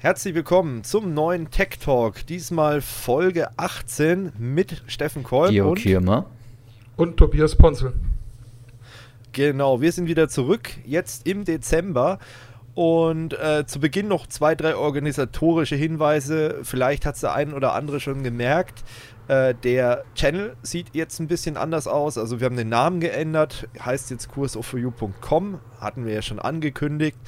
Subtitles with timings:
[0.00, 2.24] Herzlich willkommen zum neuen Tech Talk.
[2.28, 6.26] Diesmal Folge 18 mit Steffen Kolb Georg und Kürmer
[6.96, 7.94] und Tobias Ponzel.
[9.32, 12.20] Genau, wir sind wieder zurück, jetzt im Dezember.
[12.74, 16.60] Und äh, zu Beginn noch zwei, drei organisatorische Hinweise.
[16.62, 18.84] Vielleicht hat es der ein oder andere schon gemerkt.
[19.26, 22.18] Äh, der Channel sieht jetzt ein bisschen anders aus.
[22.18, 23.66] Also wir haben den Namen geändert.
[23.84, 25.58] Heißt jetzt kursoforyou.com.
[25.80, 27.18] Hatten wir ja schon angekündigt.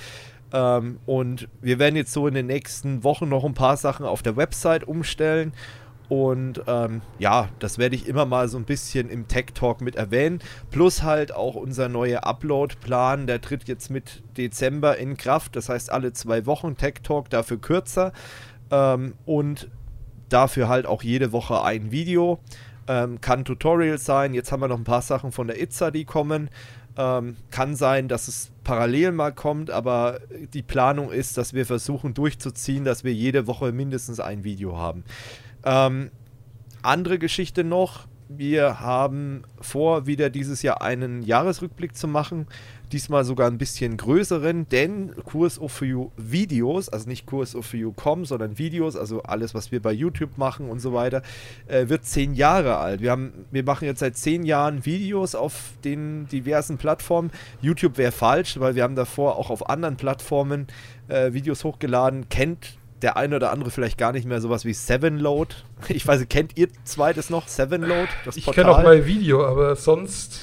[0.52, 4.22] Ähm, und wir werden jetzt so in den nächsten Wochen noch ein paar Sachen auf
[4.22, 5.52] der Website umstellen.
[6.08, 9.94] Und ähm, ja, das werde ich immer mal so ein bisschen im Tech Talk mit
[9.94, 10.40] erwähnen.
[10.72, 15.54] Plus halt auch unser neuer Upload-Plan, der tritt jetzt mit Dezember in Kraft.
[15.54, 18.12] Das heißt alle zwei Wochen Tech Talk, dafür kürzer.
[18.72, 19.70] Ähm, und
[20.28, 22.40] dafür halt auch jede Woche ein Video.
[22.88, 24.34] Ähm, kann Tutorial sein.
[24.34, 26.50] Jetzt haben wir noch ein paar Sachen von der Itza, die kommen.
[26.96, 30.20] Ähm, kann sein, dass es parallel mal kommt, aber
[30.52, 35.04] die Planung ist, dass wir versuchen durchzuziehen, dass wir jede Woche mindestens ein Video haben.
[35.64, 36.10] Ähm,
[36.82, 42.46] andere Geschichte noch, wir haben vor, wieder dieses Jahr einen Jahresrückblick zu machen
[42.92, 48.24] diesmal sogar ein bisschen größeren, denn Kurs of You Videos, also nicht Kurs of You.com,
[48.24, 51.22] sondern Videos, also alles, was wir bei YouTube machen und so weiter,
[51.66, 53.00] äh, wird zehn Jahre alt.
[53.00, 57.30] Wir, haben, wir machen jetzt seit zehn Jahren Videos auf den diversen Plattformen.
[57.60, 60.66] YouTube wäre falsch, weil wir haben davor auch auf anderen Plattformen
[61.08, 62.28] äh, Videos hochgeladen.
[62.28, 65.54] Kennt der eine oder andere vielleicht gar nicht mehr sowas wie Seven Load.
[65.88, 67.48] Ich weiß, kennt ihr zweites noch?
[67.48, 68.08] Seven Load?
[68.34, 70.42] ich kenne auch mal Video, aber sonst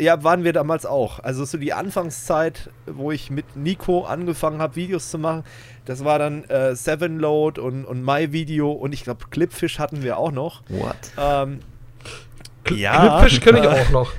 [0.00, 1.20] ja, waren wir damals auch.
[1.20, 5.44] Also so die Anfangszeit, wo ich mit Nico angefangen habe, Videos zu machen,
[5.84, 10.02] das war dann äh, Seven Load und, und My Video und ich glaube Clipfish hatten
[10.02, 10.62] wir auch noch.
[10.68, 10.96] What?
[11.18, 11.60] Ähm,
[12.70, 13.18] ja.
[13.20, 14.12] Clipfish kenne ich auch noch.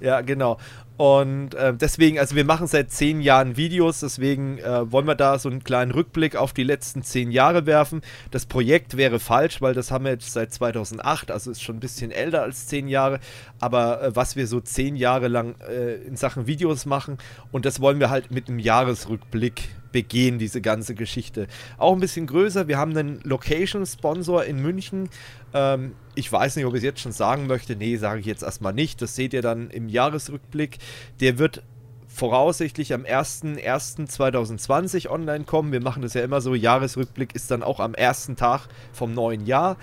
[0.00, 0.58] Ja, genau.
[0.96, 5.38] Und äh, deswegen, also wir machen seit zehn Jahren Videos, deswegen äh, wollen wir da
[5.38, 8.00] so einen kleinen Rückblick auf die letzten zehn Jahre werfen.
[8.30, 11.80] Das Projekt wäre falsch, weil das haben wir jetzt seit 2008, also ist schon ein
[11.80, 13.20] bisschen älter als zehn Jahre.
[13.60, 17.18] Aber äh, was wir so zehn Jahre lang äh, in Sachen Videos machen
[17.52, 21.46] und das wollen wir halt mit einem Jahresrückblick begehen, diese ganze Geschichte.
[21.78, 22.68] Auch ein bisschen größer.
[22.68, 25.08] Wir haben einen Location-Sponsor in München.
[25.56, 27.76] Ähm, ich weiß nicht, ob ich es jetzt schon sagen möchte.
[27.76, 29.00] Nee, sage ich jetzt erstmal nicht.
[29.00, 30.78] Das seht ihr dann im Jahresrückblick.
[31.20, 31.62] Der wird
[32.08, 35.72] voraussichtlich am 01.01.2020 online kommen.
[35.72, 36.54] Wir machen das ja immer so.
[36.54, 39.76] Jahresrückblick ist dann auch am ersten Tag vom neuen Jahr.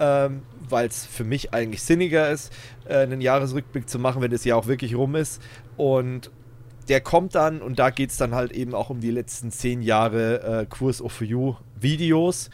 [0.00, 2.52] Ähm, weil es für mich eigentlich sinniger ist,
[2.86, 5.42] äh, einen Jahresrückblick zu machen, wenn das Jahr auch wirklich rum ist.
[5.76, 6.30] Und
[6.88, 9.82] der kommt dann und da geht es dann halt eben auch um die letzten zehn
[9.82, 12.50] Jahre äh, Kurs of You Videos.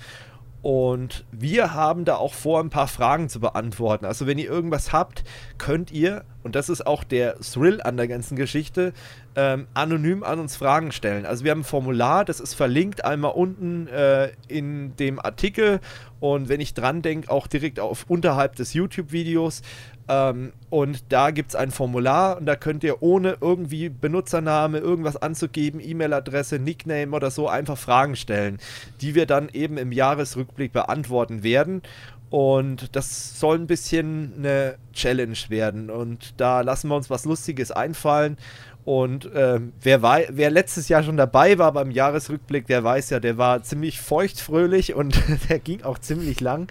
[0.64, 4.06] Und wir haben da auch vor, ein paar Fragen zu beantworten.
[4.06, 5.22] Also wenn ihr irgendwas habt,
[5.58, 8.94] könnt ihr, und das ist auch der Thrill an der ganzen Geschichte,
[9.36, 11.26] ähm, anonym an uns Fragen stellen.
[11.26, 15.80] Also wir haben ein Formular, das ist verlinkt einmal unten äh, in dem Artikel
[16.24, 19.60] und wenn ich dran denke, auch direkt auf unterhalb des YouTube-Videos.
[20.08, 25.16] Ähm, und da gibt es ein Formular und da könnt ihr ohne irgendwie Benutzername, irgendwas
[25.16, 28.58] anzugeben, E-Mail-Adresse, Nickname oder so einfach Fragen stellen,
[29.00, 31.82] die wir dann eben im Jahresrückblick beantworten werden.
[32.30, 35.88] Und das soll ein bisschen eine Challenge werden.
[35.88, 38.36] Und da lassen wir uns was Lustiges einfallen.
[38.84, 43.38] Und äh, wer, wer letztes Jahr schon dabei war beim Jahresrückblick, der weiß ja, der
[43.38, 46.66] war ziemlich feuchtfröhlich und der ging auch ziemlich lang.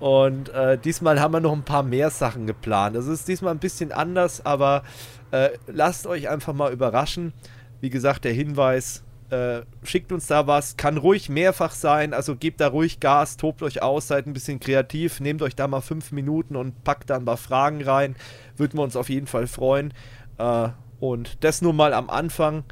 [0.00, 2.96] Und äh, diesmal haben wir noch ein paar mehr Sachen geplant.
[2.96, 4.82] Das ist diesmal ein bisschen anders, aber
[5.30, 7.32] äh, lasst euch einfach mal überraschen.
[7.80, 12.60] Wie gesagt, der Hinweis, äh, schickt uns da was, kann ruhig mehrfach sein, also gebt
[12.60, 16.12] da ruhig Gas, tobt euch aus, seid ein bisschen kreativ, nehmt euch da mal fünf
[16.12, 18.16] Minuten und packt da ein paar Fragen rein.
[18.56, 19.92] Würden wir uns auf jeden Fall freuen.
[20.38, 20.68] Äh,
[21.00, 22.64] und das nur mal am Anfang,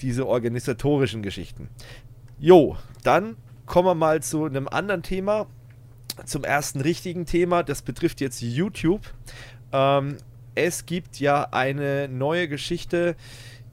[0.00, 1.68] diese organisatorischen Geschichten.
[2.38, 3.36] Jo, dann
[3.66, 5.46] kommen wir mal zu einem anderen Thema
[6.24, 7.62] zum ersten richtigen Thema.
[7.62, 9.02] Das betrifft jetzt YouTube.
[9.72, 10.16] Ähm,
[10.54, 13.16] es gibt ja eine neue Geschichte,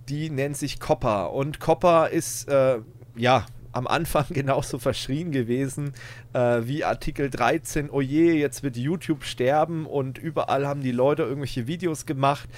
[0.10, 1.34] die nennt sich Copper.
[1.34, 2.80] Und Copper ist, äh,
[3.16, 5.94] ja, am Anfang genauso verschrien gewesen
[6.34, 7.90] äh, wie Artikel 13.
[7.90, 12.50] Oje, jetzt wird YouTube sterben und überall haben die Leute irgendwelche Videos gemacht.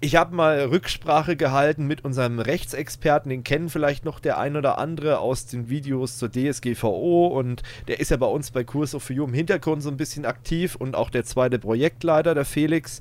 [0.00, 4.76] Ich habe mal Rücksprache gehalten mit unserem Rechtsexperten, den kennen vielleicht noch der ein oder
[4.76, 9.08] andere aus den Videos zur DSGVO und der ist ja bei uns bei Kurs of
[9.08, 13.00] You im Hintergrund so ein bisschen aktiv und auch der zweite Projektleiter, der Felix,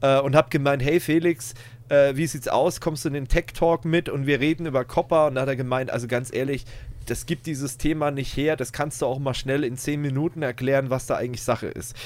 [0.00, 1.54] äh, und habe gemeint, hey Felix,
[1.88, 2.80] äh, wie sieht's aus?
[2.80, 4.08] Kommst du in den Tech Talk mit?
[4.08, 5.28] Und wir reden über Copper.
[5.28, 6.64] Und da hat er gemeint, also ganz ehrlich,
[7.06, 10.42] das gibt dieses Thema nicht her, das kannst du auch mal schnell in 10 Minuten
[10.42, 11.96] erklären, was da eigentlich Sache ist.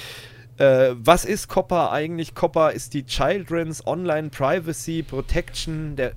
[0.58, 2.34] Äh, was ist COPPA eigentlich?
[2.34, 6.12] COPPA ist die Children's Online Privacy Protection, der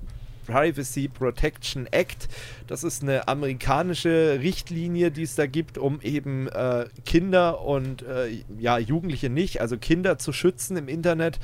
[0.49, 2.27] Privacy Protection Act.
[2.67, 8.43] Das ist eine amerikanische Richtlinie, die es da gibt, um eben äh, Kinder und äh,
[8.57, 11.39] ja, Jugendliche nicht, also Kinder zu schützen im Internet.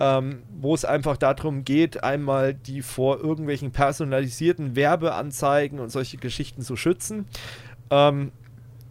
[0.00, 6.62] Ähm, wo es einfach darum geht, einmal die vor irgendwelchen personalisierten Werbeanzeigen und solche Geschichten
[6.62, 7.26] zu schützen.
[7.90, 8.30] Ähm,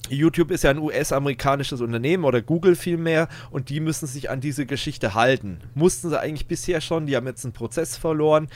[0.09, 4.65] YouTube ist ja ein US-amerikanisches Unternehmen oder Google vielmehr und die müssen sich an diese
[4.65, 5.59] Geschichte halten.
[5.75, 8.47] Mussten sie eigentlich bisher schon, die haben jetzt einen Prozess verloren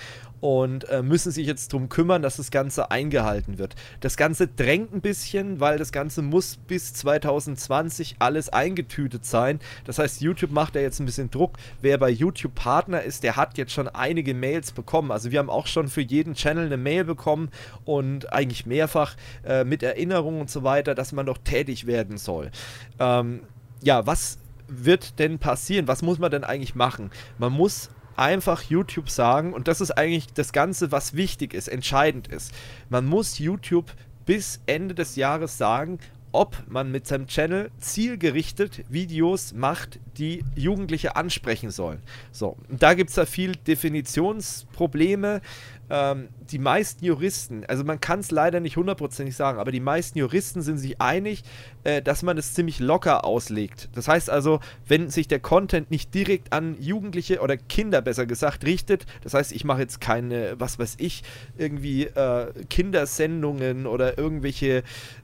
[0.42, 3.76] und äh, müssen sich jetzt darum kümmern, dass das Ganze eingehalten wird.
[4.02, 9.60] Das Ganze drängt ein bisschen, weil das Ganze muss bis 2020 alles eingetütet sein.
[9.86, 11.58] Das heißt, YouTube macht da jetzt ein bisschen Druck.
[11.82, 15.12] Wer bei YouTube Partner ist, der hat jetzt schon einige Mails bekommen.
[15.12, 17.50] Also wir haben auch schon für jeden Channel eine Mail bekommen
[17.86, 19.16] und eigentlich mehrfach
[19.46, 22.50] äh, mit Erinnerungen und so weiter, dass man doch tätig werden soll.
[23.00, 23.42] Ähm,
[23.84, 25.88] ja, was wird denn passieren?
[25.88, 27.12] Was muss man denn eigentlich machen?
[27.38, 32.28] Man muss einfach YouTube sagen, und das ist eigentlich das Ganze, was wichtig ist, entscheidend
[32.28, 32.52] ist.
[32.90, 33.92] Man muss YouTube
[34.26, 36.00] bis Ende des Jahres sagen,
[36.32, 42.02] ob man mit seinem Channel zielgerichtet Videos macht, die Jugendliche ansprechen sollen.
[42.32, 45.42] So, da gibt es da viel Definitionsprobleme
[45.92, 50.18] ähm, die meisten Juristen, also man kann es leider nicht hundertprozentig sagen, aber die meisten
[50.18, 51.44] Juristen sind sich einig,
[51.84, 53.90] äh, dass man es ziemlich locker auslegt.
[53.94, 58.66] Das heißt also, wenn sich der Content nicht direkt an Jugendliche oder Kinder besser gesagt
[58.66, 61.24] richtet, das heißt, ich mache jetzt keine, was weiß ich,
[61.58, 64.84] irgendwie äh, Kindersendungen oder irgendwelche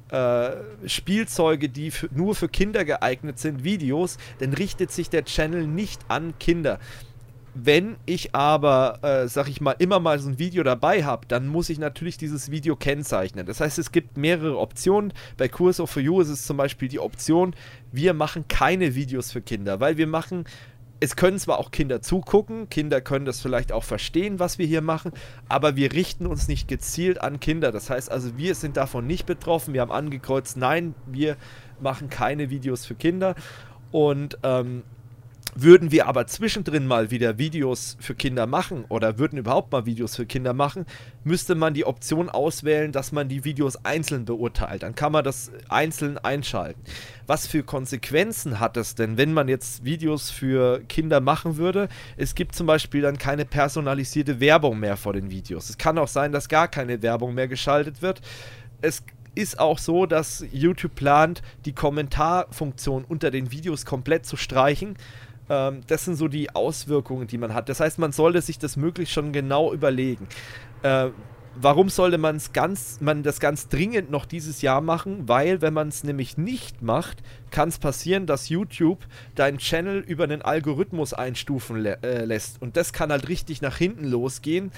[0.09, 0.49] äh,
[0.85, 6.37] Spielzeuge, die nur für Kinder geeignet sind, Videos, dann richtet sich der Channel nicht an
[6.39, 6.79] Kinder.
[7.59, 11.47] Wenn ich aber, äh, sag ich mal, immer mal so ein Video dabei habe, dann
[11.47, 13.47] muss ich natürlich dieses Video kennzeichnen.
[13.47, 15.11] Das heißt, es gibt mehrere Optionen.
[15.37, 17.55] Bei Cursor for You ist es zum Beispiel die Option,
[17.91, 20.45] wir machen keine Videos für Kinder, weil wir machen
[20.99, 24.81] es können zwar auch Kinder zugucken, Kinder können das vielleicht auch verstehen, was wir hier
[24.81, 25.11] machen,
[25.47, 27.71] aber wir richten uns nicht gezielt an Kinder.
[27.71, 29.75] Das heißt also, wir sind davon nicht betroffen.
[29.75, 31.37] Wir haben angekreuzt, nein, wir
[31.79, 33.35] machen keine Videos für Kinder.
[33.91, 34.83] Und ähm,
[35.61, 40.15] würden wir aber zwischendrin mal wieder Videos für Kinder machen oder würden überhaupt mal Videos
[40.15, 40.85] für Kinder machen,
[41.23, 44.83] müsste man die Option auswählen, dass man die Videos einzeln beurteilt.
[44.83, 46.81] Dann kann man das einzeln einschalten.
[47.25, 51.89] Was für Konsequenzen hat es denn, wenn man jetzt Videos für Kinder machen würde?
[52.17, 55.69] Es gibt zum Beispiel dann keine personalisierte Werbung mehr vor den Videos.
[55.69, 58.21] Es kann auch sein, dass gar keine Werbung mehr geschaltet wird.
[58.81, 59.01] Es
[59.37, 64.97] ist auch so, dass YouTube plant, die Kommentarfunktion unter den Videos komplett zu streichen.
[65.49, 67.69] Ähm, das sind so die Auswirkungen, die man hat.
[67.69, 70.27] Das heißt, man sollte sich das möglichst schon genau überlegen.
[70.83, 71.09] Äh,
[71.59, 75.27] warum sollte man's ganz, man das ganz dringend noch dieses Jahr machen?
[75.27, 78.99] Weil, wenn man es nämlich nicht macht, kann es passieren, dass YouTube
[79.35, 82.61] deinen Channel über einen Algorithmus einstufen äh, lässt.
[82.61, 84.71] Und das kann halt richtig nach hinten losgehen.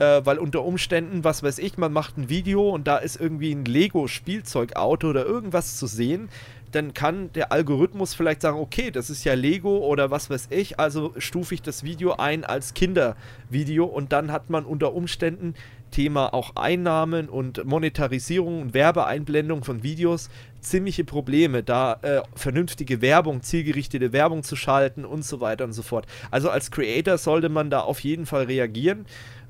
[0.00, 3.52] Äh, weil unter Umständen, was weiß ich, man macht ein Video und da ist irgendwie
[3.52, 6.30] ein Lego-Spielzeugauto oder irgendwas zu sehen,
[6.74, 10.78] dann kann der Algorithmus vielleicht sagen, okay, das ist ja Lego oder was weiß ich,
[10.78, 15.54] also stufe ich das Video ein als Kindervideo und dann hat man unter Umständen
[15.90, 20.28] Thema auch Einnahmen und Monetarisierung und Werbeeinblendung von Videos
[20.60, 25.82] ziemliche Probleme, da äh, vernünftige Werbung, zielgerichtete Werbung zu schalten und so weiter und so
[25.82, 26.06] fort.
[26.32, 29.06] Also als Creator sollte man da auf jeden Fall reagieren.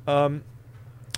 [0.07, 0.43] Ähm,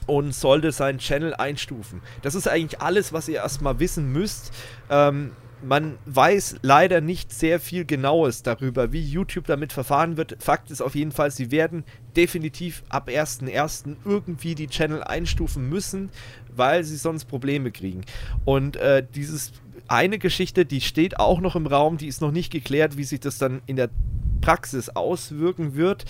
[0.07, 2.01] und sollte seinen Channel einstufen.
[2.23, 4.53] Das ist eigentlich alles, was ihr erstmal wissen müsst.
[4.89, 5.33] Ähm,
[5.67, 10.37] man weiß leider nicht sehr viel Genaues darüber, wie YouTube damit verfahren wird.
[10.39, 11.85] Fakt ist auf jeden Fall, sie werden
[12.17, 13.97] definitiv ab 1.1.
[14.05, 16.11] irgendwie die Channel einstufen müssen,
[16.55, 18.03] weil sie sonst Probleme kriegen.
[18.45, 19.53] Und äh, dieses
[19.89, 23.21] eine Geschichte, die steht auch noch im Raum, die ist noch nicht geklärt, wie sich
[23.21, 23.91] das dann in der
[24.41, 26.05] Praxis auswirken wird.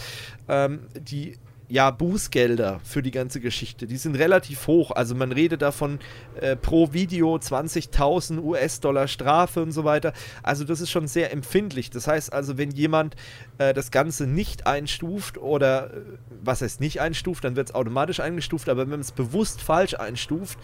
[0.48, 3.86] Ähm, die ja, Bußgelder für die ganze Geschichte.
[3.86, 4.92] Die sind relativ hoch.
[4.92, 5.98] Also man redet davon
[6.40, 10.12] äh, pro Video 20.000 US-Dollar Strafe und so weiter.
[10.42, 11.90] Also das ist schon sehr empfindlich.
[11.90, 13.16] Das heißt also, wenn jemand
[13.58, 16.00] äh, das Ganze nicht einstuft oder äh,
[16.42, 18.68] was heißt nicht einstuft, dann wird es automatisch eingestuft.
[18.68, 20.58] Aber wenn man es bewusst falsch einstuft,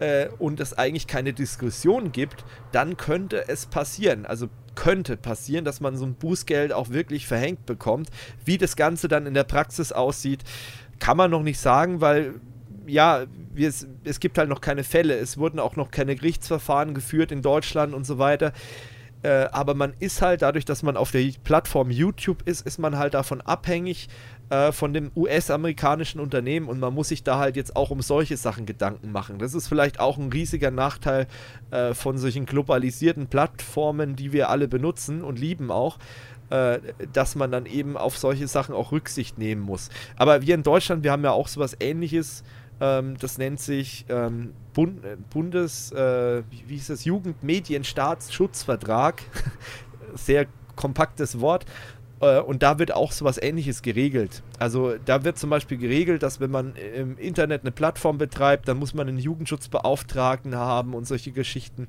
[0.00, 4.26] äh, und es eigentlich keine Diskussion gibt, dann könnte es passieren.
[4.26, 8.10] Also könnte passieren, dass man so ein Bußgeld auch wirklich verhängt bekommt.
[8.44, 10.44] Wie das Ganze dann in der Praxis aussieht,
[11.00, 12.34] kann man noch nicht sagen, weil
[12.86, 13.26] ja,
[13.56, 15.14] es, es gibt halt noch keine Fälle.
[15.14, 18.52] Es wurden auch noch keine Gerichtsverfahren geführt in Deutschland und so weiter.
[19.22, 22.96] Äh, aber man ist halt dadurch, dass man auf der Plattform YouTube ist, ist man
[22.98, 24.08] halt davon abhängig,
[24.50, 28.36] äh, von dem US-amerikanischen Unternehmen und man muss sich da halt jetzt auch um solche
[28.36, 29.38] Sachen Gedanken machen.
[29.38, 31.26] Das ist vielleicht auch ein riesiger Nachteil
[31.70, 35.98] äh, von solchen globalisierten Plattformen, die wir alle benutzen und lieben auch.
[36.50, 36.78] äh,
[37.12, 39.90] dass man dann eben auf solche Sachen auch Rücksicht nehmen muss.
[40.16, 42.42] Aber wir in Deutschland, wir haben ja auch sowas ähnliches.
[42.80, 49.20] Ähm, das nennt sich ähm, Bund, äh, Bundes, äh, wie hieß das, Jugendmedienstaatsschutzvertrag.
[50.14, 51.66] Sehr kompaktes Wort.
[52.20, 54.42] Äh, und da wird auch sowas ähnliches geregelt.
[54.58, 58.78] Also da wird zum Beispiel geregelt, dass wenn man im Internet eine Plattform betreibt, dann
[58.78, 61.88] muss man einen Jugendschutzbeauftragten haben und solche Geschichten.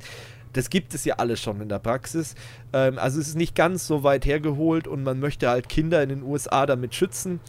[0.54, 2.36] Das gibt es ja alles schon in der Praxis.
[2.74, 6.10] Ähm, also es ist nicht ganz so weit hergeholt und man möchte halt Kinder in
[6.10, 7.40] den USA damit schützen.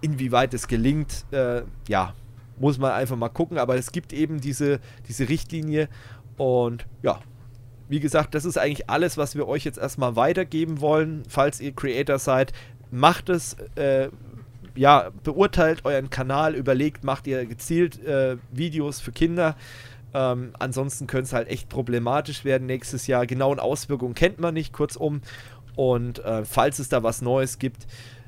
[0.00, 2.14] Inwieweit es gelingt, äh, ja,
[2.58, 3.58] muss man einfach mal gucken.
[3.58, 5.88] Aber es gibt eben diese, diese Richtlinie
[6.36, 7.20] und ja,
[7.88, 11.22] wie gesagt, das ist eigentlich alles, was wir euch jetzt erstmal weitergeben wollen.
[11.28, 12.52] Falls ihr Creator seid,
[12.90, 14.08] macht es, äh,
[14.74, 19.56] ja, beurteilt euren Kanal, überlegt, macht ihr gezielt äh, Videos für Kinder.
[20.14, 23.26] Ähm, ansonsten könnte es halt echt problematisch werden nächstes Jahr.
[23.26, 25.20] Genauen Auswirkungen kennt man nicht, kurzum.
[25.74, 27.86] Und äh, falls es da was Neues gibt,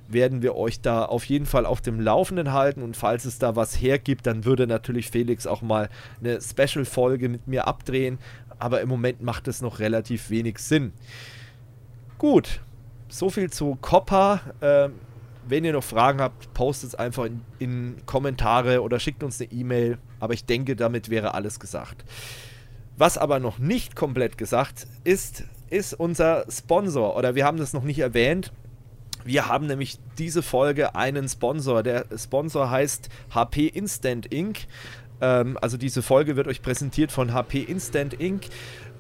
[0.09, 2.83] werden wir euch da auf jeden Fall auf dem Laufenden halten.
[2.83, 5.89] Und falls es da was hergibt, dann würde natürlich Felix auch mal
[6.21, 8.19] eine Special-Folge mit mir abdrehen
[8.59, 10.93] aber im Moment macht es noch relativ wenig Sinn.
[12.19, 12.61] Gut,
[13.09, 14.41] so viel zu Coppa.
[14.61, 14.95] Ähm,
[15.47, 19.51] wenn ihr noch Fragen habt, postet es einfach in, in Kommentare oder schickt uns eine
[19.51, 19.99] E-Mail.
[20.21, 22.05] Aber ich denke, damit wäre alles gesagt.
[22.97, 27.17] Was aber noch nicht komplett gesagt ist, ist unser Sponsor.
[27.17, 28.53] Oder wir haben das noch nicht erwähnt.
[29.25, 31.83] Wir haben nämlich diese Folge einen Sponsor.
[31.83, 34.67] Der Sponsor heißt HP Instant Inc.
[35.21, 38.47] Ähm, also diese Folge wird euch präsentiert von HP Instant Ink.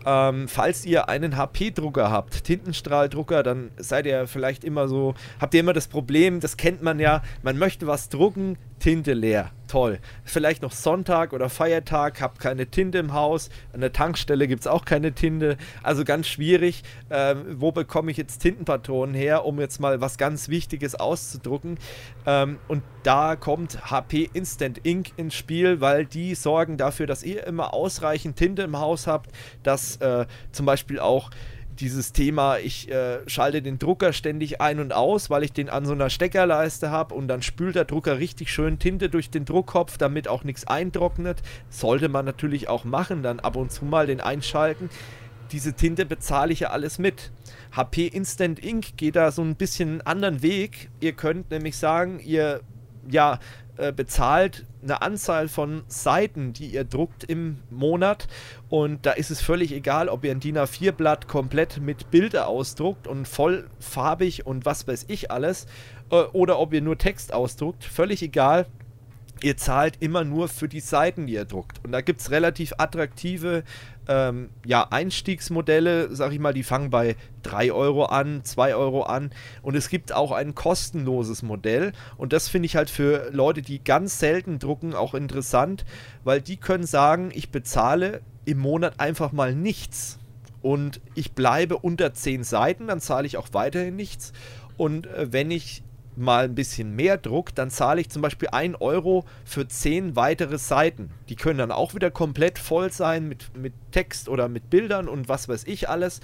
[0.06, 5.60] Ähm, falls ihr einen HP-Drucker habt, Tintenstrahldrucker, dann seid ihr vielleicht immer so, habt ihr
[5.60, 9.50] immer das Problem, das kennt man ja, man möchte was drucken, Tinte leer.
[9.68, 9.98] Toll.
[10.24, 13.50] Vielleicht noch Sonntag oder Feiertag, habt keine Tinte im Haus.
[13.74, 15.58] An der Tankstelle gibt es auch keine Tinte.
[15.82, 16.82] Also ganz schwierig.
[17.10, 21.78] Ähm, wo bekomme ich jetzt Tintenpatronen her, um jetzt mal was ganz Wichtiges auszudrucken?
[22.24, 27.46] Ähm, und da kommt HP Instant Ink ins Spiel, weil die sorgen dafür, dass ihr
[27.46, 29.30] immer ausreichend Tinte im Haus habt,
[29.62, 31.30] dass äh, zum Beispiel auch
[31.80, 35.86] dieses Thema, ich äh, schalte den Drucker ständig ein und aus, weil ich den an
[35.86, 39.98] so einer Steckerleiste habe und dann spült der Drucker richtig schön Tinte durch den Druckkopf,
[39.98, 41.42] damit auch nichts eintrocknet.
[41.70, 44.90] Sollte man natürlich auch machen, dann ab und zu mal den einschalten.
[45.52, 47.30] Diese Tinte bezahle ich ja alles mit.
[47.72, 50.90] HP Instant Ink geht da so ein bisschen einen anderen Weg.
[51.00, 52.60] Ihr könnt nämlich sagen, ihr
[53.10, 53.38] ja,
[53.76, 58.26] äh, bezahlt eine Anzahl von Seiten, die ihr druckt im Monat.
[58.68, 63.06] Und da ist es völlig egal, ob ihr ein DIN A4-Blatt komplett mit Bilder ausdruckt
[63.06, 65.66] und voll farbig und was weiß ich alles.
[66.10, 67.84] Äh, oder ob ihr nur Text ausdruckt.
[67.84, 68.66] Völlig egal
[69.42, 71.84] ihr zahlt immer nur für die Seiten, die ihr druckt.
[71.84, 73.62] Und da gibt es relativ attraktive
[74.08, 79.30] ähm, ja, Einstiegsmodelle, sag ich mal, die fangen bei 3 Euro an, 2 Euro an.
[79.62, 81.92] Und es gibt auch ein kostenloses Modell.
[82.16, 85.84] Und das finde ich halt für Leute, die ganz selten drucken, auch interessant,
[86.24, 90.18] weil die können sagen, ich bezahle im Monat einfach mal nichts.
[90.62, 94.32] Und ich bleibe unter 10 Seiten, dann zahle ich auch weiterhin nichts.
[94.76, 95.82] Und äh, wenn ich
[96.18, 100.58] mal ein bisschen mehr Druck, dann zahle ich zum Beispiel 1 Euro für 10 weitere
[100.58, 101.10] Seiten.
[101.28, 105.28] Die können dann auch wieder komplett voll sein mit, mit Text oder mit Bildern und
[105.28, 106.20] was weiß ich alles.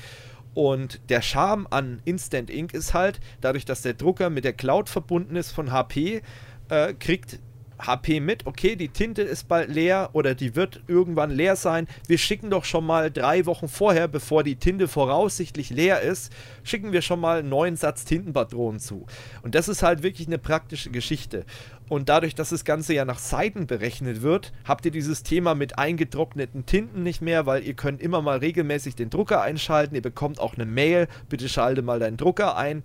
[0.55, 4.89] Und der Charme an Instant Ink ist halt, dadurch, dass der Drucker mit der Cloud
[4.89, 6.23] verbunden ist von HP,
[6.69, 7.41] äh, kriegt
[7.87, 11.87] HP mit, okay, die Tinte ist bald leer oder die wird irgendwann leer sein.
[12.07, 16.93] Wir schicken doch schon mal drei Wochen vorher, bevor die Tinte voraussichtlich leer ist, schicken
[16.93, 19.07] wir schon mal einen neuen Satz Tintenpatronen zu.
[19.43, 21.45] Und das ist halt wirklich eine praktische Geschichte.
[21.89, 25.79] Und dadurch, dass das Ganze ja nach Seiten berechnet wird, habt ihr dieses Thema mit
[25.79, 29.95] eingetrockneten Tinten nicht mehr, weil ihr könnt immer mal regelmäßig den Drucker einschalten.
[29.95, 32.83] Ihr bekommt auch eine Mail, bitte schalte mal deinen Drucker ein.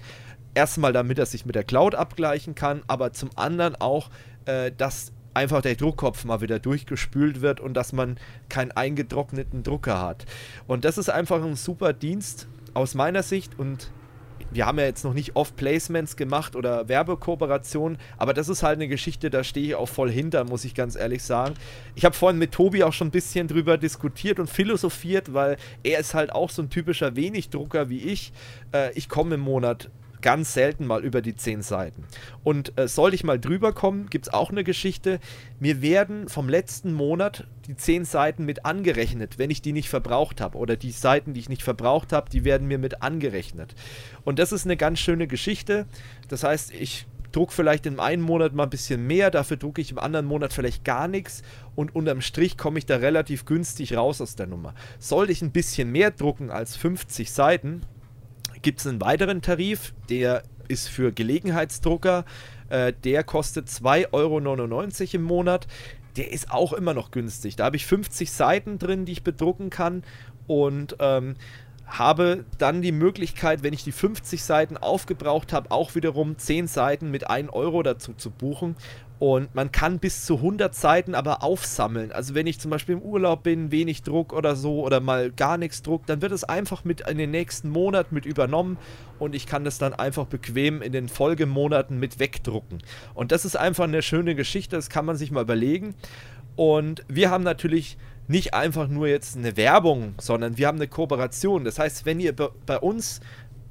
[0.53, 4.09] Erstmal, damit er sich mit der Cloud abgleichen kann, aber zum anderen auch,
[4.49, 8.17] äh, dass einfach der Druckkopf mal wieder durchgespült wird und dass man
[8.49, 10.25] keinen eingetrockneten Drucker hat.
[10.67, 13.91] Und das ist einfach ein super Dienst aus meiner Sicht und
[14.51, 18.77] wir haben ja jetzt noch nicht oft Placements gemacht oder Werbekooperationen, aber das ist halt
[18.77, 21.53] eine Geschichte, da stehe ich auch voll hinter, muss ich ganz ehrlich sagen.
[21.93, 25.99] Ich habe vorhin mit Tobi auch schon ein bisschen drüber diskutiert und philosophiert, weil er
[25.99, 28.33] ist halt auch so ein typischer Wenigdrucker wie ich.
[28.73, 32.05] Äh, ich komme im Monat ganz selten mal über die 10 Seiten.
[32.43, 35.19] Und äh, sollte ich mal drüber kommen, gibt es auch eine Geschichte.
[35.59, 40.41] Mir werden vom letzten Monat die 10 Seiten mit angerechnet, wenn ich die nicht verbraucht
[40.41, 40.57] habe.
[40.57, 43.75] Oder die Seiten, die ich nicht verbraucht habe, die werden mir mit angerechnet.
[44.23, 45.85] Und das ist eine ganz schöne Geschichte.
[46.27, 49.91] Das heißt, ich druck vielleicht im einen Monat mal ein bisschen mehr, dafür drucke ich
[49.91, 51.43] im anderen Monat vielleicht gar nichts
[51.75, 54.73] und unterm Strich komme ich da relativ günstig raus aus der Nummer.
[54.97, 57.81] Sollte ich ein bisschen mehr drucken als 50 Seiten,
[58.61, 62.25] gibt es einen weiteren Tarif, der ist für Gelegenheitsdrucker.
[62.69, 64.37] Äh, der kostet 2,99 Euro
[65.13, 65.67] im Monat.
[66.15, 67.55] Der ist auch immer noch günstig.
[67.55, 70.03] Da habe ich 50 Seiten drin, die ich bedrucken kann.
[70.47, 71.35] Und ähm,
[71.89, 77.11] habe dann die Möglichkeit, wenn ich die 50 Seiten aufgebraucht habe, auch wiederum 10 Seiten
[77.11, 78.75] mit 1 Euro dazu zu buchen.
[79.17, 82.13] Und man kann bis zu 100 Seiten aber aufsammeln.
[82.13, 85.57] Also wenn ich zum Beispiel im Urlaub bin, wenig Druck oder so oder mal gar
[85.57, 88.77] nichts Druck, dann wird es einfach mit in den nächsten Monat mit übernommen
[89.19, 92.81] und ich kann das dann einfach bequem in den Folgemonaten mit wegdrucken.
[93.13, 95.95] Und das ist einfach eine schöne Geschichte, das kann man sich mal überlegen.
[96.55, 97.97] Und wir haben natürlich
[98.29, 101.63] nicht einfach nur jetzt eine Werbung, sondern wir haben eine Kooperation.
[101.63, 103.21] Das heißt, wenn ihr bei uns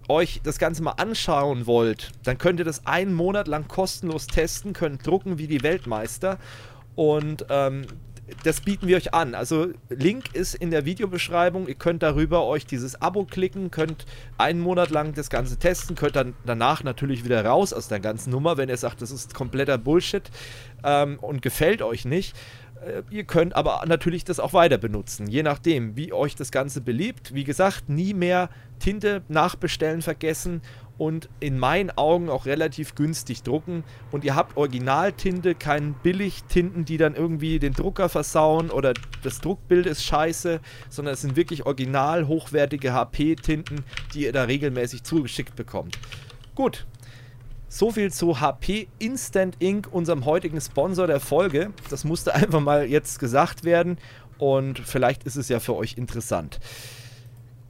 [0.08, 4.72] euch das Ganze mal anschauen wollt, dann könnt ihr das einen Monat lang kostenlos testen,
[4.72, 6.38] könnt drucken wie die Weltmeister
[6.96, 7.86] und ähm,
[8.44, 9.34] das bieten wir euch an.
[9.34, 11.66] Also Link ist in der Videobeschreibung.
[11.66, 14.04] Ihr könnt darüber euch dieses Abo klicken, könnt
[14.36, 18.30] einen Monat lang das Ganze testen, könnt dann danach natürlich wieder raus aus der ganzen
[18.30, 20.30] Nummer, wenn ihr sagt, das ist kompletter Bullshit
[20.84, 22.36] ähm, und gefällt euch nicht.
[22.84, 26.80] Äh, ihr könnt aber natürlich das auch weiter benutzen, je nachdem, wie euch das Ganze
[26.80, 27.34] beliebt.
[27.34, 30.62] Wie gesagt, nie mehr Tinte nachbestellen vergessen
[30.98, 33.84] und in meinen Augen auch relativ günstig drucken.
[34.10, 39.86] Und ihr habt Originaltinte, keinen Billigtinten, die dann irgendwie den Drucker versauen oder das Druckbild
[39.86, 45.98] ist scheiße, sondern es sind wirklich original hochwertige HP-Tinten, die ihr da regelmäßig zugeschickt bekommt.
[46.56, 46.86] Gut,
[47.68, 51.70] so viel zu HP Instant Ink, unserem heutigen Sponsor der Folge.
[51.90, 53.98] Das musste einfach mal jetzt gesagt werden
[54.38, 56.60] und vielleicht ist es ja für euch interessant.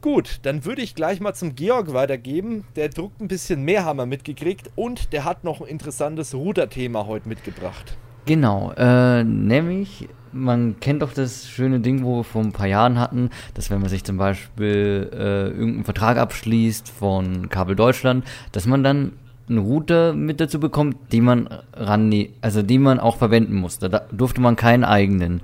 [0.00, 2.64] Gut, dann würde ich gleich mal zum Georg weitergeben.
[2.76, 7.28] Der druckt ein bisschen mehr Hammer mitgekriegt und der hat noch ein interessantes Ruder-Thema heute
[7.28, 7.96] mitgebracht.
[8.24, 13.00] Genau, äh, nämlich, man kennt doch das schöne Ding, wo wir vor ein paar Jahren
[13.00, 18.66] hatten, dass wenn man sich zum Beispiel äh, irgendeinen Vertrag abschließt von Kabel Deutschland, dass
[18.66, 19.12] man dann
[19.48, 23.88] einen Router mit dazu bekommt, die man ran, also die man auch verwenden musste.
[23.88, 25.40] Da durfte man keinen eigenen.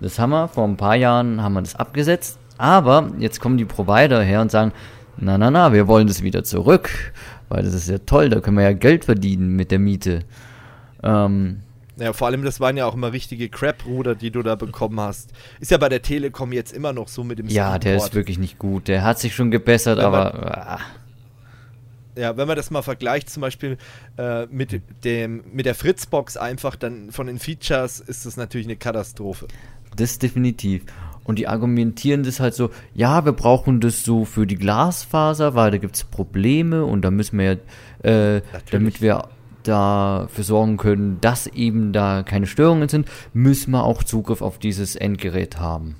[0.00, 3.64] Das haben wir vor ein paar Jahren haben wir das abgesetzt, aber jetzt kommen die
[3.64, 4.72] Provider her und sagen,
[5.16, 7.12] na na na, wir wollen das wieder zurück,
[7.48, 10.24] weil das ist ja toll, da können wir ja Geld verdienen mit der Miete.
[11.02, 11.60] Ähm,
[11.98, 15.30] ja, vor allem, das waren ja auch immer richtige Crap-Ruder, die du da bekommen hast.
[15.60, 17.84] Ist ja bei der Telekom jetzt immer noch so mit dem Ja, Speedboard.
[17.84, 18.88] der ist wirklich nicht gut.
[18.88, 20.68] Der hat sich schon gebessert, aber.
[20.74, 20.80] Ah
[22.16, 23.78] ja, wenn man das mal vergleicht, zum Beispiel
[24.18, 28.76] äh, mit, dem, mit der Fritzbox einfach, dann von den Features ist das natürlich eine
[28.76, 29.46] Katastrophe.
[29.96, 30.84] Das definitiv.
[31.24, 35.70] Und die argumentieren das halt so, ja, wir brauchen das so für die Glasfaser, weil
[35.70, 37.58] da gibt es Probleme und da müssen wir
[38.02, 39.28] ja, äh, damit wir
[39.62, 44.96] dafür sorgen können, dass eben da keine Störungen sind, müssen wir auch Zugriff auf dieses
[44.96, 45.94] Endgerät haben.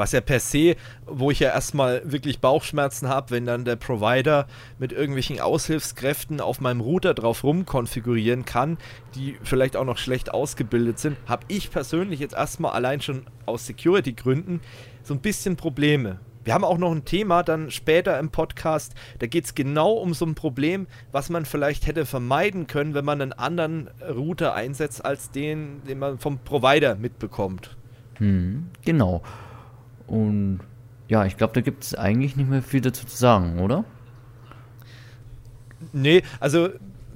[0.00, 4.46] Was ja per se, wo ich ja erstmal wirklich Bauchschmerzen habe, wenn dann der Provider
[4.78, 8.78] mit irgendwelchen Aushilfskräften auf meinem Router drauf rumkonfigurieren kann,
[9.14, 13.66] die vielleicht auch noch schlecht ausgebildet sind, habe ich persönlich jetzt erstmal allein schon aus
[13.66, 14.62] Security-Gründen
[15.02, 16.18] so ein bisschen Probleme.
[16.44, 20.14] Wir haben auch noch ein Thema dann später im Podcast, da geht es genau um
[20.14, 25.04] so ein Problem, was man vielleicht hätte vermeiden können, wenn man einen anderen Router einsetzt
[25.04, 27.76] als den, den man vom Provider mitbekommt.
[28.14, 29.20] Hm, genau.
[30.10, 30.60] Und
[31.08, 33.84] ja, ich glaube, da gibt es eigentlich nicht mehr viel dazu zu sagen, oder?
[35.92, 36.68] Nee, also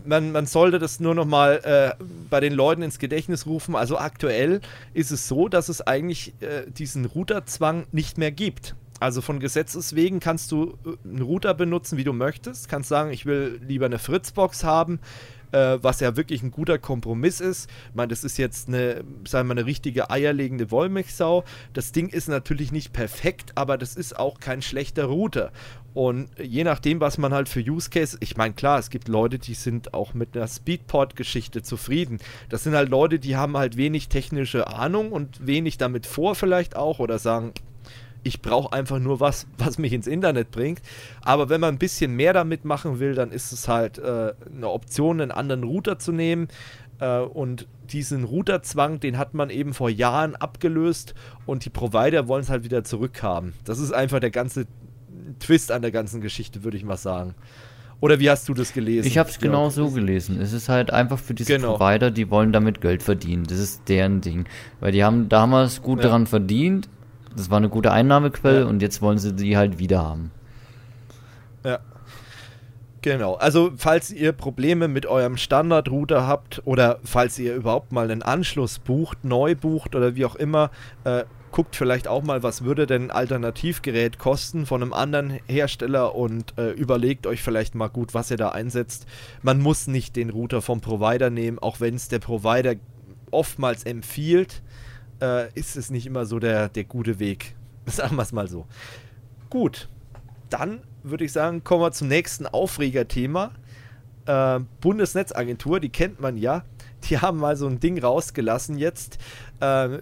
[0.04, 3.74] man, man sollte das nur noch mal äh, bei den Leuten ins Gedächtnis rufen.
[3.74, 4.60] Also aktuell
[4.92, 8.76] ist es so, dass es eigentlich äh, diesen Routerzwang nicht mehr gibt.
[9.00, 12.68] Also von Gesetzes wegen kannst du äh, einen Router benutzen, wie du möchtest.
[12.68, 15.00] Kannst sagen, ich will lieber eine Fritzbox haben
[15.54, 17.70] äh, was ja wirklich ein guter Kompromiss ist.
[17.88, 21.44] Ich meine, das ist jetzt eine, sagen wir, eine richtige eierlegende Wollmilchsau.
[21.72, 25.52] Das Ding ist natürlich nicht perfekt, aber das ist auch kein schlechter Router.
[25.94, 29.38] Und je nachdem, was man halt für Use Case, ich meine, klar, es gibt Leute,
[29.38, 32.18] die sind auch mit einer Speedport-Geschichte zufrieden.
[32.48, 36.74] Das sind halt Leute, die haben halt wenig technische Ahnung und wenig damit vor, vielleicht
[36.74, 37.52] auch, oder sagen,
[38.24, 40.80] ich brauche einfach nur was, was mich ins Internet bringt.
[41.22, 44.68] Aber wenn man ein bisschen mehr damit machen will, dann ist es halt äh, eine
[44.68, 46.48] Option, einen anderen Router zu nehmen.
[46.98, 51.14] Äh, und diesen Routerzwang, den hat man eben vor Jahren abgelöst
[51.46, 53.52] und die Provider wollen es halt wieder zurückhaben.
[53.64, 54.66] Das ist einfach der ganze
[55.38, 57.34] Twist an der ganzen Geschichte, würde ich mal sagen.
[58.00, 59.06] Oder wie hast du das gelesen?
[59.06, 60.40] Ich habe es genau so gelesen.
[60.40, 61.76] Es ist halt einfach für diese genau.
[61.76, 63.44] Provider, die wollen damit Geld verdienen.
[63.44, 64.44] Das ist deren Ding.
[64.80, 66.04] Weil die haben damals gut ja.
[66.04, 66.88] daran verdient,
[67.36, 68.66] das war eine gute Einnahmequelle ja.
[68.66, 70.30] und jetzt wollen sie die halt wieder haben.
[71.64, 71.78] Ja.
[73.02, 73.34] Genau.
[73.34, 78.78] Also, falls ihr Probleme mit eurem Standardrouter habt oder falls ihr überhaupt mal einen Anschluss
[78.78, 80.70] bucht, neu bucht oder wie auch immer,
[81.04, 86.14] äh, guckt vielleicht auch mal, was würde denn ein Alternativgerät kosten von einem anderen Hersteller
[86.14, 89.06] und äh, überlegt euch vielleicht mal gut, was ihr da einsetzt.
[89.42, 92.74] Man muss nicht den Router vom Provider nehmen, auch wenn es der Provider
[93.30, 94.62] oftmals empfiehlt,
[95.24, 97.54] äh, ist es nicht immer so der, der gute Weg.
[97.86, 98.66] Sagen wir es mal so.
[99.48, 99.88] Gut,
[100.50, 103.52] dann würde ich sagen, kommen wir zum nächsten Aufregerthema.
[104.26, 106.64] Äh, Bundesnetzagentur, die kennt man ja.
[107.04, 109.18] Die haben mal so ein Ding rausgelassen jetzt.
[109.60, 109.98] Äh,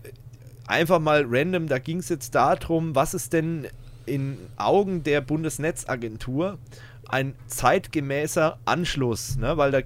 [0.66, 3.66] einfach mal random, da ging es jetzt darum, was ist denn
[4.06, 6.58] in Augen der Bundesnetzagentur
[7.08, 9.56] ein zeitgemäßer Anschluss, ne?
[9.56, 9.80] weil da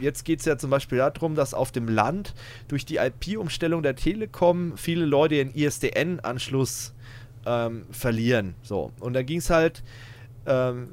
[0.00, 2.34] jetzt geht es ja zum Beispiel darum, dass auf dem Land
[2.68, 6.94] durch die IP-Umstellung der Telekom viele Leute ihren ISDN-Anschluss
[7.46, 8.54] ähm, verlieren.
[8.62, 8.92] So.
[9.00, 9.82] Und da ging es halt
[10.46, 10.88] ähm,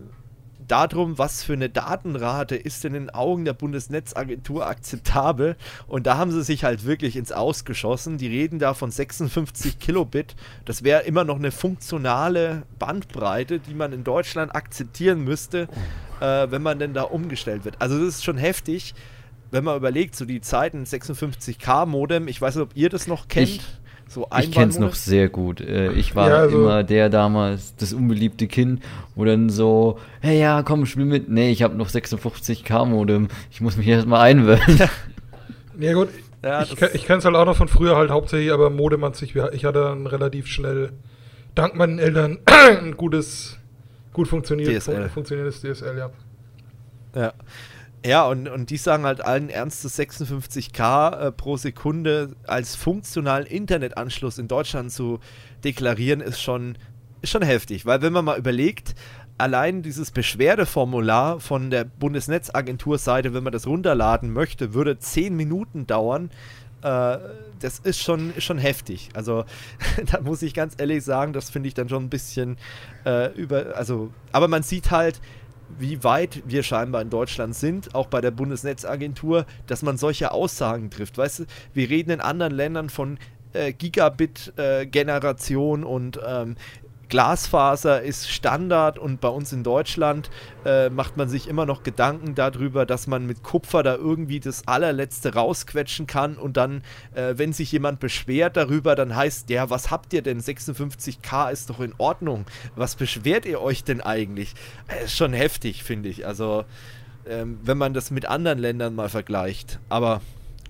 [0.67, 5.55] darum, was für eine Datenrate ist denn in den Augen der Bundesnetzagentur akzeptabel.
[5.87, 8.17] Und da haben sie sich halt wirklich ins Ausgeschossen.
[8.17, 10.35] Die reden da von 56 Kilobit.
[10.65, 15.67] Das wäre immer noch eine funktionale Bandbreite, die man in Deutschland akzeptieren müsste,
[16.19, 17.81] äh, wenn man denn da umgestellt wird.
[17.81, 18.93] Also das ist schon heftig,
[19.51, 22.27] wenn man überlegt, so die Zeiten 56K Modem.
[22.27, 23.49] Ich weiß nicht, ob ihr das noch kennt.
[23.49, 23.61] Ich
[24.07, 25.61] so ich kenne es noch sehr gut.
[25.61, 28.81] Äh, ich war ja, also immer der damals, das unbeliebte Kind,
[29.15, 31.29] wo dann so, hey ja, komm, spiel mit.
[31.29, 33.27] Nee, ich habe noch 56k Modem.
[33.51, 34.89] Ich muss mich erstmal einwählen.
[35.79, 36.09] ja gut,
[36.43, 39.13] ja, ich, ich kenne es halt auch noch von früher halt hauptsächlich, aber Modem an
[39.13, 40.91] sich, ich hatte dann relativ schnell,
[41.55, 43.57] dank meinen Eltern, ein gutes,
[44.13, 45.09] gut funktioniert, DSL.
[45.09, 46.09] funktionierendes DSL, ja.
[47.15, 47.33] Ja.
[48.05, 54.37] Ja, und, und die sagen halt allen Ernstes 56k äh, pro Sekunde als funktionalen Internetanschluss
[54.37, 55.19] in Deutschland zu
[55.63, 56.77] deklarieren, ist schon,
[57.23, 57.87] ist schon heftig.
[57.87, 58.93] Weil wenn man mal überlegt,
[59.39, 66.29] allein dieses Beschwerdeformular von der Bundesnetzagenturseite, wenn man das runterladen möchte, würde 10 Minuten dauern.
[66.83, 67.17] Äh,
[67.59, 69.09] das ist schon, ist schon heftig.
[69.15, 69.45] Also
[70.11, 72.57] da muss ich ganz ehrlich sagen, das finde ich dann schon ein bisschen
[73.03, 73.75] äh, über.
[73.75, 75.19] Also, aber man sieht halt,
[75.79, 80.89] wie weit wir scheinbar in Deutschland sind, auch bei der Bundesnetzagentur, dass man solche Aussagen
[80.89, 81.17] trifft.
[81.17, 83.17] Weißt du, wir reden in anderen Ländern von
[83.53, 86.55] äh, Gigabit-Generation äh, und ähm,
[87.15, 90.29] Glasfaser ist Standard und bei uns in Deutschland
[90.65, 94.67] äh, macht man sich immer noch Gedanken darüber, dass man mit Kupfer da irgendwie das
[94.67, 99.91] allerletzte rausquetschen kann und dann, äh, wenn sich jemand beschwert darüber, dann heißt der, was
[99.91, 100.41] habt ihr denn?
[100.41, 102.47] 56k ist doch in Ordnung.
[102.75, 104.53] Was beschwert ihr euch denn eigentlich?
[104.89, 106.27] Äh, ist schon heftig, finde ich.
[106.27, 106.65] Also,
[107.29, 109.79] ähm, wenn man das mit anderen Ländern mal vergleicht.
[109.87, 110.19] Aber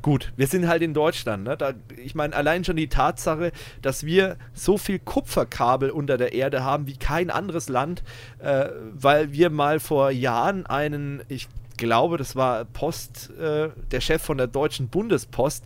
[0.05, 1.45] Gut, wir sind halt in Deutschland.
[1.45, 1.57] Ne?
[1.57, 6.63] Da, ich meine, allein schon die Tatsache, dass wir so viel Kupferkabel unter der Erde
[6.63, 8.03] haben wie kein anderes Land,
[8.37, 14.21] äh, weil wir mal vor Jahren einen, ich glaube, das war Post, äh, der Chef
[14.21, 15.63] von der Deutschen Bundespost,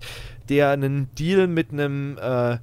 [0.47, 2.59] der einen Deal mit einem äh,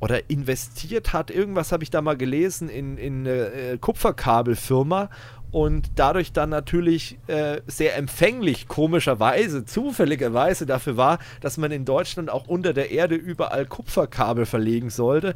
[0.00, 5.10] oder investiert hat, irgendwas habe ich da mal gelesen, in, in eine äh, Kupferkabelfirma
[5.50, 12.30] und dadurch dann natürlich äh, sehr empfänglich, komischerweise, zufälligerweise dafür war, dass man in Deutschland
[12.30, 15.34] auch unter der Erde überall Kupferkabel verlegen sollte.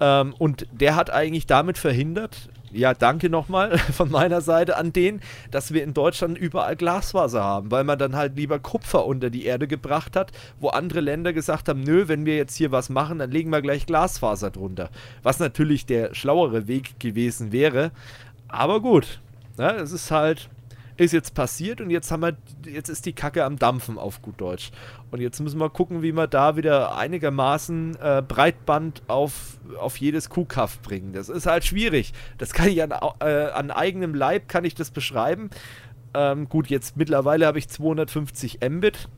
[0.00, 5.20] Ähm, und der hat eigentlich damit verhindert, ja, danke nochmal von meiner Seite an den,
[5.50, 9.44] dass wir in Deutschland überall Glasfaser haben, weil man dann halt lieber Kupfer unter die
[9.44, 13.18] Erde gebracht hat, wo andere Länder gesagt haben, nö, wenn wir jetzt hier was machen,
[13.18, 14.90] dann legen wir gleich Glasfaser drunter.
[15.22, 17.90] Was natürlich der schlauere Weg gewesen wäre.
[18.48, 19.20] Aber gut,
[19.58, 19.72] Ne?
[19.76, 20.48] Es ist halt,
[20.96, 24.40] ist jetzt passiert und jetzt haben wir, jetzt ist die Kacke am Dampfen auf gut
[24.40, 24.70] Deutsch.
[25.10, 30.28] Und jetzt müssen wir gucken, wie wir da wieder einigermaßen äh, Breitband auf, auf jedes
[30.28, 31.12] Kuhkaff bringen.
[31.12, 32.12] Das ist halt schwierig.
[32.38, 35.50] Das kann ich an, äh, an eigenem Leib kann ich das beschreiben.
[36.14, 39.08] Ähm, gut, jetzt mittlerweile habe ich 250 Mbit.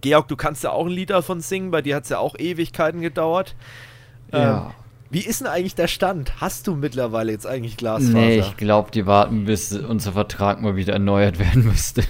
[0.00, 2.38] Georg, du kannst ja auch ein Lied davon singen, bei dir hat es ja auch
[2.38, 3.56] Ewigkeiten gedauert.
[4.32, 4.74] Ja.
[5.10, 6.40] Wie ist denn eigentlich der Stand?
[6.40, 8.12] Hast du mittlerweile jetzt eigentlich Glasfaser?
[8.18, 12.02] Nee, ich glaube, die warten, bis unser Vertrag mal wieder erneuert werden müsste.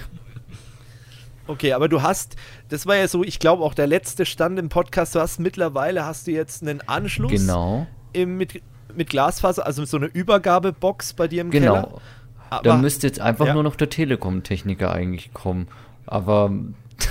[1.47, 2.35] Okay, aber du hast,
[2.69, 6.05] das war ja so, ich glaube auch der letzte Stand im Podcast, du hast mittlerweile,
[6.05, 7.31] hast du jetzt einen Anschluss.
[7.31, 7.85] Genau.
[8.13, 8.61] Im, mit,
[8.95, 11.73] mit Glasfaser, also so eine Übergabebox bei dir im genau.
[11.73, 12.01] Keller.
[12.49, 12.61] Genau.
[12.63, 13.53] Da müsste jetzt einfach ja.
[13.53, 15.67] nur noch der Telekom-Techniker eigentlich kommen.
[16.05, 16.51] Aber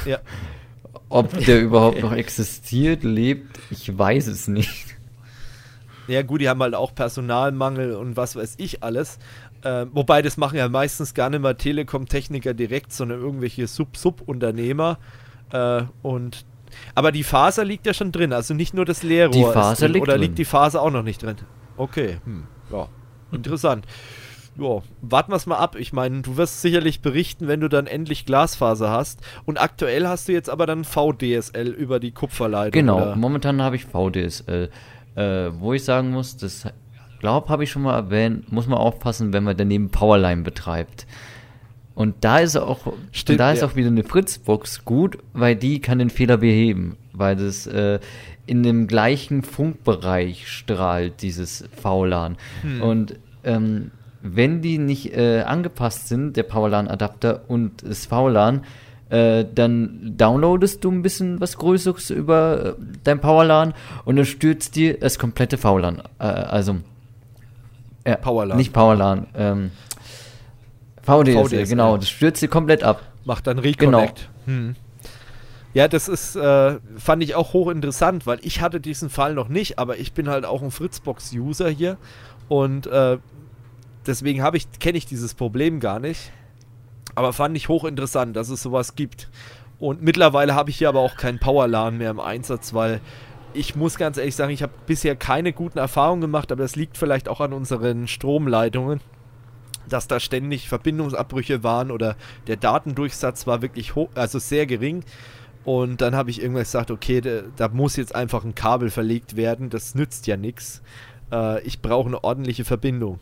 [0.07, 0.19] ja.
[1.09, 4.94] ob der überhaupt noch existiert, lebt, ich weiß es nicht.
[6.07, 9.19] Ja, gut, die haben halt auch Personalmangel und was weiß ich alles.
[9.63, 14.99] Äh, wobei das machen ja meistens gar nicht mehr Telekom-Techniker direkt, sondern irgendwelche Sub-Sub-Unternehmer.
[15.53, 16.45] Äh, und
[16.95, 19.33] aber die Faser liegt ja schon drin, also nicht nur das Leerrohr.
[19.33, 20.23] Die Faser drin, liegt Oder drin.
[20.23, 21.37] liegt die Faser auch noch nicht drin?
[21.77, 22.45] Okay, hm.
[22.71, 22.89] ja,
[23.33, 23.87] interessant.
[24.57, 25.75] Ja, warten wir es mal ab.
[25.77, 29.21] Ich meine, du wirst sicherlich berichten, wenn du dann endlich Glasfaser hast.
[29.45, 32.73] Und aktuell hast du jetzt aber dann VDSL über die Kupferleitung.
[32.73, 33.17] Genau, oder?
[33.17, 34.71] momentan habe ich VDSL.
[35.15, 36.67] Äh, wo ich sagen muss, das
[37.25, 41.07] glaube, habe ich schon mal erwähnt, muss man aufpassen, wenn man daneben Powerline betreibt.
[41.95, 43.67] Und da ist auch, Stimmt, da ist ja.
[43.67, 47.99] auch wieder eine Fritzbox gut, weil die kann den Fehler beheben, weil das äh,
[48.45, 52.37] in dem gleichen Funkbereich strahlt, dieses VLAN.
[52.61, 52.83] Hm.
[52.83, 58.65] Und ähm, wenn die nicht äh, angepasst sind, der Powerlan-Adapter und das VLAN,
[59.11, 62.73] äh, dann downloadest du ein bisschen was Größeres über äh,
[63.05, 66.03] dein Powerlan und dann stürzt dir das komplette VLAN.
[66.19, 66.77] Äh, also
[68.05, 68.57] äh, Powerlan.
[68.57, 69.27] Nicht Powerlan.
[69.35, 69.71] Ähm,
[71.03, 71.97] VDSL, VDSL, genau.
[71.97, 73.03] Das stürzt dir komplett ab.
[73.25, 74.29] Macht dann Reconnect.
[74.47, 74.59] Genau.
[74.59, 74.77] Hm.
[75.75, 79.79] Ja, das ist, äh, fand ich auch hochinteressant, weil ich hatte diesen Fall noch nicht,
[79.79, 81.99] aber ich bin halt auch ein Fritzbox-User hier
[82.49, 83.19] und äh,
[84.07, 86.31] deswegen habe ich, kenne ich dieses Problem gar nicht.
[87.15, 89.29] Aber fand ich hochinteressant, dass es sowas gibt.
[89.79, 93.01] Und mittlerweile habe ich hier aber auch keinen Powerlan mehr im Einsatz, weil
[93.53, 96.99] ich muss ganz ehrlich sagen, ich habe bisher keine guten Erfahrungen gemacht, aber das liegt
[96.99, 99.01] vielleicht auch an unseren Stromleitungen,
[99.89, 105.05] dass da ständig Verbindungsabbrüche waren oder der Datendurchsatz war wirklich hoch, also sehr gering.
[105.65, 109.37] Und dann habe ich irgendwann gesagt, okay, da, da, muss jetzt einfach ein Kabel verlegt
[109.37, 110.83] werden, das nützt ja nichts.
[111.33, 113.19] Äh, ich brauche eine ordentliche Verbindung.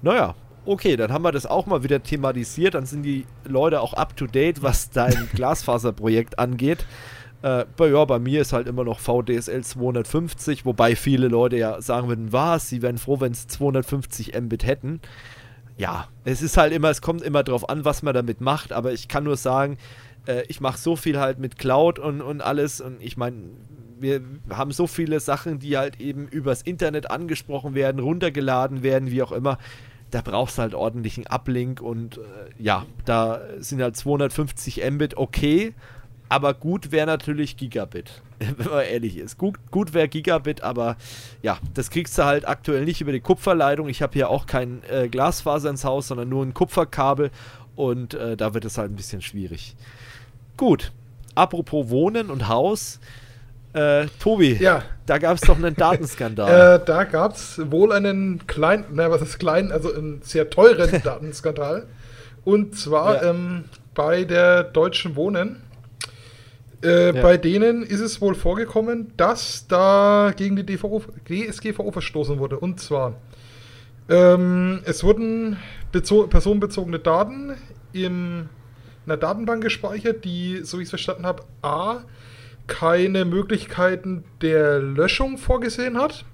[0.00, 0.34] Naja,
[0.66, 2.74] okay, dann haben wir das auch mal wieder thematisiert.
[2.74, 6.86] Dann sind die Leute auch up to date, was dein Glasfaserprojekt angeht.
[7.42, 11.80] Äh, bei, ja, bei mir ist halt immer noch VDSL 250, wobei viele Leute ja
[11.82, 15.00] sagen würden, was, sie wären froh, wenn es 250 Mbit hätten.
[15.76, 18.92] Ja, es ist halt immer, es kommt immer drauf an, was man damit macht, aber
[18.92, 19.76] ich kann nur sagen,
[20.26, 23.42] äh, ich mache so viel halt mit Cloud und, und alles und ich meine,
[23.98, 29.22] wir haben so viele Sachen, die halt eben übers Internet angesprochen werden, runtergeladen werden, wie
[29.22, 29.58] auch immer
[30.14, 32.20] da brauchst du halt ordentlichen Uplink und äh,
[32.56, 35.74] ja, da sind halt 250 Mbit okay,
[36.28, 39.38] aber gut wäre natürlich Gigabit, wenn man ehrlich ist.
[39.38, 40.96] Gut, gut wäre Gigabit, aber
[41.42, 43.88] ja, das kriegst du halt aktuell nicht über die Kupferleitung.
[43.88, 47.32] Ich habe hier auch kein äh, Glasfaser ins Haus, sondern nur ein Kupferkabel
[47.74, 49.74] und äh, da wird es halt ein bisschen schwierig.
[50.56, 50.92] Gut,
[51.34, 53.00] apropos Wohnen und Haus.
[53.74, 54.84] Äh, Tobi, ja.
[55.04, 56.78] da gab es doch einen Datenskandal.
[56.80, 61.02] äh, da gab es wohl einen kleinen, na was ist klein, also einen sehr teuren
[61.04, 61.86] Datenskandal.
[62.44, 63.30] Und zwar ja.
[63.30, 65.62] ähm, bei der Deutschen Wohnen.
[66.84, 67.22] Äh, ja.
[67.22, 72.60] Bei denen ist es wohl vorgekommen, dass da gegen die DVO, DSGVO verstoßen wurde.
[72.60, 73.14] Und zwar,
[74.08, 75.56] ähm, es wurden
[75.90, 77.56] personenbezogene Daten
[77.92, 78.48] in
[79.06, 82.02] einer Datenbank gespeichert, die, so wie ich es verstanden habe, A,
[82.66, 86.24] keine Möglichkeiten der Löschung vorgesehen hat.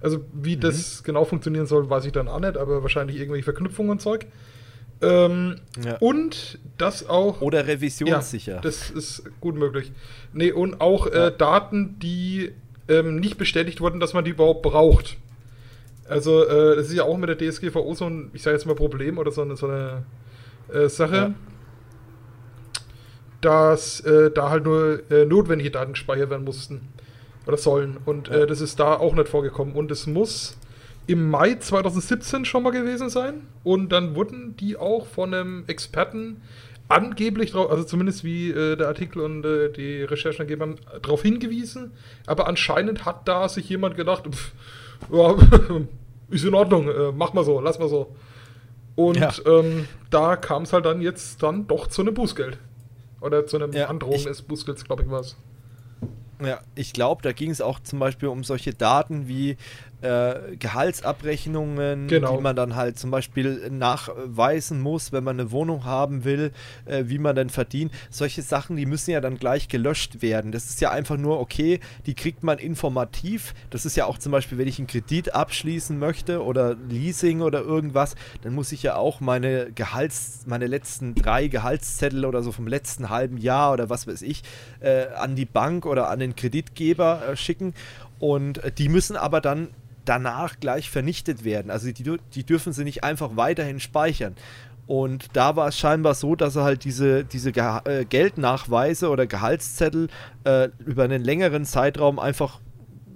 [0.00, 0.60] Also wie mhm.
[0.60, 4.26] das genau funktionieren soll, weiß ich dann auch nicht, aber wahrscheinlich irgendwelche Verknüpfungen und Zeug.
[5.02, 5.96] Ähm, ja.
[5.98, 7.40] Und das auch.
[7.40, 8.56] Oder revisionssicher.
[8.56, 9.92] Ja, das ist gut möglich.
[10.32, 11.26] Nee, und auch äh, ja.
[11.28, 12.52] äh, Daten, die
[12.88, 15.16] ähm, nicht bestätigt wurden, dass man die überhaupt braucht.
[16.08, 18.74] Also, äh, das ist ja auch mit der DSGVO so ein, ich sage jetzt mal,
[18.74, 20.02] Problem oder so eine, so eine
[20.72, 21.34] äh, Sache.
[23.40, 26.88] Dass äh, da halt nur äh, notwendige Daten gespeichert werden mussten
[27.46, 27.96] oder sollen.
[28.04, 28.40] Und ja.
[28.40, 29.74] äh, das ist da auch nicht vorgekommen.
[29.74, 30.56] Und es muss
[31.06, 33.46] im Mai 2017 schon mal gewesen sein.
[33.64, 36.42] Und dann wurden die auch von einem Experten
[36.90, 41.22] angeblich drauf, also zumindest wie äh, der Artikel und äh, die Recherchen ergeben haben, darauf
[41.22, 41.92] hingewiesen.
[42.26, 44.52] Aber anscheinend hat da sich jemand gedacht, pff,
[45.12, 45.34] ja,
[46.30, 48.14] ist in Ordnung, äh, mach mal so, lass mal so.
[48.96, 49.32] Und ja.
[49.46, 52.58] ähm, da kam es halt dann jetzt dann doch zu einem Bußgeld.
[53.20, 55.36] Oder zu einem ja, Androhung des Buskels, glaube ich, was.
[56.42, 59.56] Ja, ich glaube, da ging es auch zum Beispiel um solche Daten wie
[60.02, 62.36] äh, Gehaltsabrechnungen, genau.
[62.36, 66.52] die man dann halt zum Beispiel nachweisen muss, wenn man eine Wohnung haben will,
[66.86, 67.92] äh, wie man dann verdient.
[68.10, 70.52] Solche Sachen, die müssen ja dann gleich gelöscht werden.
[70.52, 73.54] Das ist ja einfach nur, okay, die kriegt man informativ.
[73.70, 77.60] Das ist ja auch zum Beispiel, wenn ich einen Kredit abschließen möchte oder Leasing oder
[77.60, 82.66] irgendwas, dann muss ich ja auch meine Gehalts, meine letzten drei Gehaltszettel oder so vom
[82.66, 84.42] letzten halben Jahr oder was weiß ich,
[84.80, 87.74] äh, an die Bank oder an den Kreditgeber äh, schicken.
[88.18, 89.68] Und äh, die müssen aber dann
[90.10, 91.70] danach gleich vernichtet werden.
[91.70, 94.34] Also die, die dürfen sie nicht einfach weiterhin speichern.
[94.88, 99.28] Und da war es scheinbar so, dass sie halt diese, diese Ge äh, Geldnachweise oder
[99.28, 100.08] Gehaltszettel
[100.42, 102.58] äh, über einen längeren Zeitraum einfach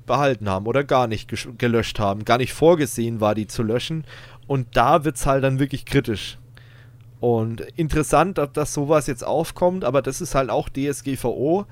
[0.06, 1.28] behalten haben oder gar nicht
[1.58, 2.24] gelöscht haben.
[2.24, 4.04] Gar nicht vorgesehen war, die zu löschen.
[4.46, 6.38] Und da wird es halt dann wirklich kritisch.
[7.18, 11.66] Und interessant, dass sowas jetzt aufkommt, aber das ist halt auch DSGVO.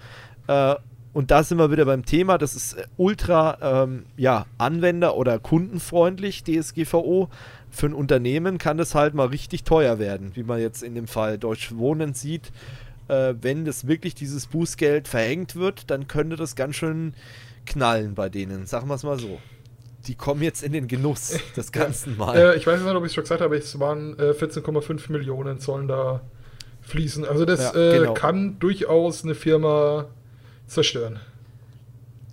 [0.49, 0.75] Äh,
[1.13, 5.39] und da sind wir wieder beim Thema, das ist äh, ultra ähm, ja, anwender- oder
[5.39, 7.29] kundenfreundlich, DSGVO.
[7.71, 11.07] Für ein Unternehmen kann das halt mal richtig teuer werden, wie man jetzt in dem
[11.07, 12.53] Fall Deutsch Wohnen sieht.
[13.09, 17.15] äh, wenn das wirklich dieses Bußgeld verhängt wird, dann könnte das ganz schön
[17.67, 19.39] knallen bei denen, sagen wir es mal so.
[20.07, 22.37] Die kommen jetzt in den Genuss des Ganzen mal.
[22.37, 25.61] Äh, ich weiß nicht, ob ich es schon gesagt habe, es waren äh, 14,5 Millionen
[25.61, 26.23] sollen da
[26.83, 27.25] fließen.
[27.25, 28.15] Also das ja, äh, genau.
[28.15, 30.07] kann durchaus eine Firma
[30.67, 31.21] zerstören.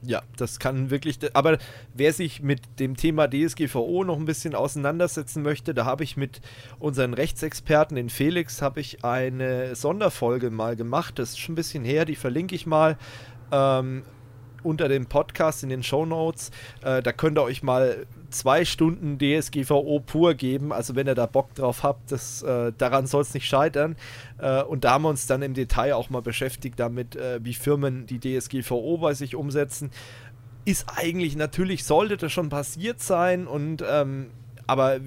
[0.01, 1.19] Ja, das kann wirklich.
[1.33, 1.57] Aber
[1.93, 6.39] wer sich mit dem Thema DSGVO noch ein bisschen auseinandersetzen möchte, da habe ich mit
[6.79, 11.19] unseren Rechtsexperten in Felix habe ich eine Sonderfolge mal gemacht.
[11.19, 12.05] Das ist schon ein bisschen her.
[12.05, 12.97] Die verlinke ich mal.
[13.51, 14.03] Ähm,
[14.63, 16.51] unter dem Podcast in den Show Notes.
[16.81, 20.71] Äh, da könnt ihr euch mal zwei Stunden DSGVO pur geben.
[20.71, 23.95] Also wenn ihr da Bock drauf habt, das, äh, daran soll es nicht scheitern.
[24.37, 27.53] Äh, und da haben wir uns dann im Detail auch mal beschäftigt damit, äh, wie
[27.53, 29.91] Firmen die DSGVO bei sich umsetzen.
[30.65, 34.31] Ist eigentlich natürlich, sollte das schon passiert sein und ähm,
[34.67, 34.99] aber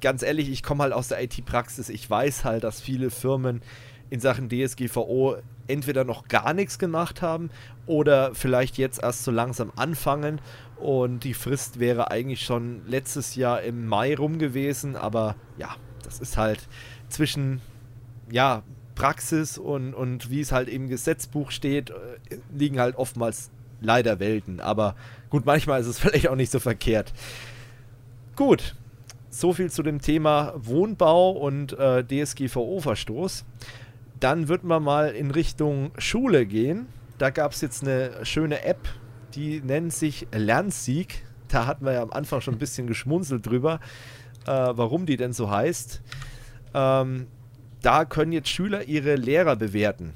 [0.00, 1.88] ganz ehrlich, ich komme halt aus der IT-Praxis.
[1.88, 3.62] Ich weiß halt, dass viele Firmen
[4.10, 5.36] in Sachen DSGVO
[5.68, 7.50] entweder noch gar nichts gemacht haben
[7.86, 10.40] oder vielleicht jetzt erst so langsam anfangen.
[10.80, 16.20] Und die Frist wäre eigentlich schon letztes Jahr im Mai rum gewesen, aber ja, das
[16.20, 16.68] ist halt
[17.08, 17.60] zwischen
[18.30, 18.62] ja,
[18.94, 21.94] Praxis und, und wie es halt im Gesetzbuch steht, äh,
[22.52, 24.60] liegen halt oftmals leider Welten.
[24.60, 24.96] Aber
[25.30, 27.12] gut, manchmal ist es vielleicht auch nicht so verkehrt.
[28.36, 28.74] Gut,
[29.30, 33.44] so viel zu dem Thema Wohnbau und äh, DSGVO-Verstoß.
[34.20, 36.86] Dann wird man mal in Richtung Schule gehen.
[37.18, 38.88] Da gab es jetzt eine schöne App,
[39.38, 41.22] die nennt sich Lernsieg.
[41.48, 43.80] Da hatten wir ja am Anfang schon ein bisschen geschmunzelt drüber,
[44.46, 46.02] äh, warum die denn so heißt.
[46.74, 47.28] Ähm,
[47.80, 50.12] da können jetzt Schüler ihre Lehrer bewerten.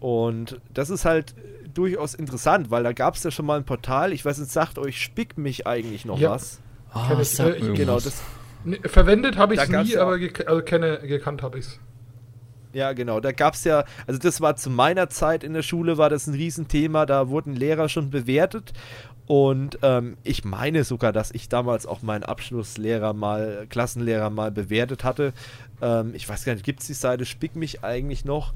[0.00, 1.34] Und das ist halt
[1.72, 4.12] durchaus interessant, weil da gab es ja schon mal ein Portal.
[4.12, 6.30] Ich weiß nicht, sagt euch, spickt mich eigentlich noch ja.
[6.30, 6.60] was?
[6.94, 8.22] Oh, ich, äh, genau, das.
[8.64, 11.80] Ne, verwendet habe ich es nie, aber gek also kenne, gekannt habe ich es.
[12.74, 13.20] Ja, genau.
[13.20, 16.26] Da gab es ja, also das war zu meiner Zeit in der Schule, war das
[16.26, 17.06] ein Riesenthema.
[17.06, 18.72] Da wurden Lehrer schon bewertet.
[19.26, 25.04] Und ähm, ich meine sogar, dass ich damals auch meinen Abschlusslehrer mal, Klassenlehrer mal bewertet
[25.04, 25.32] hatte.
[25.80, 28.52] Ähm, ich weiß gar nicht, gibt es die Seite Spick mich eigentlich noch?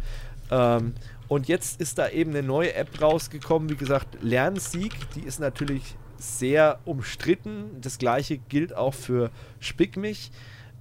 [0.50, 0.94] Ähm,
[1.28, 3.70] und jetzt ist da eben eine neue App rausgekommen.
[3.70, 7.81] Wie gesagt, Lernsieg, die ist natürlich sehr umstritten.
[7.81, 10.33] Das gleiche gilt auch für Spick mich.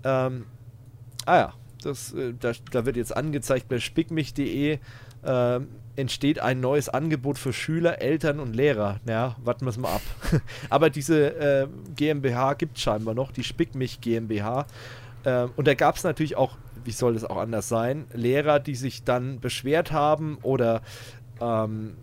[0.03, 0.45] Ähm,
[1.25, 4.79] ah ja, das, äh, da, da, wird jetzt angezeigt bei spickmich.de
[5.23, 5.59] äh,
[5.95, 8.99] entsteht ein neues Angebot für Schüler, Eltern und Lehrer.
[9.07, 10.01] Ja, warten wir es mal ab.
[10.69, 14.67] Aber diese äh, GmbH gibt es scheinbar noch, die Spickmich GmbH.
[15.23, 18.75] Äh, und da gab es natürlich auch, wie soll es auch anders sein, Lehrer, die
[18.75, 20.81] sich dann beschwert haben oder
[21.41, 21.95] ähm,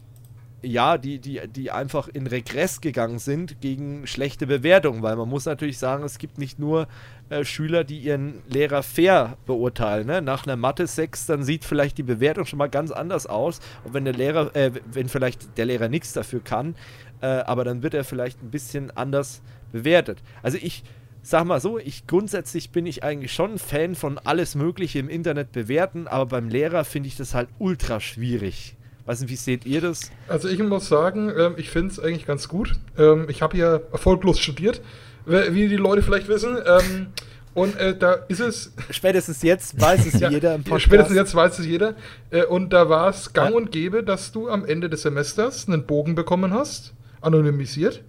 [0.64, 5.44] ja, die, die, die einfach in Regress gegangen sind gegen schlechte Bewertungen, weil man muss
[5.44, 6.88] natürlich sagen, es gibt nicht nur
[7.34, 10.06] äh, Schüler, die ihren Lehrer fair beurteilen.
[10.06, 10.22] Ne?
[10.22, 13.60] Nach einer Mathe 6, dann sieht vielleicht die Bewertung schon mal ganz anders aus.
[13.84, 16.74] Und wenn der Lehrer, äh, wenn vielleicht der Lehrer nichts dafür kann,
[17.20, 19.42] äh, aber dann wird er vielleicht ein bisschen anders
[19.72, 20.22] bewertet.
[20.42, 20.84] Also ich
[21.22, 25.08] sag mal so, ich grundsätzlich bin ich eigentlich schon ein Fan von alles Mögliche im
[25.08, 28.76] Internet bewerten, aber beim Lehrer finde ich das halt ultra schwierig.
[29.06, 30.10] Weiß nicht, wie seht ihr das?
[30.28, 32.72] Also ich muss sagen, ähm, ich finde es eigentlich ganz gut.
[32.96, 34.80] Ähm, ich habe ja erfolglos studiert,
[35.26, 36.56] wie die Leute vielleicht wissen.
[36.64, 37.06] Ähm,
[37.54, 38.72] und äh, da ist es.
[38.90, 40.82] Spätestens jetzt weiß es ja, jeder im Podcast.
[40.82, 41.94] Spätestens jetzt weiß es jeder.
[42.30, 43.56] Äh, und da war es gang ja.
[43.56, 48.02] und gäbe, dass du am Ende des Semesters einen Bogen bekommen hast, anonymisiert,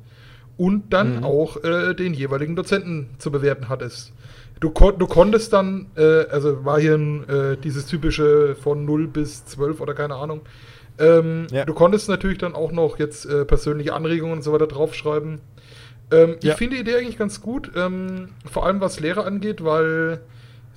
[0.58, 1.24] und dann mhm.
[1.24, 4.14] auch äh, den jeweiligen Dozenten zu bewerten hattest.
[4.62, 9.46] Du, kon du konntest dann, äh, also war hier äh, dieses typische von 0 bis
[9.46, 10.42] 12 oder keine Ahnung,
[10.98, 11.66] ähm, ja.
[11.66, 15.40] Du konntest natürlich dann auch noch jetzt äh, persönliche Anregungen und so weiter draufschreiben.
[16.12, 16.52] Ähm, ja.
[16.52, 20.22] Ich finde die Idee eigentlich ganz gut, ähm, vor allem was Lehrer angeht, weil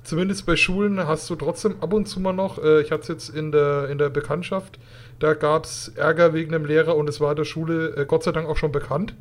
[0.03, 3.07] zumindest bei Schulen hast du trotzdem ab und zu mal noch, äh, ich hatte es
[3.09, 4.79] jetzt in der, in der Bekanntschaft,
[5.19, 8.31] da gab es Ärger wegen einem Lehrer und es war der Schule äh, Gott sei
[8.31, 9.13] Dank auch schon bekannt,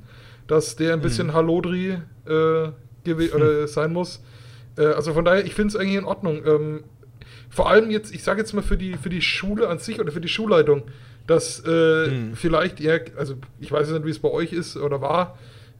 [0.46, 1.34] dass der ein bisschen mhm.
[1.34, 2.68] Hallodri äh,
[3.04, 3.66] hm.
[3.66, 4.22] sein muss.
[4.76, 6.42] Äh, also von daher, ich finde es eigentlich in Ordnung.
[6.46, 6.84] Ähm,
[7.50, 10.12] vor allem jetzt, ich sage jetzt mal für die, für die Schule an sich oder
[10.12, 10.82] für die Schulleitung,
[11.26, 12.34] dass äh, hm.
[12.34, 15.38] vielleicht, ja, also ich weiß nicht, wie es bei euch ist oder war,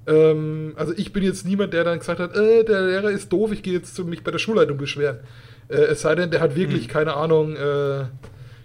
[0.08, 3.52] ähm, also ich bin jetzt niemand, der dann gesagt hat, äh, der Lehrer ist doof,
[3.52, 5.18] ich gehe jetzt zu mich bei der Schulleitung beschweren.
[5.68, 6.88] Äh, es sei denn, der hat wirklich, hm.
[6.88, 8.04] keine Ahnung, äh,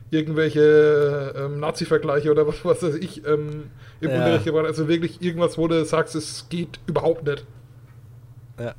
[0.09, 4.17] irgendwelche ähm, Nazi-Vergleiche oder was, was weiß ich ähm, im ja.
[4.17, 4.65] Unterricht gebracht.
[4.65, 7.45] Also wirklich irgendwas, wo du sagst, es geht überhaupt nicht.
[8.59, 8.75] Ja.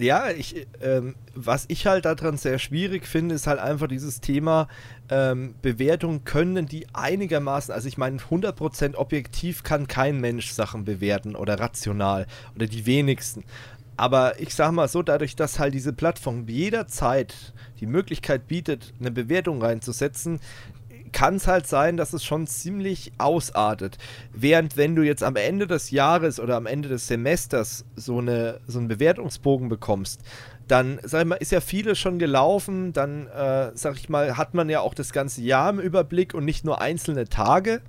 [0.00, 4.68] Ja, ich, ähm, was ich halt daran sehr schwierig finde, ist halt einfach dieses Thema
[5.10, 11.34] ähm, Bewertungen können die einigermaßen, also ich meine 100% objektiv kann kein Mensch Sachen bewerten
[11.34, 13.42] oder rational oder die wenigsten.
[13.96, 19.10] Aber ich sag mal so, dadurch, dass halt diese Plattform jederzeit die Möglichkeit bietet, eine
[19.10, 20.38] Bewertung reinzusetzen,
[21.12, 23.98] kann es halt sein, dass es schon ziemlich ausartet.
[24.32, 28.60] Während wenn du jetzt am Ende des Jahres oder am Ende des Semesters so, eine,
[28.66, 30.20] so einen Bewertungsbogen bekommst,
[30.68, 34.54] dann, sag ich mal, ist ja vieles schon gelaufen, dann, äh, sag ich mal, hat
[34.54, 37.80] man ja auch das ganze Jahr im Überblick und nicht nur einzelne Tage.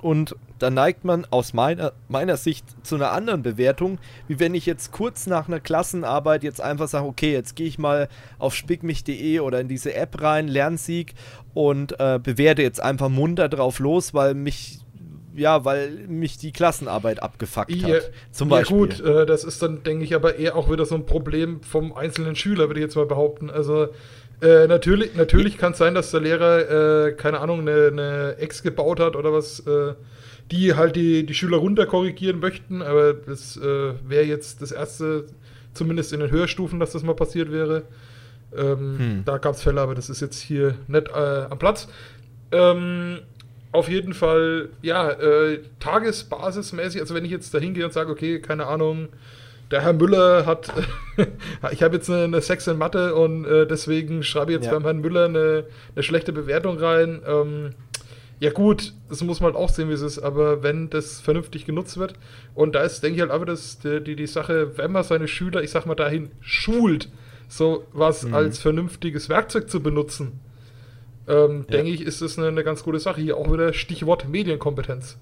[0.00, 3.98] Und da neigt man aus meiner, meiner Sicht zu einer anderen Bewertung,
[4.28, 7.78] wie wenn ich jetzt kurz nach einer Klassenarbeit jetzt einfach sage, okay, jetzt gehe ich
[7.78, 8.08] mal
[8.38, 11.12] auf spickmich.de oder in diese App rein, Lernsieg
[11.52, 14.78] und äh, bewerte jetzt einfach munter drauf los, weil mich
[15.36, 18.10] ja, weil mich die Klassenarbeit abgefuckt ja, hat.
[18.30, 18.76] Zum Beispiel.
[18.76, 21.60] Ja gut, äh, das ist dann, denke ich, aber eher auch wieder so ein Problem
[21.60, 23.50] vom einzelnen Schüler, würde ich jetzt mal behaupten.
[23.50, 23.88] Also
[24.40, 28.62] äh, natürlich, natürlich kann es sein, dass der Lehrer, äh, keine Ahnung, eine, eine Ex
[28.62, 29.94] gebaut hat oder was, äh,
[30.50, 35.26] die halt die, die Schüler runterkorrigieren möchten, aber das äh, wäre jetzt das erste,
[35.72, 37.82] zumindest in den Höherstufen, dass das mal passiert wäre.
[38.56, 39.22] Ähm, hm.
[39.24, 41.88] Da gab es Fälle, aber das ist jetzt hier nicht äh, am Platz.
[42.52, 43.20] Ähm,
[43.72, 48.40] auf jeden Fall, ja, äh, tagesbasismäßig, also wenn ich jetzt da hingehe und sage, okay,
[48.40, 49.08] keine Ahnung,
[49.70, 50.72] der Herr Müller hat,
[51.72, 54.72] ich habe jetzt eine, eine Sex in Mathe und äh, deswegen schreibe ich jetzt ja.
[54.72, 55.64] beim Herrn Müller eine,
[55.94, 57.22] eine schlechte Bewertung rein.
[57.26, 57.70] Ähm,
[58.40, 61.64] ja gut, das muss man halt auch sehen, wie es ist, aber wenn das vernünftig
[61.64, 62.14] genutzt wird
[62.54, 65.28] und da ist, denke ich halt einfach, dass die, die, die Sache, wenn man seine
[65.28, 67.08] Schüler, ich sag mal, dahin schult,
[67.48, 68.34] so was mhm.
[68.34, 70.40] als vernünftiges Werkzeug zu benutzen,
[71.26, 71.76] ähm, ja.
[71.76, 73.20] denke ich, ist das eine, eine, ganz gute Sache.
[73.20, 75.16] Hier auch wieder Stichwort Medienkompetenz.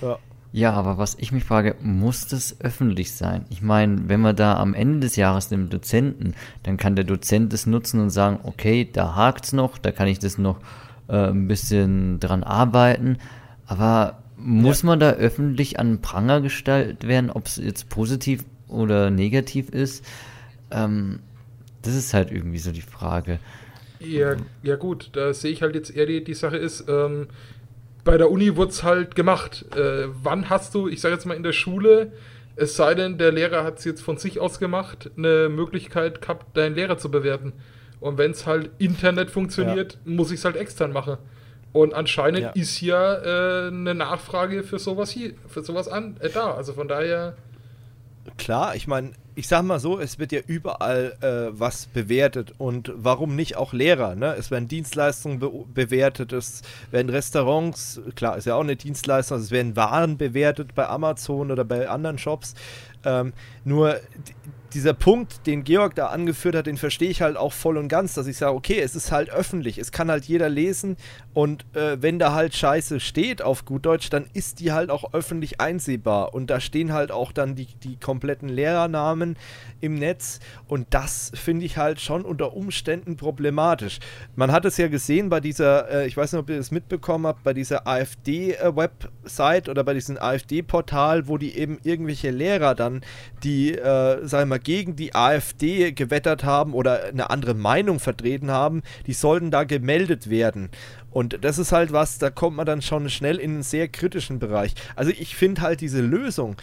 [0.00, 0.18] Ja.
[0.52, 3.44] Ja, aber was ich mich frage, muss das öffentlich sein?
[3.50, 6.34] Ich meine, wenn wir da am Ende des Jahres dem Dozenten,
[6.64, 10.18] dann kann der Dozent es nutzen und sagen, okay, da hakt's noch, da kann ich
[10.18, 10.58] das noch
[11.10, 13.18] äh, ein bisschen dran arbeiten.
[13.66, 14.86] Aber muss ja.
[14.86, 20.04] man da öffentlich an Pranger gestellt werden, ob es jetzt positiv oder negativ ist?
[20.70, 21.20] Ähm,
[21.82, 23.38] das ist halt irgendwie so die Frage.
[24.00, 27.28] Ja, ja gut, da sehe ich halt jetzt eher die, die Sache ist, ähm,
[28.02, 29.66] bei der Uni wurde es halt gemacht.
[29.76, 32.12] Äh, wann hast du, ich sage jetzt mal in der Schule,
[32.56, 36.56] es sei denn, der Lehrer hat es jetzt von sich aus gemacht, eine Möglichkeit gehabt,
[36.56, 37.52] deinen Lehrer zu bewerten.
[38.00, 40.12] Und wenn es halt Internet funktioniert, ja.
[40.12, 41.18] muss ich es halt extern machen.
[41.72, 42.50] Und anscheinend ja.
[42.50, 46.54] ist ja äh, eine Nachfrage für sowas hier, für sowas an, äh, da.
[46.54, 47.36] Also von daher.
[48.38, 52.92] Klar, ich meine, ich sag mal so, es wird ja überall äh, was bewertet und
[52.94, 54.14] warum nicht auch Lehrer?
[54.14, 54.34] Ne?
[54.36, 59.44] Es werden Dienstleistungen be bewertet, es werden Restaurants, klar, ist ja auch eine Dienstleistung, also
[59.46, 62.54] es werden Waren bewertet bei Amazon oder bei anderen Shops.
[63.04, 63.32] Ähm,
[63.64, 64.00] nur
[64.74, 68.14] dieser Punkt, den Georg da angeführt hat, den verstehe ich halt auch voll und ganz,
[68.14, 70.96] dass ich sage, okay, es ist halt öffentlich, es kann halt jeder lesen
[71.34, 75.12] und äh, wenn da halt Scheiße steht auf gut Deutsch, dann ist die halt auch
[75.12, 79.36] öffentlich einsehbar und da stehen halt auch dann die, die kompletten Lehrernamen
[79.80, 83.98] im Netz und das finde ich halt schon unter Umständen problematisch.
[84.36, 87.26] Man hat es ja gesehen bei dieser, äh, ich weiß nicht, ob ihr das mitbekommen
[87.26, 93.02] habt, bei dieser AfD-Website oder bei diesem AfD-Portal, wo die eben irgendwelche Lehrer dann,
[93.42, 98.50] die, äh, sagen wir mal, gegen die AfD gewettert haben oder eine andere Meinung vertreten
[98.50, 100.70] haben, die sollten da gemeldet werden.
[101.10, 104.38] Und das ist halt was, da kommt man dann schon schnell in einen sehr kritischen
[104.38, 104.74] Bereich.
[104.96, 106.56] Also ich finde halt diese Lösung,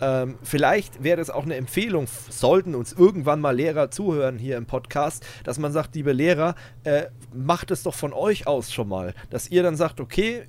[0.00, 4.66] ähm, vielleicht wäre das auch eine Empfehlung, sollten uns irgendwann mal Lehrer zuhören hier im
[4.66, 9.14] Podcast, dass man sagt, liebe Lehrer, äh, macht es doch von euch aus schon mal,
[9.30, 10.44] dass ihr dann sagt, okay,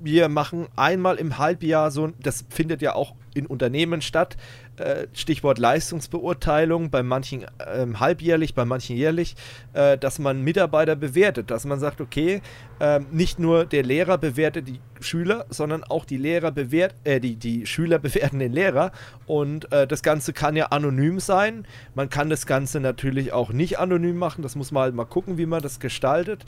[0.00, 4.36] wir machen einmal im Halbjahr so, das findet ja auch in Unternehmen statt,
[4.76, 9.36] äh, Stichwort Leistungsbeurteilung, bei manchen ähm, halbjährlich, bei manchen jährlich,
[9.72, 12.42] äh, dass man Mitarbeiter bewertet, dass man sagt, okay,
[12.80, 17.36] äh, nicht nur der Lehrer bewertet die Schüler, sondern auch die Lehrer bewert, äh, die,
[17.36, 18.92] die Schüler bewerten den Lehrer
[19.26, 21.66] und äh, das Ganze kann ja anonym sein.
[21.94, 25.38] Man kann das Ganze natürlich auch nicht anonym machen, das muss man halt mal gucken,
[25.38, 26.44] wie man das gestaltet,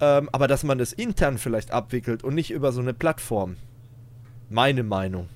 [0.00, 3.56] ähm, aber dass man das intern vielleicht abwickelt und nicht über so eine Plattform.
[4.50, 5.28] Meine Meinung.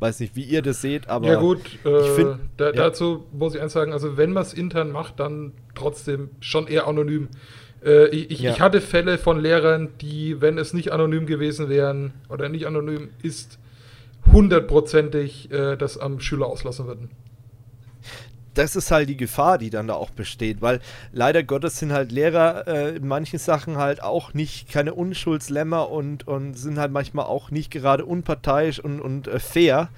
[0.00, 1.28] Weiß nicht, wie ihr das seht, aber.
[1.28, 2.72] Ja, gut, äh, find, da, ja.
[2.72, 6.86] dazu muss ich eins sagen: Also, wenn man es intern macht, dann trotzdem schon eher
[6.86, 7.28] anonym.
[7.84, 8.50] Äh, ich, ja.
[8.50, 13.10] ich, hatte Fälle von Lehrern, die, wenn es nicht anonym gewesen wären oder nicht anonym
[13.22, 13.58] ist,
[14.32, 17.10] hundertprozentig äh, das am Schüler auslassen würden
[18.54, 20.80] das ist halt die Gefahr, die dann da auch besteht, weil
[21.12, 26.26] leider Gottes sind halt Lehrer äh, in manchen Sachen halt auch nicht keine Unschuldslämmer und,
[26.26, 29.88] und sind halt manchmal auch nicht gerade unparteiisch und, und äh, fair.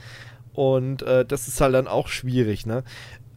[0.53, 2.85] Und äh, das ist halt dann auch schwierig, ne?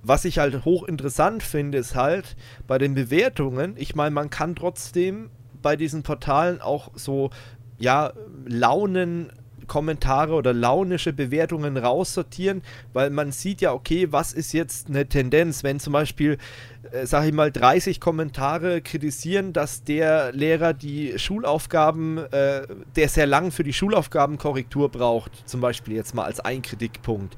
[0.03, 2.35] Was ich halt hochinteressant finde, ist halt
[2.67, 5.31] bei den Bewertungen, ich meine, man kann trotzdem
[5.63, 7.31] bei diesen Portalen auch so,
[7.79, 8.13] ja,
[8.45, 9.31] Launen
[9.67, 12.61] Kommentare oder launische Bewertungen raussortieren,
[12.93, 16.37] weil man sieht ja, okay, was ist jetzt eine Tendenz, wenn zum Beispiel,
[16.91, 23.27] äh, sage ich mal, 30 Kommentare kritisieren, dass der Lehrer die Schulaufgaben, äh, der sehr
[23.27, 27.35] lang für die Schulaufgabenkorrektur braucht, zum Beispiel jetzt mal als ein Kritikpunkt,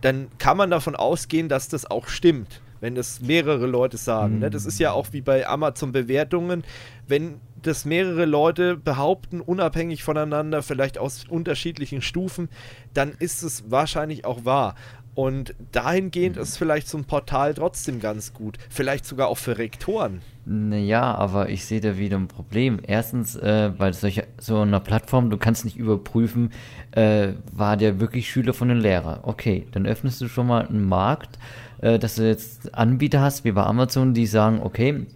[0.00, 4.34] dann kann man davon ausgehen, dass das auch stimmt wenn das mehrere Leute sagen.
[4.34, 4.40] Mhm.
[4.40, 4.50] Ne?
[4.50, 6.64] Das ist ja auch wie bei Amazon-Bewertungen,
[7.06, 12.48] wenn das mehrere Leute behaupten, unabhängig voneinander, vielleicht aus unterschiedlichen Stufen,
[12.92, 14.74] dann ist es wahrscheinlich auch wahr.
[15.14, 16.42] Und dahingehend mhm.
[16.42, 18.58] ist vielleicht so ein Portal trotzdem ganz gut.
[18.68, 20.20] Vielleicht sogar auch für Rektoren.
[20.44, 22.80] Naja, aber ich sehe da wieder ein Problem.
[22.84, 26.50] Erstens, äh, bei solcher, so einer Plattform, du kannst nicht überprüfen,
[26.92, 29.20] äh, war der wirklich Schüler von den Lehrer.
[29.22, 31.38] Okay, dann öffnest du schon mal einen Markt,
[31.82, 35.06] äh, dass du jetzt Anbieter hast, wie bei Amazon, die sagen, okay,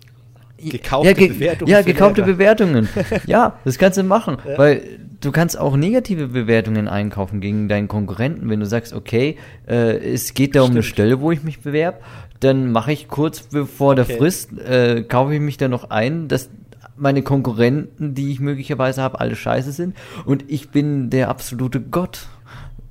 [0.59, 1.71] Gekaufte ja, ge Bewertungen.
[1.71, 2.89] Ja, gekaufte Bewertungen.
[3.27, 4.57] ja, das kannst du machen, ja.
[4.57, 4.83] weil
[5.21, 9.37] du kannst auch negative Bewertungen einkaufen gegen deinen Konkurrenten, wenn du sagst, okay,
[9.69, 10.77] äh, es geht da um Stimmt.
[10.77, 11.99] eine Stelle, wo ich mich bewerbe,
[12.41, 14.05] dann mache ich kurz bevor okay.
[14.07, 16.49] der Frist, äh, kaufe ich mich da noch ein, dass
[16.97, 19.95] meine Konkurrenten, die ich möglicherweise habe, alle scheiße sind
[20.25, 22.29] und ich bin der absolute Gott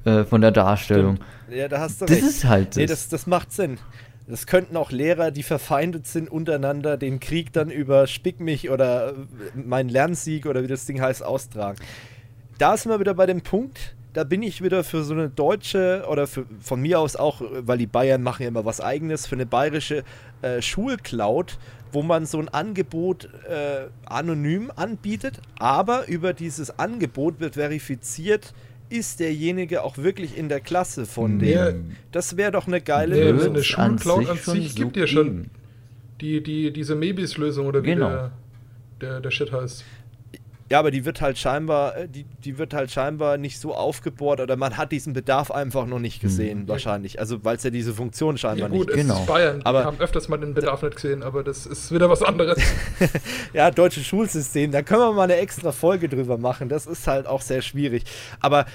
[0.05, 1.15] äh, von der Darstellung.
[1.15, 1.34] Stimmt.
[1.49, 2.27] Ja, da hast du das recht.
[2.27, 2.77] ist halt das.
[2.77, 3.77] Nee, das, das macht Sinn.
[4.27, 9.13] Das könnten auch Lehrer, die verfeindet sind untereinander, den Krieg dann über Spick mich oder
[9.53, 11.77] mein Lernsieg oder wie das Ding heißt, austragen.
[12.57, 16.05] Da sind wir wieder bei dem Punkt, da bin ich wieder für so eine deutsche
[16.09, 19.35] oder für, von mir aus auch, weil die Bayern machen ja immer was eigenes, für
[19.35, 20.03] eine bayerische
[20.41, 21.57] äh, Schulcloud,
[21.91, 28.53] wo man so ein Angebot äh, anonym anbietet, aber über dieses Angebot wird verifiziert,
[28.89, 31.53] ist derjenige auch wirklich in der Klasse von nee.
[31.53, 31.95] dem?
[32.11, 33.53] Das wäre doch eine geile nee, Lösung.
[33.55, 35.49] Eine Schulcloud an sich, an sich gibt ja schon
[36.21, 38.09] die, die, diese Mebis-Lösung oder wie genau.
[38.09, 38.31] der,
[39.01, 39.83] der, der Shit heißt.
[40.71, 44.39] Ja, aber die wird halt scheinbar, äh, die, die wird halt scheinbar nicht so aufgebohrt
[44.39, 46.67] oder man hat diesen Bedarf einfach noch nicht gesehen, hm.
[46.67, 47.19] wahrscheinlich.
[47.19, 49.07] Also weil es ja diese Funktion scheinbar ja, gut, nicht gibt.
[49.07, 49.19] Genau.
[49.19, 52.09] Ist Bayern, aber wir haben öfters mal den Bedarf nicht gesehen, aber das ist wieder
[52.09, 52.59] was anderes.
[53.53, 56.67] ja, deutsches Schulsystem, da können wir mal eine extra Folge drüber machen.
[56.67, 58.03] Das ist halt auch sehr schwierig.
[58.39, 58.65] Aber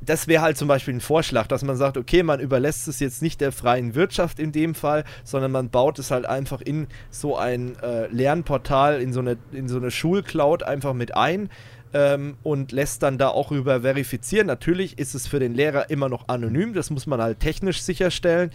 [0.00, 3.22] das wäre halt zum Beispiel ein Vorschlag, dass man sagt, okay, man überlässt es jetzt
[3.22, 7.36] nicht der freien Wirtschaft in dem Fall, sondern man baut es halt einfach in so
[7.36, 11.50] ein äh, Lernportal, in so eine, in so eine Schulcloud einfach mit ein.
[11.92, 14.46] Ähm, und lässt dann da auch über verifizieren.
[14.46, 18.52] Natürlich ist es für den Lehrer immer noch anonym, das muss man halt technisch sicherstellen.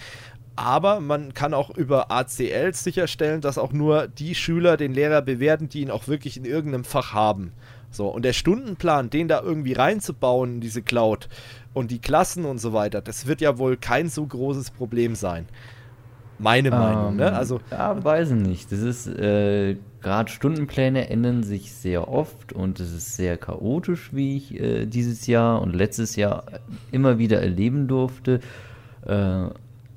[0.55, 5.67] Aber man kann auch über ACLs sicherstellen, dass auch nur die Schüler den Lehrer bewerten,
[5.67, 7.51] die ihn auch wirklich in irgendeinem Fach haben.
[7.95, 11.29] So, und der Stundenplan, den da irgendwie reinzubauen in diese Cloud
[11.73, 15.47] und die Klassen und so weiter, das wird ja wohl kein so großes Problem sein.
[16.37, 17.33] Meine ähm, Meinung, ne?
[17.33, 17.59] Also.
[17.71, 18.71] Ja, weiß ich nicht.
[18.71, 24.37] Das ist, äh, gerade Stundenpläne ändern sich sehr oft und es ist sehr chaotisch, wie
[24.37, 26.43] ich äh, dieses Jahr und letztes Jahr
[26.91, 28.41] immer wieder erleben durfte.
[29.07, 29.47] Äh,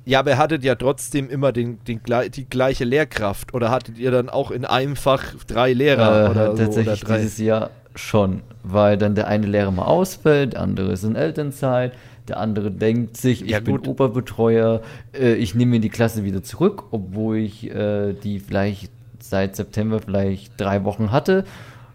[0.04, 2.00] ja, aber ihr hattet ja trotzdem immer den, den,
[2.34, 3.52] die gleiche Lehrkraft.
[3.52, 7.06] Oder hattet ihr dann auch in einem Fach drei Lehrer äh, oder tatsächlich so?
[7.06, 11.16] Oder dieses Jahr schon, weil dann der eine Lehrer mal ausfällt, der andere ist in
[11.16, 11.92] Elternzeit,
[12.28, 13.78] der andere denkt sich, ich ja, bin.
[13.78, 14.82] Oberbetreuer,
[15.12, 20.00] äh, ich nehme mir die Klasse wieder zurück, obwohl ich äh, die vielleicht seit September
[20.00, 21.44] vielleicht drei Wochen hatte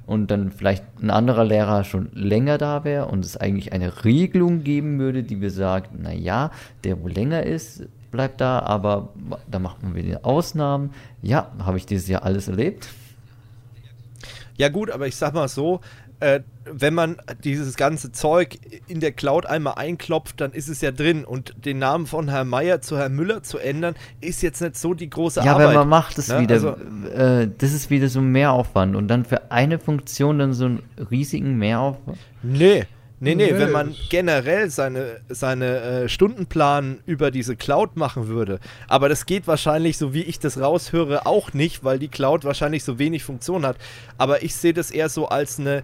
[0.06, 4.64] und dann vielleicht ein anderer Lehrer schon länger da wäre und es eigentlich eine Regelung
[4.64, 6.52] geben würde, die besagt, naja,
[6.84, 9.10] der wo länger ist, bleibt da, aber
[9.50, 10.92] da machen wir die Ausnahmen.
[11.22, 12.90] Ja, habe ich dieses Jahr alles erlebt.
[14.58, 15.82] Ja gut, aber ich sag mal so,
[16.20, 20.92] äh, wenn man dieses ganze Zeug in der Cloud einmal einklopft, dann ist es ja
[20.92, 21.26] drin.
[21.26, 24.94] Und den Namen von Herrn Meier zu Herrn Müller zu ändern, ist jetzt nicht so
[24.94, 25.64] die große ja, Arbeit.
[25.64, 26.40] Ja, aber man macht es ne?
[26.40, 26.56] wieder.
[26.56, 26.70] Also,
[27.10, 28.96] äh, das ist wieder so ein Mehraufwand.
[28.96, 32.18] Und dann für eine Funktion dann so einen riesigen Mehraufwand.
[32.42, 32.86] Nee,
[33.24, 38.60] Nee, nee, wenn man generell seine, seine äh, Stundenplan über diese Cloud machen würde,
[38.90, 42.84] aber das geht wahrscheinlich, so wie ich das raushöre, auch nicht, weil die Cloud wahrscheinlich
[42.84, 43.78] so wenig Funktion hat.
[44.18, 45.84] Aber ich sehe das eher so als eine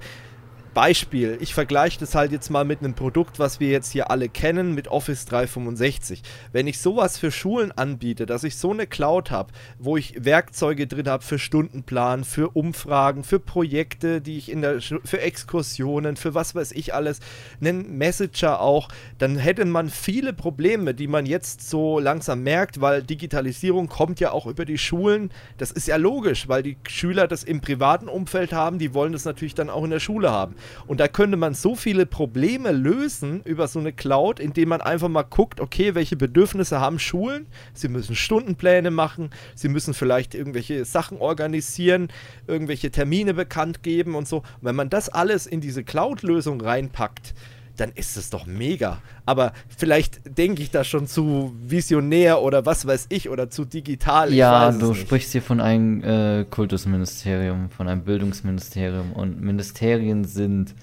[0.73, 4.29] Beispiel, ich vergleiche das halt jetzt mal mit einem Produkt, was wir jetzt hier alle
[4.29, 6.21] kennen, mit Office 365.
[6.51, 10.87] Wenn ich sowas für Schulen anbiete, dass ich so eine Cloud habe, wo ich Werkzeuge
[10.87, 16.33] drin habe für Stundenplan, für Umfragen, für Projekte, die ich in der für Exkursionen, für
[16.33, 17.19] was weiß ich alles,
[17.59, 23.03] einen Messenger auch, dann hätte man viele Probleme, die man jetzt so langsam merkt, weil
[23.03, 25.31] Digitalisierung kommt ja auch über die Schulen.
[25.57, 29.25] Das ist ja logisch, weil die Schüler das im privaten Umfeld haben, die wollen das
[29.25, 30.55] natürlich dann auch in der Schule haben.
[30.87, 35.09] Und da könnte man so viele Probleme lösen über so eine Cloud, indem man einfach
[35.09, 37.47] mal guckt, okay, welche Bedürfnisse haben Schulen?
[37.73, 42.09] Sie müssen Stundenpläne machen, sie müssen vielleicht irgendwelche Sachen organisieren,
[42.47, 44.37] irgendwelche Termine bekannt geben und so.
[44.37, 47.33] Und wenn man das alles in diese Cloud-Lösung reinpackt,
[47.79, 49.01] dann ist es doch mega.
[49.25, 54.33] Aber vielleicht denke ich da schon zu visionär oder was weiß ich oder zu digital.
[54.33, 60.75] Ja, du sprichst hier von einem äh, Kultusministerium, von einem Bildungsministerium und Ministerien sind,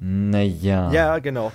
[0.00, 0.92] naja.
[0.92, 1.52] Ja, genau.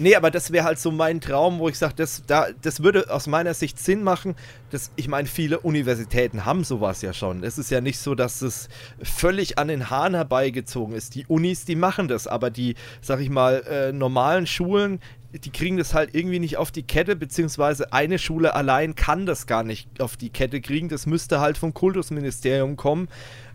[0.00, 3.10] Nee, aber das wäre halt so mein Traum, wo ich sage, das, da, das würde
[3.10, 4.36] aus meiner Sicht Sinn machen.
[4.70, 7.42] Das, ich meine, viele Universitäten haben sowas ja schon.
[7.42, 8.68] Es ist ja nicht so, dass es
[9.02, 11.16] völlig an den Haaren herbeigezogen ist.
[11.16, 15.00] Die Unis, die machen das, aber die, sag ich mal, äh, normalen Schulen,
[15.32, 19.46] die kriegen das halt irgendwie nicht auf die Kette, beziehungsweise eine Schule allein kann das
[19.46, 20.88] gar nicht auf die Kette kriegen.
[20.88, 23.08] Das müsste halt vom Kultusministerium kommen.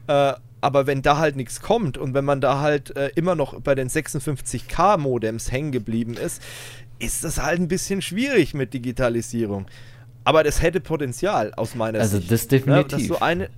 [0.07, 0.33] Äh,
[0.63, 3.75] aber wenn da halt nichts kommt und wenn man da halt äh, immer noch bei
[3.75, 6.41] den 56K Modems hängen geblieben ist,
[6.99, 9.65] ist das halt ein bisschen schwierig mit Digitalisierung.
[10.23, 12.31] Aber das hätte Potenzial aus meiner also Sicht.
[12.31, 12.91] Also das definitiv.
[12.91, 13.49] Ja, dass du eine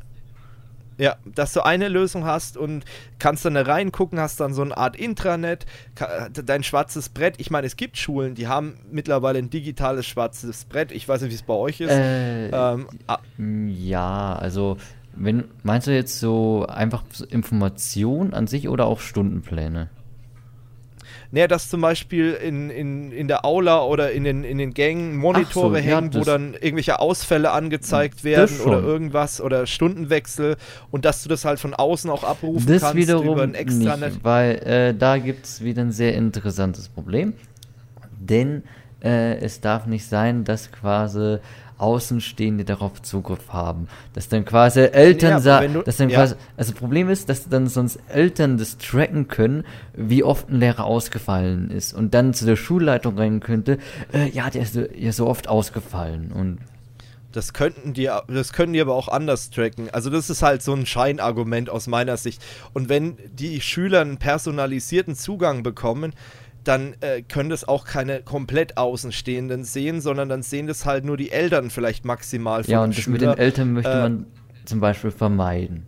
[0.98, 2.86] ja, dass du eine Lösung hast und
[3.20, 5.66] kannst dann da reingucken, hast dann so eine Art Intranet,
[6.34, 7.36] dein schwarzes Brett.
[7.38, 10.94] Ich meine, es gibt Schulen, die haben mittlerweile ein digitales schwarzes Brett.
[10.94, 11.92] Ich weiß nicht, wie es bei euch ist.
[11.92, 12.88] Äh, ähm,
[13.68, 14.78] ja, also
[15.16, 19.90] wenn, meinst du jetzt so einfach Information an sich oder auch Stundenpläne?
[21.32, 25.18] Naja, dass zum Beispiel in, in, in der Aula oder in den, in den Gängen
[25.18, 30.56] Monitore so, hängen, ja, wo dann irgendwelche Ausfälle angezeigt werden oder irgendwas oder Stundenwechsel
[30.92, 34.14] und dass du das halt von außen auch abrufen das kannst wiederum über ein Extranet.
[34.14, 37.34] Nicht, weil äh, da gibt es wieder ein sehr interessantes Problem.
[38.18, 38.64] Denn
[39.04, 41.38] äh, es darf nicht sein, dass quasi
[41.78, 43.88] Außenstehende darauf Zugriff haben.
[44.14, 46.20] Dass dann quasi Eltern ja, sagen, dass dann ja.
[46.20, 50.86] quasi, also Problem ist, dass dann sonst Eltern das tracken können, wie oft ein Lehrer
[50.86, 53.78] ausgefallen ist und dann zu der Schulleitung rennen könnte,
[54.14, 56.60] äh, ja, der ist ja so oft ausgefallen und
[57.36, 59.90] das könnten die, das können die aber auch anders tracken.
[59.90, 62.42] Also das ist halt so ein Scheinargument aus meiner Sicht.
[62.74, 66.14] Und wenn die Schüler einen personalisierten Zugang bekommen,
[66.68, 71.18] dann äh, können das auch keine komplett Außenstehenden sehen, sondern dann sehen das halt nur
[71.18, 72.64] die Eltern vielleicht maximal.
[72.66, 73.14] Ja, und das Schüler.
[73.14, 74.26] mit den Eltern möchte äh, man
[74.66, 75.86] zum Beispiel vermeiden.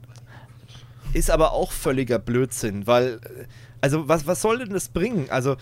[1.14, 3.46] Ist aber auch völliger Blödsinn, weil, äh,
[3.82, 5.28] also was, was soll denn das bringen?
[5.30, 5.56] Also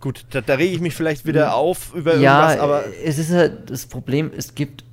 [0.00, 1.52] gut, da, da rege ich mich vielleicht wieder hm.
[1.52, 2.84] auf über ja, irgendwas, aber...
[3.04, 4.84] es ist halt das Problem, es gibt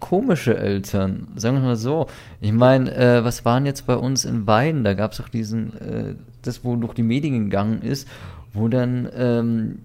[0.00, 2.06] komische Eltern, sagen wir mal so.
[2.40, 4.82] Ich meine, äh, was waren jetzt bei uns in Weiden?
[4.82, 8.08] Da gab es auch diesen, äh, das, wo durch die Medien gegangen ist
[8.52, 9.78] wo dann, ähm,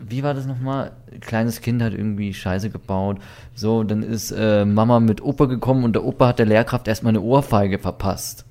[0.00, 0.92] wie war das nochmal?
[1.20, 3.18] Kleines Kind hat irgendwie Scheiße gebaut.
[3.54, 7.12] So, dann ist äh, Mama mit Opa gekommen und der Opa hat der Lehrkraft erstmal
[7.12, 8.44] eine Ohrfeige verpasst.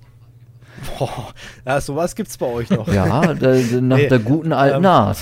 [0.98, 1.34] Boah,
[1.66, 2.88] ja, sowas gibt's bei euch noch.
[2.88, 5.18] Ja, da, nach nee, der guten alten ähm, Art.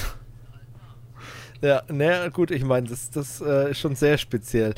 [1.62, 4.74] Ja, na gut, ich meine, das, das äh, ist schon sehr speziell.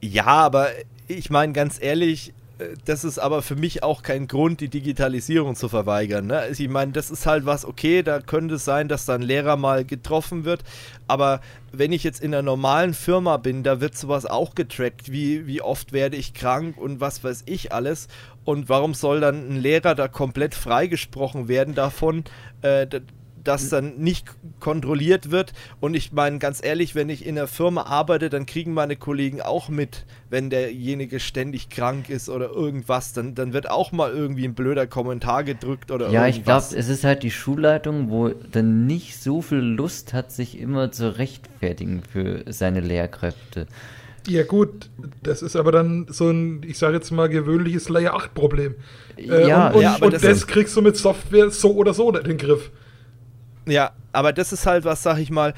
[0.00, 0.68] Ja, aber
[1.06, 2.32] ich meine, ganz ehrlich,
[2.84, 6.26] das ist aber für mich auch kein Grund, die Digitalisierung zu verweigern.
[6.26, 6.48] Ne?
[6.50, 9.56] Ich meine, das ist halt was, okay, da könnte es sein, dass da ein Lehrer
[9.56, 10.62] mal getroffen wird,
[11.08, 11.40] aber
[11.72, 15.62] wenn ich jetzt in einer normalen Firma bin, da wird sowas auch getrackt, wie, wie
[15.62, 18.08] oft werde ich krank und was weiß ich alles.
[18.44, 22.24] Und warum soll dann ein Lehrer da komplett freigesprochen werden davon,
[22.62, 22.86] äh,
[23.44, 24.26] das dann nicht
[24.60, 25.52] kontrolliert wird.
[25.80, 29.40] Und ich meine, ganz ehrlich, wenn ich in einer Firma arbeite, dann kriegen meine Kollegen
[29.40, 33.12] auch mit, wenn derjenige ständig krank ist oder irgendwas.
[33.12, 36.34] Dann, dann wird auch mal irgendwie ein blöder Kommentar gedrückt oder ja, irgendwas.
[36.34, 40.32] Ja, ich glaube, es ist halt die Schulleitung, wo dann nicht so viel Lust hat,
[40.32, 43.66] sich immer zu rechtfertigen für seine Lehrkräfte.
[44.26, 44.88] Ja gut,
[45.22, 48.74] das ist aber dann so ein, ich sage jetzt mal, gewöhnliches Layer 8 Problem.
[49.16, 52.10] Äh, ja, und, und, ja, und das, das kriegst du mit Software so oder so
[52.10, 52.70] in den Griff.
[53.66, 55.54] Ja, aber das ist halt was, sag ich mal,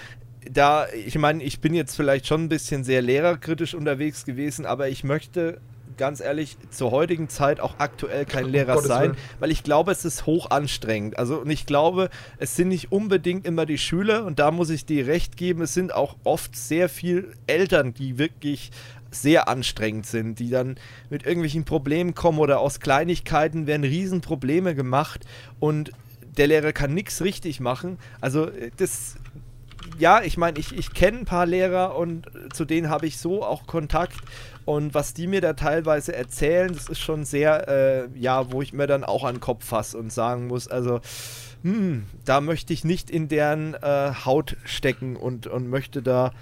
[0.51, 4.89] da, ich meine, ich bin jetzt vielleicht schon ein bisschen sehr lehrerkritisch unterwegs gewesen, aber
[4.89, 5.61] ich möchte
[5.97, 10.27] ganz ehrlich zur heutigen Zeit auch aktuell kein Lehrer sein, weil ich glaube, es ist
[10.27, 11.19] hoch anstrengend.
[11.19, 14.85] Also und ich glaube, es sind nicht unbedingt immer die Schüler und da muss ich
[14.85, 18.71] dir recht geben, es sind auch oft sehr viel Eltern, die wirklich
[19.11, 20.77] sehr anstrengend sind, die dann
[21.09, 25.25] mit irgendwelchen Problemen kommen oder aus Kleinigkeiten werden Riesenprobleme gemacht
[25.59, 25.93] und
[26.37, 27.99] der Lehrer kann nichts richtig machen.
[28.21, 29.17] Also äh, das,
[29.99, 33.45] ja, ich meine, ich, ich kenne ein paar Lehrer und zu denen habe ich so
[33.45, 34.17] auch Kontakt.
[34.65, 38.73] Und was die mir da teilweise erzählen, das ist schon sehr, äh, ja, wo ich
[38.73, 41.01] mir dann auch an den Kopf fasse und sagen muss, also,
[41.63, 46.33] hm, da möchte ich nicht in deren äh, Haut stecken und, und möchte da,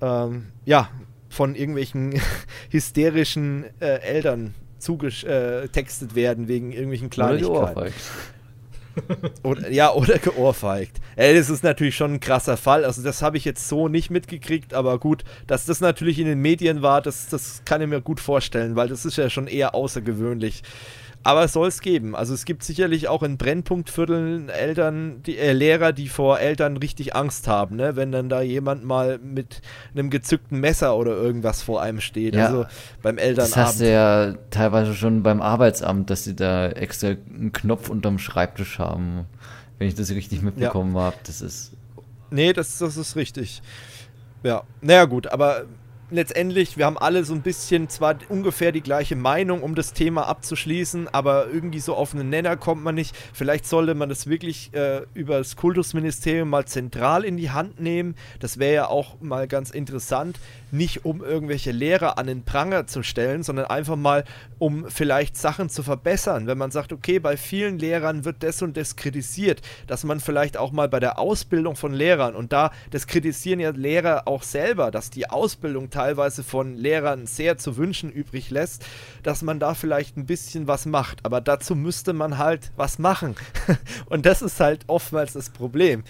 [0.00, 0.88] ähm, ja,
[1.28, 2.18] von irgendwelchen
[2.70, 7.92] hysterischen äh, Eltern zugetextet werden wegen irgendwelchen Kleinigkeiten.
[9.42, 10.98] Oder, ja, oder geohrfeigt.
[11.16, 12.84] Ey, das ist natürlich schon ein krasser Fall.
[12.84, 16.40] Also, das habe ich jetzt so nicht mitgekriegt, aber gut, dass das natürlich in den
[16.40, 19.74] Medien war, das, das kann ich mir gut vorstellen, weil das ist ja schon eher
[19.74, 20.62] außergewöhnlich.
[21.24, 22.14] Aber es soll es geben.
[22.14, 27.14] Also es gibt sicherlich auch in Brennpunktvierteln Eltern, die, äh, Lehrer, die vor Eltern richtig
[27.14, 27.96] Angst haben, ne?
[27.96, 29.60] wenn dann da jemand mal mit
[29.94, 32.34] einem gezückten Messer oder irgendwas vor einem steht.
[32.34, 32.66] Ja, also
[33.02, 33.56] beim Elternabend.
[33.56, 38.18] Das hast du ja teilweise schon beim Arbeitsamt, dass sie da extra einen Knopf unterm
[38.18, 39.26] Schreibtisch haben.
[39.78, 41.02] Wenn ich das richtig mitbekommen ja.
[41.02, 41.16] habe.
[41.24, 41.72] Das ist.
[42.30, 43.62] Nee, das, das ist richtig.
[44.42, 45.66] Ja, naja gut, aber
[46.10, 50.26] letztendlich, wir haben alle so ein bisschen zwar ungefähr die gleiche Meinung, um das Thema
[50.26, 53.14] abzuschließen, aber irgendwie so auf einen Nenner kommt man nicht.
[53.32, 58.14] Vielleicht sollte man das wirklich äh, über das Kultusministerium mal zentral in die Hand nehmen.
[58.40, 60.38] Das wäre ja auch mal ganz interessant,
[60.70, 64.24] nicht um irgendwelche Lehrer an den Pranger zu stellen, sondern einfach mal,
[64.58, 66.46] um vielleicht Sachen zu verbessern.
[66.46, 70.56] Wenn man sagt, okay, bei vielen Lehrern wird das und das kritisiert, dass man vielleicht
[70.56, 74.90] auch mal bei der Ausbildung von Lehrern, und da, das kritisieren ja Lehrer auch selber,
[74.90, 78.84] dass die Ausbildung teilweise von Lehrern sehr zu wünschen übrig lässt,
[79.22, 81.24] dass man da vielleicht ein bisschen was macht.
[81.24, 83.36] Aber dazu müsste man halt was machen.
[84.06, 86.04] und das ist halt oftmals das Problem.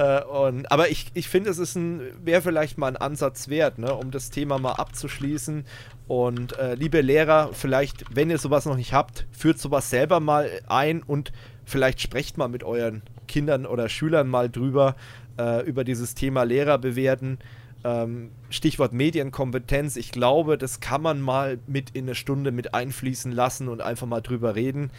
[0.00, 3.78] Äh, und, aber ich, ich finde, es ist ein, wäre vielleicht mal ein Ansatz wert,
[3.78, 5.64] ne, um das Thema mal abzuschließen.
[6.08, 10.48] Und äh, liebe Lehrer, vielleicht, wenn ihr sowas noch nicht habt, führt sowas selber mal
[10.68, 11.32] ein und
[11.66, 14.96] vielleicht sprecht mal mit euren Kindern oder Schülern mal drüber,
[15.38, 17.38] äh, über dieses Thema Lehrer bewerten.
[17.84, 19.96] Ähm, Stichwort Medienkompetenz.
[19.96, 24.06] Ich glaube, das kann man mal mit in eine Stunde mit einfließen lassen und einfach
[24.06, 24.90] mal drüber reden.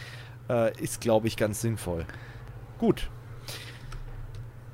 [0.47, 2.05] Äh, ist, glaube ich, ganz sinnvoll.
[2.77, 3.09] Gut,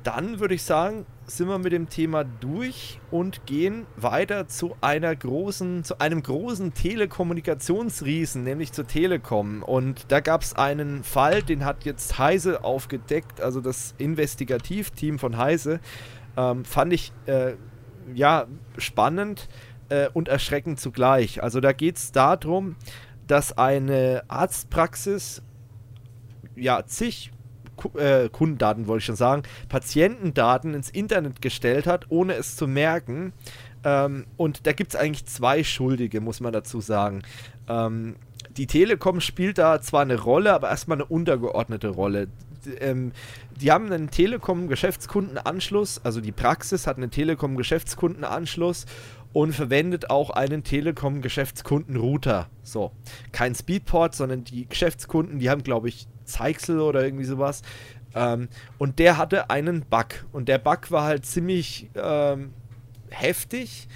[0.08, 5.14] dann würde ich sagen, sind wir mit dem Thema durch und gehen weiter zu einer
[5.14, 9.64] großen, zu einem großen Telekommunikationsriesen, nämlich zur Telekom.
[9.64, 15.36] Und da gab es einen Fall, den hat jetzt Heise aufgedeckt, also das Investigativteam von
[15.36, 15.82] Heise.
[16.38, 17.56] Ähm, fand ich äh,
[18.16, 18.48] ja
[18.78, 19.50] spannend
[19.90, 21.44] äh, und erschreckend zugleich.
[21.44, 22.78] Also da geht es darum,
[23.28, 25.42] dass eine Arztpraxis
[26.56, 27.34] ja zig
[27.96, 33.34] äh, Kundendaten, wollte ich schon sagen, Patientendaten ins Internet gestellt hat, ohne es zu merken.
[33.84, 37.22] Ähm, und da gibt es eigentlich zwei Schuldige, muss man dazu sagen.
[37.68, 38.16] Ähm,
[38.58, 42.28] die Telekom spielt da zwar eine Rolle, aber erstmal eine untergeordnete Rolle.
[42.80, 43.12] Ähm,
[43.62, 48.86] die haben einen Telekom-Geschäftskundenanschluss, also die Praxis hat einen Telekom-Geschäftskundenanschluss
[49.34, 52.50] und verwendet auch einen Telekom-Geschäftskunden-Router.
[52.64, 52.92] So,
[53.32, 57.62] kein Speedport, sondern die Geschäftskunden, die haben, glaube ich, Zeichsel oder irgendwie sowas.
[58.14, 60.26] Ähm, und der hatte einen Bug.
[60.32, 62.54] Und der Bug war halt ziemlich ähm,
[63.10, 63.88] heftig,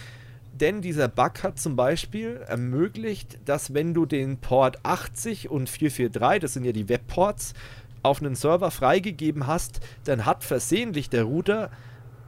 [0.54, 6.42] denn dieser Bug hat zum Beispiel ermöglicht, dass wenn du den Port 80 und 443,
[6.42, 7.54] das sind ja die Webports,
[8.04, 11.70] auf einen Server freigegeben hast, dann hat versehentlich der Router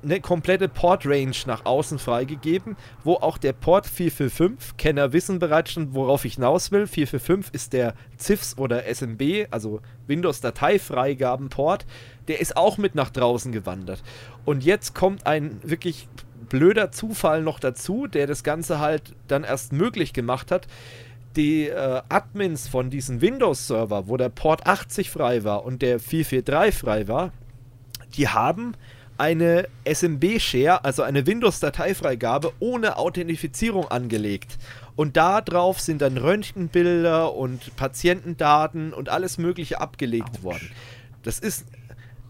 [0.03, 5.93] eine komplette Port-Range nach außen freigegeben, wo auch der Port 445, Kenner wissen bereits schon,
[5.93, 6.87] worauf ich hinaus will.
[6.87, 11.85] 445 ist der CIFS oder SMB, also Windows-Dateifreigaben-Port.
[12.27, 14.03] Der ist auch mit nach draußen gewandert.
[14.45, 16.07] Und jetzt kommt ein wirklich
[16.49, 20.67] blöder Zufall noch dazu, der das Ganze halt dann erst möglich gemacht hat.
[21.35, 26.79] Die äh, Admins von diesem Windows-Server, wo der Port 80 frei war und der 443
[26.79, 27.31] frei war,
[28.15, 28.75] die haben
[29.23, 34.57] eine SMB-Share, also eine Windows-Dateifreigabe ohne Authentifizierung angelegt.
[34.97, 40.43] Und darauf sind dann Röntgenbilder und Patientendaten und alles Mögliche abgelegt Ouch.
[40.43, 40.69] worden.
[41.23, 41.65] Das ist,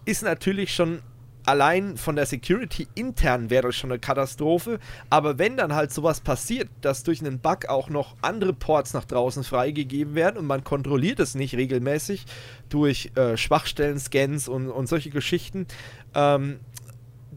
[0.05, 1.01] ist natürlich schon
[1.45, 4.79] allein von der Security intern wäre das schon eine Katastrophe.
[5.09, 9.05] Aber wenn dann halt sowas passiert, dass durch einen Bug auch noch andere Ports nach
[9.05, 12.25] draußen freigegeben werden und man kontrolliert es nicht regelmäßig
[12.69, 15.67] durch äh, Schwachstellen-Scans und, und solche Geschichten,
[16.15, 16.59] ähm,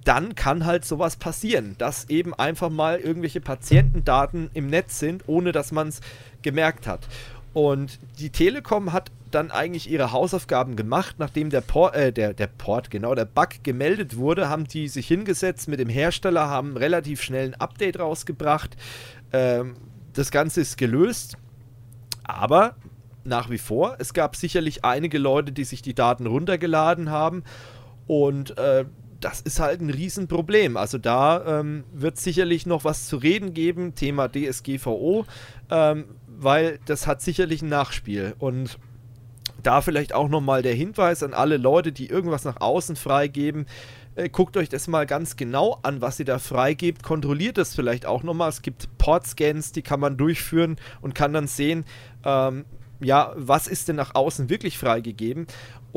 [0.07, 5.51] dann kann halt sowas passieren, dass eben einfach mal irgendwelche Patientendaten im Netz sind, ohne
[5.51, 6.01] dass man es
[6.43, 7.01] gemerkt hat.
[7.53, 12.47] Und die Telekom hat dann eigentlich ihre Hausaufgaben gemacht, nachdem der Port, äh, der, der
[12.47, 17.21] Port, genau, der Bug gemeldet wurde, haben die sich hingesetzt mit dem Hersteller, haben relativ
[17.21, 18.77] schnell ein Update rausgebracht.
[19.33, 19.75] Ähm,
[20.13, 21.37] das Ganze ist gelöst,
[22.23, 22.77] aber
[23.25, 27.43] nach wie vor, es gab sicherlich einige Leute, die sich die Daten runtergeladen haben
[28.07, 28.85] und äh,
[29.21, 30.77] das ist halt ein Riesenproblem.
[30.77, 35.25] Also da ähm, wird sicherlich noch was zu reden geben, Thema DSGVO,
[35.71, 38.35] ähm, weil das hat sicherlich ein Nachspiel.
[38.39, 38.79] Und
[39.63, 43.67] da vielleicht auch nochmal der Hinweis an alle Leute, die irgendwas nach außen freigeben.
[44.15, 47.03] Äh, guckt euch das mal ganz genau an, was ihr da freigebt.
[47.03, 48.49] Kontrolliert das vielleicht auch nochmal.
[48.49, 51.85] Es gibt Port-Scans, die kann man durchführen und kann dann sehen,
[52.25, 52.65] ähm,
[53.01, 55.47] ja, was ist denn nach außen wirklich freigegeben?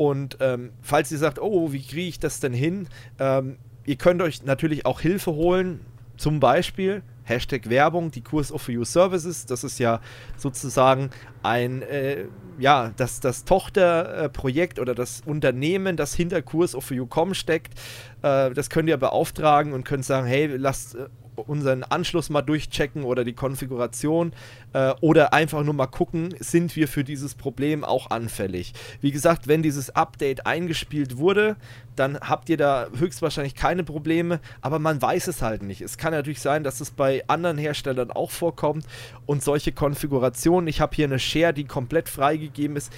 [0.00, 2.88] Und ähm, falls ihr sagt, oh, wie kriege ich das denn hin?
[3.18, 5.80] Ähm, ihr könnt euch natürlich auch Hilfe holen,
[6.16, 9.44] zum Beispiel Hashtag Werbung, die Kurs of You Services.
[9.44, 10.00] Das ist ja
[10.38, 11.10] sozusagen
[11.42, 12.24] ein, äh,
[12.58, 17.74] ja, das, das Tochterprojekt oder das Unternehmen, das hinter Kurs of You.com steckt.
[18.22, 21.08] Äh, das könnt ihr beauftragen und könnt sagen, hey, lasst äh,
[21.48, 24.32] unseren Anschluss mal durchchecken oder die Konfiguration
[24.72, 28.72] äh, oder einfach nur mal gucken, sind wir für dieses Problem auch anfällig.
[29.00, 31.56] Wie gesagt, wenn dieses Update eingespielt wurde,
[31.96, 35.80] dann habt ihr da höchstwahrscheinlich keine Probleme, aber man weiß es halt nicht.
[35.82, 38.86] Es kann natürlich sein, dass es bei anderen Herstellern auch vorkommt
[39.26, 42.92] und solche Konfigurationen, ich habe hier eine Share, die komplett freigegeben ist.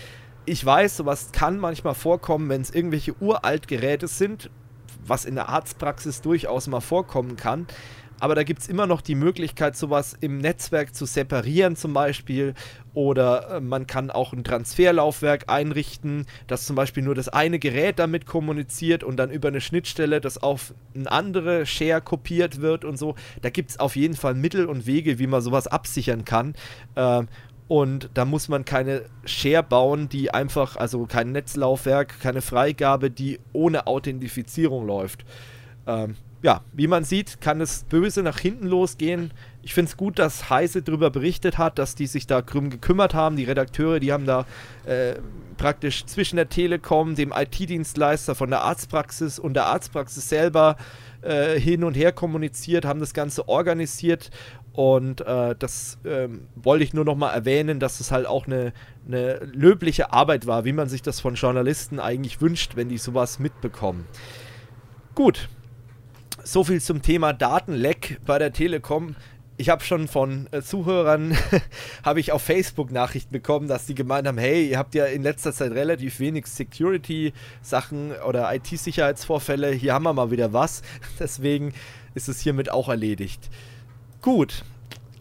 [0.44, 4.50] Ich weiß, sowas kann manchmal vorkommen, wenn es irgendwelche uralt Geräte sind,
[5.06, 7.66] was in der Arztpraxis durchaus mal vorkommen kann
[8.22, 12.54] aber da gibt es immer noch die Möglichkeit, sowas im Netzwerk zu separieren zum Beispiel.
[12.94, 17.98] Oder äh, man kann auch ein Transferlaufwerk einrichten, dass zum Beispiel nur das eine Gerät
[17.98, 22.96] damit kommuniziert und dann über eine Schnittstelle das auf ein andere Share kopiert wird und
[22.96, 23.16] so.
[23.40, 26.54] Da gibt es auf jeden Fall Mittel und Wege, wie man sowas absichern kann.
[26.94, 27.24] Äh,
[27.66, 33.40] und da muss man keine Share bauen, die einfach, also kein Netzlaufwerk, keine Freigabe, die
[33.52, 35.24] ohne Authentifizierung läuft.
[35.88, 39.30] Ähm, ja, wie man sieht, kann es böse nach hinten losgehen.
[39.62, 43.14] Ich finde es gut, dass Heise darüber berichtet hat, dass die sich da drum gekümmert
[43.14, 43.36] haben.
[43.36, 44.44] Die Redakteure, die haben da
[44.84, 45.14] äh,
[45.56, 50.76] praktisch zwischen der Telekom, dem IT-Dienstleister von der Arztpraxis und der Arztpraxis selber
[51.22, 54.30] äh, hin und her kommuniziert, haben das Ganze organisiert
[54.72, 58.72] und äh, das ähm, wollte ich nur noch mal erwähnen, dass es halt auch eine,
[59.06, 63.38] eine löbliche Arbeit war, wie man sich das von Journalisten eigentlich wünscht, wenn die sowas
[63.38, 64.06] mitbekommen.
[65.14, 65.48] Gut,
[66.44, 69.16] so viel zum Thema Datenleck bei der Telekom.
[69.58, 71.36] Ich habe schon von äh, Zuhörern
[72.04, 75.22] habe ich auf Facebook Nachrichten bekommen, dass die gemeint haben, hey, ihr habt ja in
[75.22, 80.82] letzter Zeit relativ wenig Security Sachen oder IT Sicherheitsvorfälle, hier haben wir mal wieder was.
[81.20, 81.74] Deswegen
[82.14, 83.50] ist es hiermit auch erledigt.
[84.20, 84.64] Gut.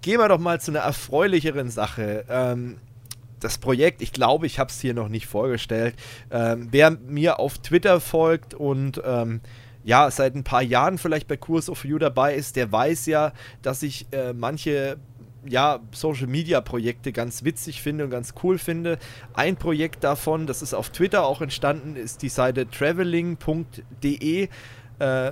[0.01, 2.25] Gehen wir doch mal zu einer erfreulicheren Sache.
[2.27, 2.77] Ähm,
[3.39, 5.95] das Projekt, ich glaube, ich habe es hier noch nicht vorgestellt.
[6.31, 9.41] Ähm, wer mir auf Twitter folgt und ähm,
[9.83, 13.33] ja, seit ein paar Jahren vielleicht bei Kurs of You dabei ist, der weiß ja,
[13.61, 14.97] dass ich äh, manche
[15.45, 18.99] ja, Social Media Projekte ganz witzig finde und ganz cool finde.
[19.33, 24.49] Ein Projekt davon, das ist auf Twitter auch entstanden, ist die Seite traveling.de.
[24.99, 25.31] Äh,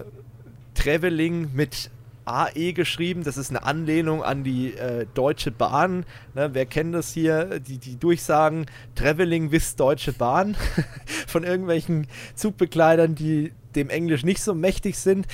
[0.73, 1.91] Traveling mit
[2.25, 3.23] AE geschrieben.
[3.23, 6.05] Das ist eine Anlehnung an die äh, Deutsche Bahn.
[6.35, 7.59] Ne, wer kennt das hier?
[7.59, 10.55] Die, die Durchsagen Traveling with Deutsche Bahn
[11.27, 15.27] von irgendwelchen Zugbekleidern, die dem Englisch nicht so mächtig sind.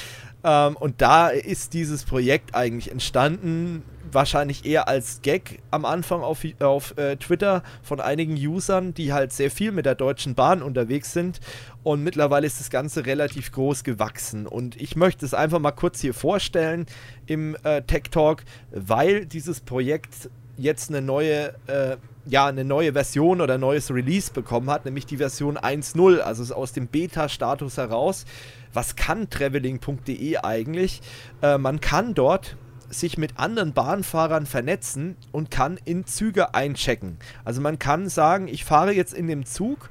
[0.44, 6.46] Ähm, und da ist dieses Projekt eigentlich entstanden, wahrscheinlich eher als Gag am Anfang auf,
[6.60, 11.14] auf äh, Twitter von einigen Usern, die halt sehr viel mit der Deutschen Bahn unterwegs
[11.14, 11.40] sind.
[11.84, 14.48] Und mittlerweile ist das Ganze relativ groß gewachsen.
[14.48, 16.86] Und ich möchte es einfach mal kurz hier vorstellen
[17.26, 23.42] im äh, Tech Talk, weil dieses Projekt jetzt eine neue äh, ja, eine neue Version
[23.42, 28.26] oder neues Release bekommen hat, nämlich die Version 1.0, also aus dem Beta-Status heraus.
[28.74, 31.02] Was kann traveling.de eigentlich?
[31.42, 32.58] Äh, man kann dort
[32.90, 37.18] sich mit anderen Bahnfahrern vernetzen und kann in Züge einchecken.
[37.44, 39.90] Also man kann sagen, ich fahre jetzt in dem Zug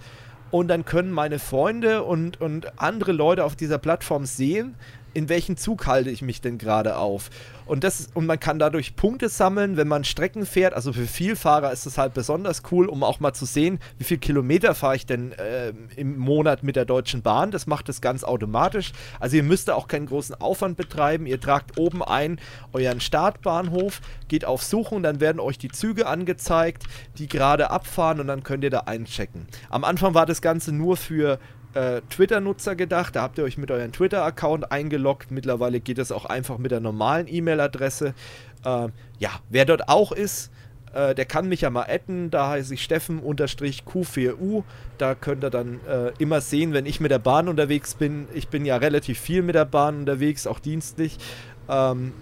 [0.51, 4.76] und dann können meine Freunde und, und andere Leute auf dieser Plattform sehen,
[5.12, 7.30] in welchem Zug halte ich mich denn gerade auf.
[7.67, 10.75] Und, das, und man kann dadurch Punkte sammeln, wenn man Strecken fährt.
[10.75, 14.19] Also für Vielfahrer ist es halt besonders cool, um auch mal zu sehen, wie viel
[14.19, 17.51] Kilometer fahre ich denn äh, im Monat mit der Deutschen Bahn.
[17.51, 18.93] Das macht das ganz automatisch.
[19.21, 21.27] Also ihr müsst da auch keinen großen Aufwand betreiben.
[21.27, 22.39] Ihr tragt oben ein
[22.73, 26.85] euren Startbahnhof, geht auf Suchen, dann werden euch die Züge angezeigt,
[27.19, 29.47] die gerade abfahren und dann könnt ihr da einchecken.
[29.71, 31.39] Am Anfang war das Ganze nur für
[31.75, 33.16] äh, Twitter-Nutzer gedacht.
[33.16, 35.31] Da habt ihr euch mit eurem Twitter-Account eingeloggt.
[35.31, 38.14] Mittlerweile geht es auch einfach mit der normalen E-Mail-Adresse.
[38.64, 40.51] Äh, ja, wer dort auch ist,
[40.95, 42.31] äh, der kann mich ja mal adden.
[42.31, 44.62] Da heiße ich Steffen-Q4U.
[44.99, 48.29] Da könnt ihr dann äh, immer sehen, wenn ich mit der Bahn unterwegs bin.
[48.33, 51.18] Ich bin ja relativ viel mit der Bahn unterwegs, auch dienstlich.
[51.68, 52.12] Ähm,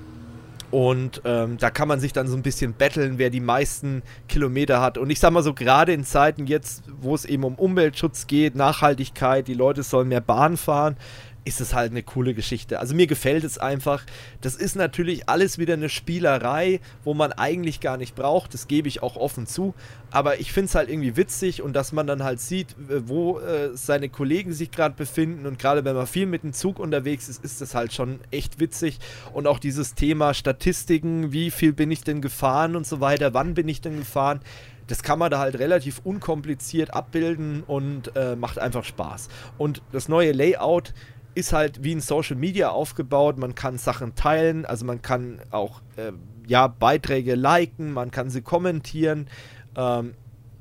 [0.72, 4.80] und ähm, da kann man sich dann so ein bisschen betteln, wer die meisten Kilometer
[4.80, 4.96] hat.
[4.96, 8.56] Und ich sag mal so, gerade in Zeiten jetzt, wo es eben um Umweltschutz geht,
[8.56, 10.96] Nachhaltigkeit, die Leute sollen mehr Bahn fahren,
[11.44, 12.78] ist es halt eine coole Geschichte.
[12.78, 14.04] Also mir gefällt es einfach.
[14.40, 18.54] Das ist natürlich alles wieder eine Spielerei, wo man eigentlich gar nicht braucht.
[18.54, 19.74] Das gebe ich auch offen zu.
[20.10, 23.70] Aber ich finde es halt irgendwie witzig und dass man dann halt sieht, wo äh,
[23.74, 25.46] seine Kollegen sich gerade befinden.
[25.46, 28.60] Und gerade wenn man viel mit dem Zug unterwegs ist, ist das halt schon echt
[28.60, 28.98] witzig.
[29.32, 33.54] Und auch dieses Thema Statistiken, wie viel bin ich denn gefahren und so weiter, wann
[33.54, 34.40] bin ich denn gefahren
[34.88, 39.28] das kann man da halt relativ unkompliziert abbilden und äh, macht einfach Spaß.
[39.56, 40.92] Und das neue Layout
[41.34, 43.38] ist halt wie ein Social Media aufgebaut.
[43.38, 46.12] Man kann Sachen teilen, also man kann auch äh,
[46.46, 49.28] ja, Beiträge liken, man kann sie kommentieren.
[49.76, 50.14] Ähm,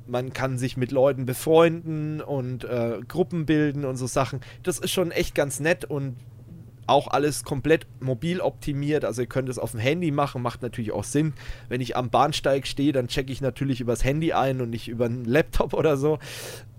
[0.06, 4.40] man kann sich mit Leuten befreunden und äh, Gruppen bilden und so Sachen.
[4.62, 6.16] Das ist schon echt ganz nett und
[6.86, 9.04] auch alles komplett mobil optimiert.
[9.04, 11.32] Also ihr könnt es auf dem Handy machen, macht natürlich auch Sinn.
[11.68, 15.06] Wenn ich am Bahnsteig stehe, dann checke ich natürlich übers Handy ein und nicht über
[15.06, 16.18] einen Laptop oder so.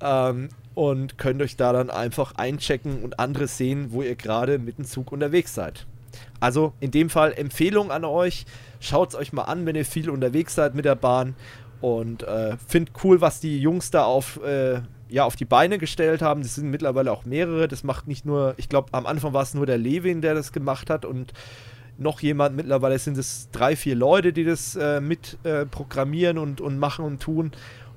[0.02, 4.78] Ähm, und könnt euch da dann einfach einchecken und andere sehen, wo ihr gerade mit
[4.78, 5.86] dem Zug unterwegs seid.
[6.40, 8.46] Also in dem Fall Empfehlung an euch.
[8.80, 11.36] Schaut es euch mal an, wenn ihr viel unterwegs seid mit der Bahn.
[11.80, 14.82] Und äh, finde cool, was die Jungs da auf, äh,
[15.14, 16.42] ja, auf die Beine gestellt haben.
[16.42, 17.68] Das sind mittlerweile auch mehrere.
[17.68, 20.52] Das macht nicht nur, ich glaube, am Anfang war es nur der Levin, der das
[20.52, 21.06] gemacht hat.
[21.06, 21.34] Und
[22.00, 22.56] noch jemand.
[22.56, 27.06] Mittlerweile sind es drei, vier Leute, die das äh, mit äh, programmieren und, und machen
[27.06, 27.52] und tun.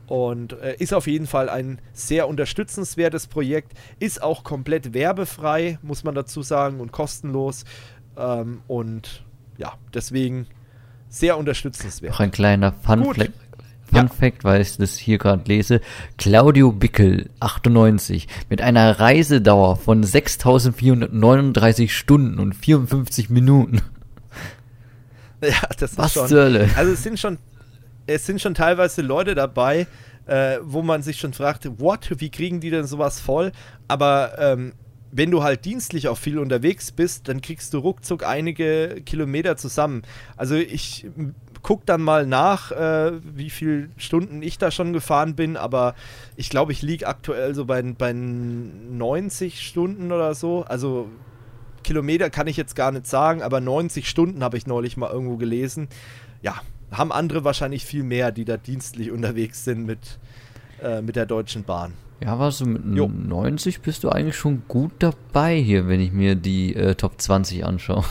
[0.07, 3.73] Und äh, ist auf jeden Fall ein sehr unterstützenswertes Projekt.
[3.99, 7.65] Ist auch komplett werbefrei, muss man dazu sagen, und kostenlos.
[8.19, 9.25] Ähm, und
[9.57, 10.49] ja, deswegen
[11.09, 12.13] sehr unterstützenswert.
[12.13, 13.05] Noch ein kleiner Fun,
[13.91, 14.09] Fun ja.
[14.09, 15.81] Fact, weil ich das hier gerade lese.
[16.19, 23.83] Claudio Bickel, 98, mit einer Reisedauer von 6439 Stunden und 54 Minuten.
[25.43, 26.31] Ja, das Was ist schon.
[26.31, 26.71] Hölle?
[26.77, 27.37] Also es sind schon,
[28.07, 29.87] es sind schon teilweise Leute dabei,
[30.25, 33.53] äh, wo man sich schon fragt, what, wie kriegen die denn sowas voll?
[33.87, 34.73] Aber ähm,
[35.13, 40.03] wenn du halt dienstlich auch viel unterwegs bist, dann kriegst du ruckzuck einige Kilometer zusammen.
[40.37, 41.07] Also ich
[41.67, 45.97] gucke dann mal nach, äh, wie viele Stunden ich da schon gefahren bin, aber
[46.37, 50.63] ich glaube, ich liege aktuell so bei, bei 90 Stunden oder so.
[50.63, 51.09] Also
[51.83, 55.39] Kilometer kann ich jetzt gar nicht sagen, aber 90 Stunden habe ich neulich mal irgendwo
[55.39, 55.89] gelesen.
[56.41, 56.55] Ja,
[56.93, 60.21] haben andere wahrscheinlich viel mehr, die da dienstlich unterwegs sind mit,
[60.81, 61.95] äh, mit der Deutschen Bahn.
[62.23, 63.09] Ja, warst du mit jo.
[63.09, 67.65] 90 bist du eigentlich schon gut dabei hier, wenn ich mir die äh, Top 20
[67.65, 68.05] anschaue.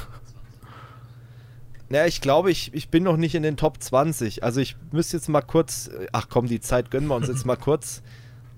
[1.95, 4.43] Naja, ich glaube, ich, ich bin noch nicht in den Top 20.
[4.43, 7.55] Also ich müsste jetzt mal kurz, ach komm, die Zeit gönnen wir uns jetzt mal
[7.55, 8.03] kurz.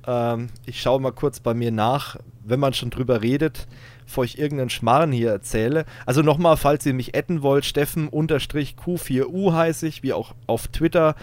[0.08, 3.68] Ähm, ich schaue mal kurz bei mir nach, wenn man schon drüber redet,
[4.06, 5.86] bevor ich irgendeinen Schmarrn hier erzähle.
[6.08, 11.14] Also nochmal, falls ihr mich etten wollt, Steffen-Q4U heiße ich, wie auch auf Twitter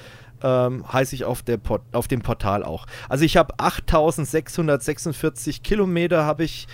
[0.41, 1.59] ähm, heiße ich auf, der
[1.91, 2.87] auf dem Portal auch.
[3.09, 6.69] Also ich habe 8646 Kilometer habe ich.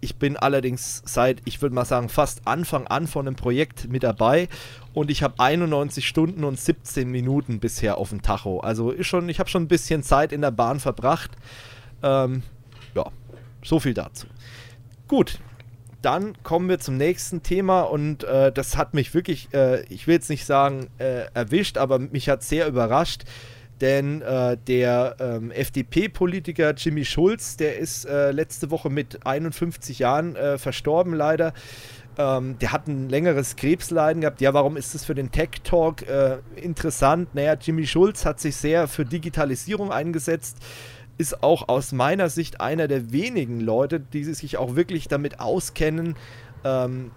[0.00, 4.02] Ich bin allerdings seit, ich würde mal sagen, fast Anfang an von dem Projekt mit
[4.02, 4.48] dabei
[4.94, 8.60] und ich habe 91 Stunden und 17 Minuten bisher auf dem Tacho.
[8.60, 11.32] Also ist schon, ich habe schon ein bisschen Zeit in der Bahn verbracht.
[12.02, 12.42] Ähm,
[12.94, 13.06] ja,
[13.62, 14.28] so viel dazu.
[15.08, 15.40] Gut,
[16.00, 20.14] dann kommen wir zum nächsten Thema und äh, das hat mich wirklich, äh, ich will
[20.14, 23.24] jetzt nicht sagen äh, erwischt, aber mich hat sehr überrascht,
[23.80, 30.36] denn äh, der ähm, FDP-Politiker Jimmy Schulz, der ist äh, letzte Woche mit 51 Jahren
[30.36, 31.52] äh, verstorben leider.
[32.16, 34.40] Ähm, der hat ein längeres Krebsleiden gehabt.
[34.40, 36.04] Ja, warum ist das für den Tech Talk
[36.56, 37.34] interessant?
[37.34, 40.58] Naja, Jimmy Schulz hat sich sehr für Digitalisierung eingesetzt
[41.16, 46.16] ist auch aus meiner Sicht einer der wenigen Leute, die sich auch wirklich damit auskennen,
[46.64, 47.10] ähm,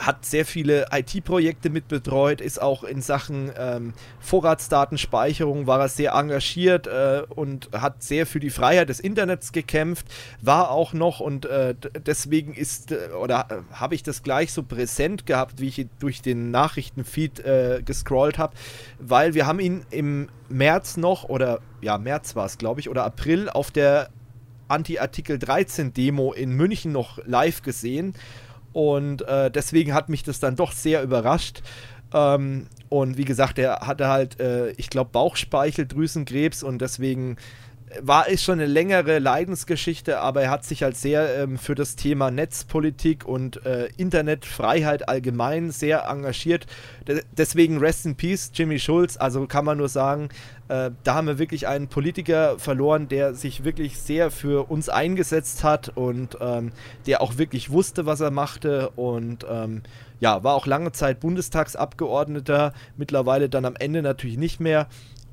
[0.00, 6.86] hat sehr viele IT-Projekte mitbetreut, ist auch in Sachen ähm, Vorratsdatenspeicherung, war er sehr engagiert
[6.86, 10.06] äh, und hat sehr für die Freiheit des Internets gekämpft,
[10.40, 11.74] war auch noch und äh,
[12.06, 16.22] deswegen ist äh, oder äh, habe ich das gleich so präsent gehabt, wie ich durch
[16.22, 18.54] den Nachrichtenfeed äh, gescrollt habe,
[18.98, 23.04] weil wir haben ihn im März noch oder ja, März war es, glaube ich, oder
[23.04, 24.08] April auf der
[24.68, 28.14] Anti-Artikel 13 Demo in München noch live gesehen
[28.72, 31.62] und äh, deswegen hat mich das dann doch sehr überrascht.
[32.12, 37.36] Ähm, und wie gesagt, er hatte halt, äh, ich glaube, Bauchspeicheldrüsenkrebs und deswegen
[38.00, 41.96] war es schon eine längere Leidensgeschichte, aber er hat sich halt sehr ähm, für das
[41.96, 46.66] Thema Netzpolitik und äh, Internetfreiheit allgemein sehr engagiert.
[47.08, 49.16] De deswegen Rest in Peace, Jimmy Schulz.
[49.16, 50.28] Also kann man nur sagen,
[50.68, 55.64] äh, da haben wir wirklich einen Politiker verloren, der sich wirklich sehr für uns eingesetzt
[55.64, 56.72] hat und ähm,
[57.06, 59.82] der auch wirklich wusste, was er machte und ähm,
[60.20, 64.86] ja, war auch lange Zeit Bundestagsabgeordneter, mittlerweile dann am Ende natürlich nicht mehr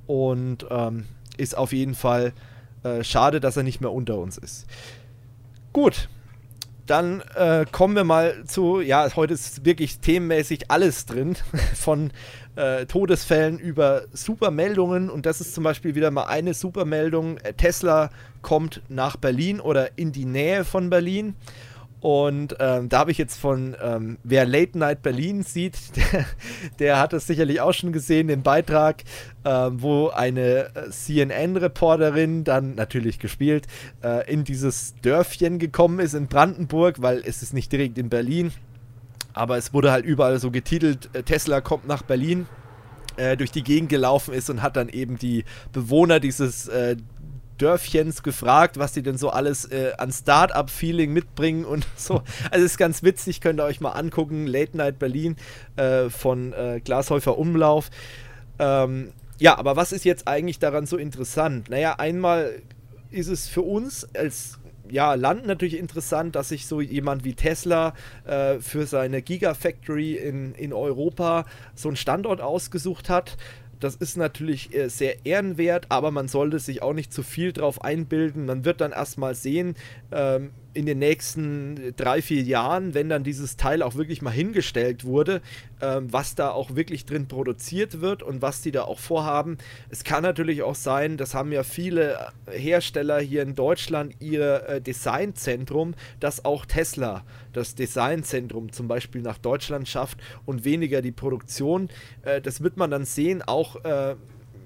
[0.08, 1.06] und ähm,
[1.38, 2.34] ist auf jeden Fall
[2.84, 4.66] äh, schade, dass er nicht mehr unter uns ist.
[5.74, 6.10] Gut,
[6.86, 11.36] dann äh, kommen wir mal zu, ja, heute ist wirklich themenmäßig alles drin,
[11.76, 12.12] von
[12.56, 17.38] äh, Todesfällen über Supermeldungen und das ist zum Beispiel wieder mal eine Supermeldung.
[17.58, 18.10] Tesla
[18.42, 21.36] kommt nach Berlin oder in die Nähe von Berlin
[22.00, 26.26] Und ähm, da habe ich jetzt von, ähm, wer Late Night Berlin sieht, der,
[26.78, 29.04] der, hat es sicherlich auch schon gesehen, den Beitrag,
[29.44, 33.66] ähm, wo eine äh, CNN-Reporterin, dann natürlich gespielt,
[34.04, 38.52] äh, in dieses Dörfchen gekommen ist in Brandenburg, weil es ist nicht direkt in Berlin.
[39.34, 42.46] Aber es wurde halt überall so getitelt, äh, Tesla kommt nach Berlin
[43.18, 45.44] äh, durch die Gegend gelaufen ist und hat dann eben die
[45.74, 46.96] Bewohner dieses äh,
[47.58, 52.24] Dörfchens gefragt, was die denn so alles äh, an Start-up-Feeling mitbringen und so.
[52.52, 54.48] Also ist ganz witzig, könnt ihr euch mal angucken.
[54.48, 55.36] Late Night Berlin
[55.76, 57.90] äh, von äh, Glashäufer Umlauf.
[58.60, 61.70] Ähm, ja, aber was ist jetzt eigentlich daran so interessant?
[61.70, 62.62] Naja, einmal
[63.12, 67.94] ist es für uns als ja, Land natürlich interessant, dass sich so jemand wie Tesla
[68.26, 71.46] äh, für seine Gigafactory in, in Europa
[71.76, 73.38] so einen Standort ausgesucht hat.
[73.80, 77.84] Das ist natürlich äh, sehr ehrenwert, aber man sollte sich auch nicht zu viel drauf
[77.84, 78.46] einbilden.
[78.46, 79.76] Man wird dann erstmal sehen,
[80.12, 85.06] ähm, in den nächsten drei, vier Jahren, wenn dann dieses Teil auch wirklich mal hingestellt
[85.06, 85.42] wurde,
[85.82, 89.58] ähm, was da auch wirklich drin produziert wird und was die da auch vorhaben.
[89.90, 94.80] Es kann natürlich auch sein, das haben ja viele Hersteller hier in Deutschland ihr äh,
[94.80, 97.24] Designzentrum, dass auch Tesla
[97.54, 101.90] das Designzentrum zum Beispiel nach Deutschland schafft und weniger die Produktion.
[102.22, 104.16] Äh, das wird man dann sehen, auch äh,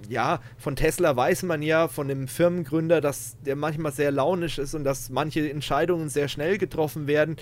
[0.09, 4.73] ja, von Tesla weiß man ja, von dem Firmengründer, dass der manchmal sehr launisch ist
[4.73, 7.37] und dass manche Entscheidungen sehr schnell getroffen werden.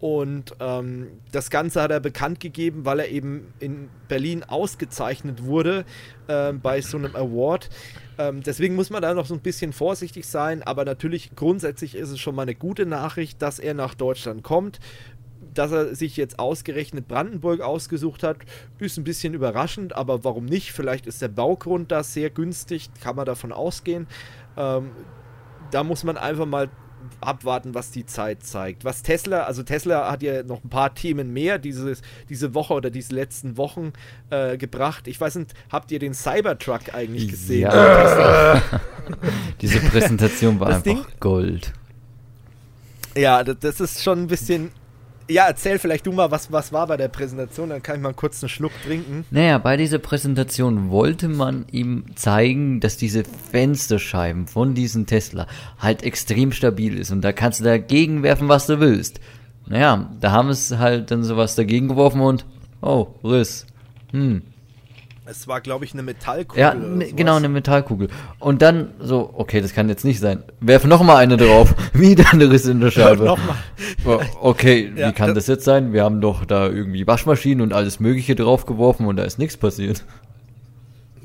[0.00, 5.86] Und ähm, das Ganze hat er bekannt gegeben, weil er eben in Berlin ausgezeichnet wurde
[6.26, 7.70] äh, bei so einem Award.
[8.18, 12.10] Ähm, deswegen muss man da noch so ein bisschen vorsichtig sein, aber natürlich grundsätzlich ist
[12.10, 14.78] es schon mal eine gute Nachricht, dass er nach Deutschland kommt
[15.54, 18.38] dass er sich jetzt ausgerechnet Brandenburg ausgesucht hat,
[18.78, 20.72] ist ein bisschen überraschend, aber warum nicht?
[20.72, 24.06] Vielleicht ist der Baugrund da sehr günstig, kann man davon ausgehen.
[24.56, 24.90] Ähm,
[25.70, 26.68] da muss man einfach mal
[27.20, 28.84] abwarten, was die Zeit zeigt.
[28.84, 32.90] Was Tesla, also Tesla hat ja noch ein paar Themen mehr dieses, diese Woche oder
[32.90, 33.92] diese letzten Wochen
[34.30, 35.08] äh, gebracht.
[35.08, 37.62] Ich weiß nicht, habt ihr den Cybertruck eigentlich gesehen?
[37.62, 38.62] Ja.
[39.60, 41.72] diese Präsentation war das einfach Ding, Gold.
[43.16, 44.70] Ja, das ist schon ein bisschen
[45.28, 48.14] ja, erzähl vielleicht du mal, was, was war bei der Präsentation, dann kann ich mal
[48.14, 49.24] kurz einen Schluck trinken.
[49.30, 55.46] Naja, bei dieser Präsentation wollte man ihm zeigen, dass diese Fensterscheiben von diesem Tesla
[55.78, 59.20] halt extrem stabil ist und da kannst du dagegen werfen, was du willst.
[59.66, 62.44] Naja, da haben es halt dann sowas dagegen geworfen und,
[62.82, 63.66] oh, Riss.
[64.12, 64.42] Hm,
[65.26, 66.60] es war, glaube ich, eine Metallkugel.
[66.60, 68.08] Ja, ne, genau, eine Metallkugel.
[68.38, 70.42] Und dann so, okay, das kann jetzt nicht sein.
[70.60, 71.74] Werfe noch mal eine drauf.
[71.94, 73.24] Wieder eine Riss in der Scheibe.
[73.24, 73.56] nochmal.
[74.40, 75.92] Okay, ja, wie kann das, das jetzt sein?
[75.92, 80.04] Wir haben doch da irgendwie Waschmaschinen und alles Mögliche draufgeworfen und da ist nichts passiert.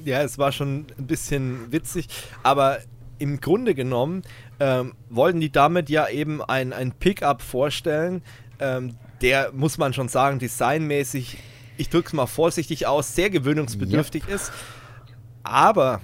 [0.06, 2.08] Ja, es war schon ein bisschen witzig,
[2.42, 2.80] aber
[3.18, 4.22] im Grunde genommen
[4.62, 8.22] ähm, wollten die damit ja eben ein, ein Pickup vorstellen,
[8.60, 11.38] ähm, der, muss man schon sagen, designmäßig
[11.80, 14.36] ich drücke es mal vorsichtig aus, sehr gewöhnungsbedürftig ja.
[14.36, 14.52] ist.
[15.44, 16.02] Aber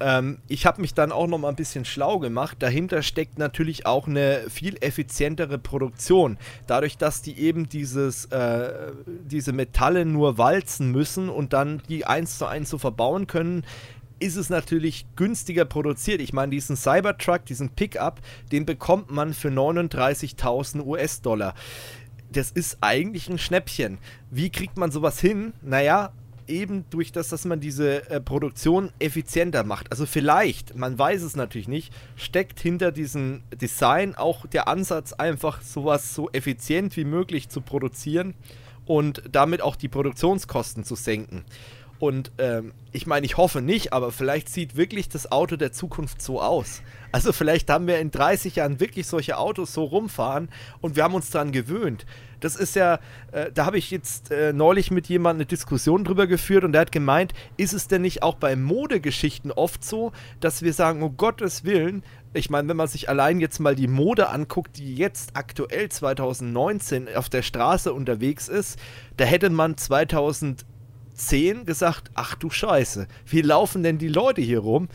[0.00, 2.56] ähm, ich habe mich dann auch noch mal ein bisschen schlau gemacht.
[2.60, 6.38] Dahinter steckt natürlich auch eine viel effizientere Produktion.
[6.66, 12.38] Dadurch, dass die eben dieses, äh, diese Metalle nur walzen müssen und dann die eins
[12.38, 13.64] zu eins so verbauen können,
[14.20, 16.20] ist es natürlich günstiger produziert.
[16.20, 18.20] Ich meine, diesen Cybertruck, diesen Pickup,
[18.52, 21.54] den bekommt man für 39.000 US-Dollar
[22.32, 23.98] das ist eigentlich ein Schnäppchen.
[24.30, 25.52] Wie kriegt man sowas hin?
[25.62, 26.12] Naja,
[26.50, 29.90] eben durch das, dass man diese äh, Produktion effizienter macht.
[29.90, 35.62] Also vielleicht, man weiß es natürlich nicht, steckt hinter diesem Design auch der Ansatz, einfach
[35.62, 38.34] sowas so effizient wie möglich zu produzieren
[38.84, 41.44] und damit auch die Produktionskosten zu senken.
[42.00, 46.22] Und ähm, ich meine, ich hoffe nicht, aber vielleicht sieht wirklich das Auto der Zukunft
[46.22, 46.80] so aus.
[47.12, 50.48] Also vielleicht haben wir in 30 Jahren wirklich solche Autos so rumfahren
[50.80, 52.06] und wir haben uns daran gewöhnt.
[52.40, 53.00] Das ist ja,
[53.32, 56.80] äh, da habe ich jetzt äh, neulich mit jemandem eine Diskussion drüber geführt und der
[56.80, 61.18] hat gemeint, ist es denn nicht auch bei Modegeschichten oft so, dass wir sagen, um
[61.18, 65.32] Gottes Willen, ich meine, wenn man sich allein jetzt mal die Mode anguckt, die jetzt
[65.34, 68.78] aktuell 2019 auf der Straße unterwegs ist,
[69.18, 70.64] da hätte man 2000
[71.28, 74.88] 10 gesagt, ach du Scheiße, wie laufen denn die Leute hier rum?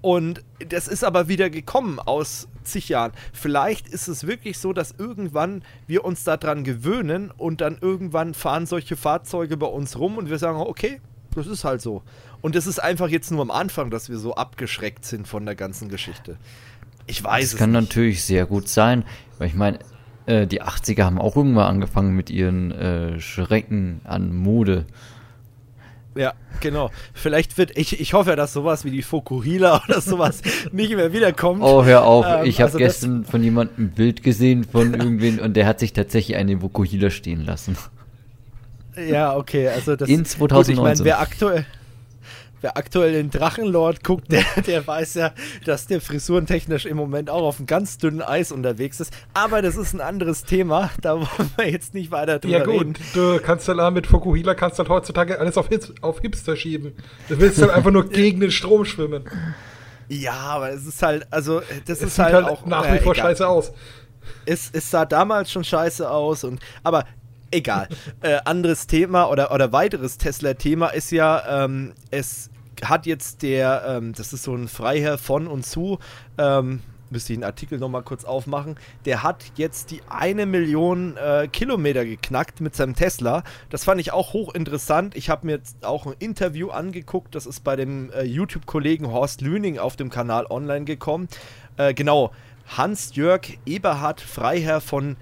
[0.00, 3.12] Und das ist aber wieder gekommen aus zig Jahren.
[3.32, 8.66] Vielleicht ist es wirklich so, dass irgendwann wir uns daran gewöhnen und dann irgendwann fahren
[8.66, 11.00] solche Fahrzeuge bei uns rum und wir sagen, okay,
[11.34, 12.02] das ist halt so.
[12.40, 15.54] Und es ist einfach jetzt nur am Anfang, dass wir so abgeschreckt sind von der
[15.54, 16.36] ganzen Geschichte.
[17.06, 17.82] Ich weiß das es kann nicht.
[17.82, 19.04] natürlich sehr gut sein,
[19.38, 19.78] weil ich meine,
[20.26, 24.86] äh, die 80er haben auch irgendwann angefangen mit ihren äh, Schrecken an Mode
[26.14, 26.90] Ja, genau.
[27.14, 31.12] Vielleicht wird, ich, ich hoffe ja, dass sowas wie die Fokuhila oder sowas nicht mehr
[31.12, 31.62] wiederkommt.
[31.62, 32.26] Oh, hör auf.
[32.28, 35.80] Ähm, ich habe also gestern von jemandem ein Bild gesehen von irgendwen und der hat
[35.80, 37.76] sich tatsächlich eine Vokuhila stehen lassen.
[38.96, 40.56] Ja, okay, also das In 2019.
[40.56, 41.66] Gut, ich meine, wer aktuell,
[42.62, 45.32] wer aktuell den Drachenlord guckt, der, der weiß ja,
[45.64, 49.12] dass der frisurentechnisch im Moment auch auf einem ganz dünnen Eis unterwegs ist.
[49.34, 50.90] Aber das ist ein anderes Thema.
[51.02, 52.94] Da wollen wir jetzt nicht weiter drüber Ja gut, reden.
[53.14, 56.94] du kannst dann mit Fukuhila kannst dann heutzutage alles auf, Hip auf Hipster schieben.
[57.28, 59.24] Du willst dann einfach nur gegen den Strom schwimmen.
[60.08, 63.12] Ja, aber es ist halt, also das es ist halt, halt, auch nach wie vor
[63.12, 63.30] egal.
[63.30, 63.72] scheiße aus.
[64.44, 67.04] Es, es sah damals schon scheiße aus und aber
[67.50, 67.88] egal.
[68.20, 72.50] äh, anderes Thema oder, oder weiteres Tesla-Thema ist ja, ähm, es
[72.84, 75.98] hat jetzt der, ähm, das ist so ein Freiherr von und zu,
[76.38, 76.80] ähm,
[77.12, 82.04] müsste ich den Artikel nochmal kurz aufmachen, der hat jetzt die eine Million äh, Kilometer
[82.04, 83.44] geknackt mit seinem Tesla.
[83.70, 85.14] Das fand ich auch hochinteressant.
[85.14, 89.42] Ich habe mir jetzt auch ein Interview angeguckt, das ist bei dem äh, YouTube-Kollegen Horst
[89.42, 91.28] Lüning auf dem Kanal online gekommen.
[91.76, 92.32] Äh, genau,
[92.66, 95.16] Hans-Jörg Eberhard Freiherr von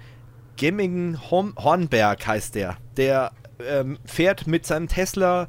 [0.57, 2.77] Gemmingen-Hornberg heißt der.
[2.97, 3.31] Der
[3.67, 5.47] ähm, fährt mit seinem Tesla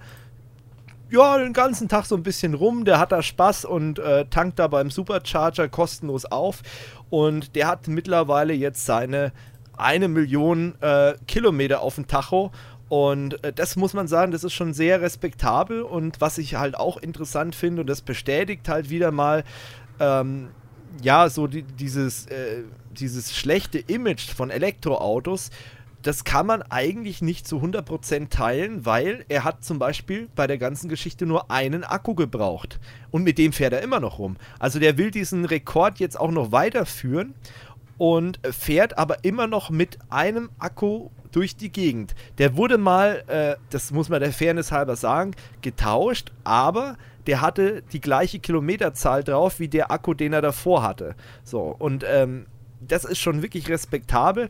[1.12, 4.59] ja, den ganzen Tag so ein bisschen rum, der hat da Spaß und äh, tankt
[4.59, 6.62] da beim Supercharger kostenlos auf.
[7.10, 9.32] Und der hat mittlerweile jetzt seine
[9.76, 12.51] eine Million äh, Kilometer auf dem Tacho.
[12.89, 15.82] Und äh, das muss man sagen, das ist schon sehr respektabel.
[15.82, 19.44] Und was ich halt auch interessant finde, und das bestätigt halt wieder mal,
[20.01, 20.48] ähm,
[21.02, 25.51] ja, so die, dieses, äh, dieses schlechte Image von Elektroautos
[26.03, 30.59] das kann man eigentlich nicht zu 100% teilen, weil er hat zum Beispiel bei der
[30.59, 32.81] ganzen Geschichte nur einen Akku gebraucht.
[33.11, 34.37] Und mit dem fährt er immer noch rum.
[34.59, 37.35] Also der will diesen Rekord jetzt auch noch weiterführen
[37.99, 42.15] und fährt aber immer noch mit einem Akku durch die Gegend.
[42.39, 46.97] Der wurde mal, äh, das muss man der Fairness halber sagen, getauscht, aber
[47.27, 51.15] der hatte die gleiche Kilometerzahl drauf wie der Akku, den er davor hatte.
[51.45, 52.47] So, und ähm,
[52.87, 54.49] das ist schon wirklich respektabel.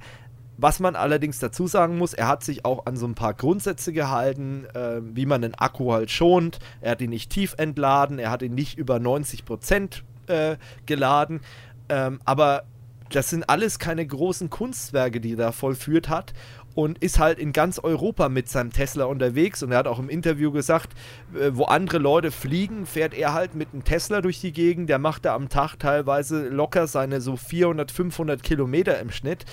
[0.62, 3.92] Was man allerdings dazu sagen muss, er hat sich auch an so ein paar Grundsätze
[3.92, 6.60] gehalten, äh, wie man einen Akku halt schont.
[6.80, 10.54] Er hat ihn nicht tief entladen, er hat ihn nicht über 90 Prozent, äh,
[10.86, 11.40] geladen.
[11.88, 12.62] Ähm, aber
[13.10, 16.32] das sind alles keine großen Kunstwerke, die er da vollführt hat
[16.76, 19.64] und ist halt in ganz Europa mit seinem Tesla unterwegs.
[19.64, 20.90] Und er hat auch im Interview gesagt,
[21.34, 24.88] äh, wo andere Leute fliegen, fährt er halt mit einem Tesla durch die Gegend.
[24.88, 29.44] Der macht da am Tag teilweise locker seine so 400, 500 Kilometer im Schnitt.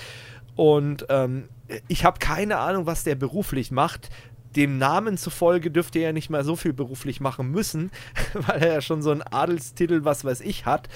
[0.60, 1.48] Und ähm,
[1.88, 4.10] ich habe keine Ahnung, was der beruflich macht.
[4.56, 7.90] Dem Namen zufolge dürfte er ja nicht mal so viel beruflich machen müssen,
[8.34, 10.90] weil er ja schon so einen Adelstitel, was weiß ich, hat.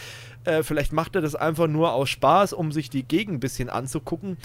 [0.45, 3.71] Äh, vielleicht macht er das einfach nur aus Spaß, um sich die Gegend ein bisschen
[3.71, 4.37] anzugucken.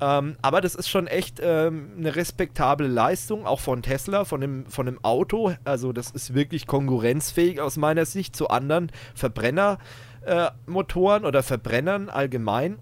[0.00, 4.66] Ähm, aber das ist schon echt ähm, eine respektable Leistung, auch von Tesla, von dem,
[4.66, 5.54] von dem Auto.
[5.64, 12.78] Also das ist wirklich konkurrenzfähig aus meiner Sicht zu anderen Verbrennermotoren äh, oder Verbrennern allgemein.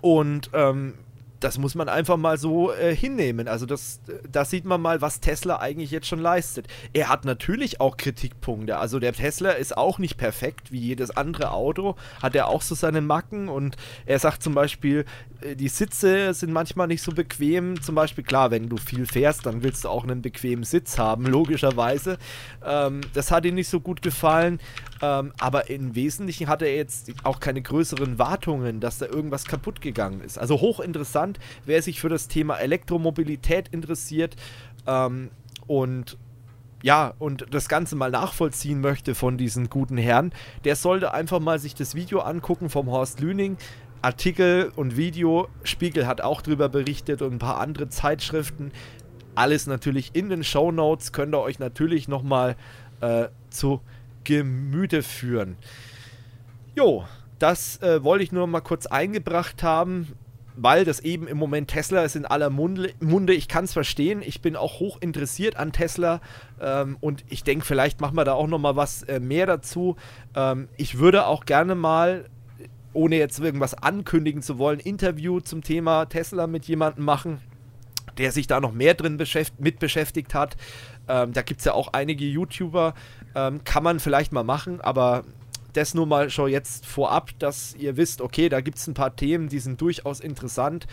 [0.00, 0.94] Und ähm,
[1.42, 3.48] das muss man einfach mal so äh, hinnehmen.
[3.48, 4.00] Also das,
[4.30, 6.66] das sieht man mal, was Tesla eigentlich jetzt schon leistet.
[6.92, 8.78] Er hat natürlich auch Kritikpunkte.
[8.78, 11.96] Also der Tesla ist auch nicht perfekt wie jedes andere Auto.
[12.22, 15.04] Hat er auch so seine Macken und er sagt zum Beispiel,
[15.40, 17.80] äh, die Sitze sind manchmal nicht so bequem.
[17.82, 21.26] Zum Beispiel, klar, wenn du viel fährst, dann willst du auch einen bequemen Sitz haben,
[21.26, 22.18] logischerweise.
[22.64, 24.60] Ähm, das hat ihm nicht so gut gefallen.
[25.02, 29.80] Ähm, aber im Wesentlichen hat er jetzt auch keine größeren Wartungen, dass da irgendwas kaputt
[29.80, 30.38] gegangen ist.
[30.38, 31.31] Also hochinteressant,
[31.66, 34.36] wer sich für das Thema Elektromobilität interessiert
[34.86, 35.30] ähm,
[35.66, 36.18] und
[36.82, 40.32] ja, und das Ganze mal nachvollziehen möchte von diesen guten Herren,
[40.64, 43.56] der sollte einfach mal sich das Video angucken vom Horst Lüning.
[44.02, 45.48] Artikel und Video.
[45.62, 48.72] Spiegel hat auch darüber berichtet und ein paar andere Zeitschriften.
[49.36, 51.12] Alles natürlich in den Show Notes.
[51.12, 52.56] Könnt ihr euch natürlich nochmal
[53.00, 53.80] äh, zu
[54.24, 55.56] Gemüte führen.
[56.74, 57.04] Jo,
[57.38, 60.08] das äh, wollte ich nur mal kurz eingebracht haben,
[60.56, 63.34] weil das eben im Moment Tesla ist in aller Munde.
[63.34, 64.22] Ich kann es verstehen.
[64.24, 66.20] Ich bin auch hoch interessiert an Tesla
[66.60, 69.96] ähm, und ich denke, vielleicht machen wir da auch noch mal was äh, mehr dazu.
[70.34, 72.26] Ähm, ich würde auch gerne mal
[72.92, 77.40] ohne jetzt irgendwas ankündigen zu wollen, Interview zum Thema Tesla mit jemandem machen,
[78.18, 80.56] der sich da noch mehr drin beschäft mit beschäftigt hat.
[81.08, 82.94] Ähm, da gibt es ja auch einige YouTuber,
[83.34, 85.24] ähm, kann man vielleicht mal machen, aber
[85.72, 89.16] das nur mal schon jetzt vorab, dass ihr wisst, okay, da gibt es ein paar
[89.16, 90.86] Themen, die sind durchaus interessant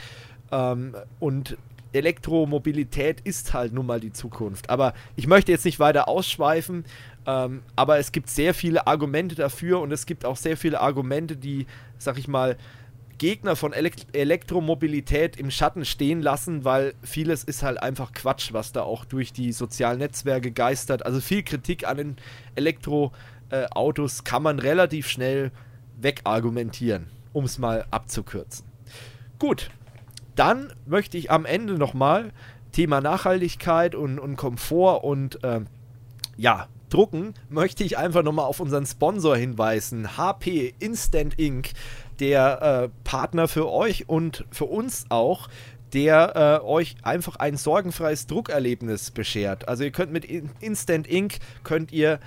[0.51, 1.57] ähm, und
[1.91, 4.69] Elektromobilität ist halt nun mal die Zukunft.
[4.69, 6.85] Aber ich möchte jetzt nicht weiter ausschweifen.
[7.25, 11.35] Ähm, aber es gibt sehr viele Argumente dafür und es gibt auch sehr viele Argumente,
[11.35, 12.57] die, sag ich mal,
[13.17, 18.71] Gegner von Elekt Elektromobilität im Schatten stehen lassen, weil vieles ist halt einfach Quatsch, was
[18.71, 21.05] da auch durch die sozialen Netzwerke geistert.
[21.05, 22.15] Also viel Kritik an den
[22.55, 23.17] Elektroautos
[23.49, 23.67] äh,
[24.23, 25.51] kann man relativ schnell
[25.97, 28.65] wegargumentieren, um es mal abzukürzen.
[29.37, 29.69] Gut,
[30.35, 32.31] dann möchte ich am Ende nochmal
[32.71, 35.61] Thema Nachhaltigkeit und, und Komfort und äh,
[36.37, 40.17] ja, Drucken, möchte ich einfach nochmal auf unseren Sponsor hinweisen.
[40.17, 41.71] HP Instant Ink,
[42.19, 45.49] der äh, Partner für euch und für uns auch,
[45.93, 49.67] der äh, euch einfach ein sorgenfreies Druckerlebnis beschert.
[49.67, 52.19] Also ihr könnt mit Instant Ink, könnt ihr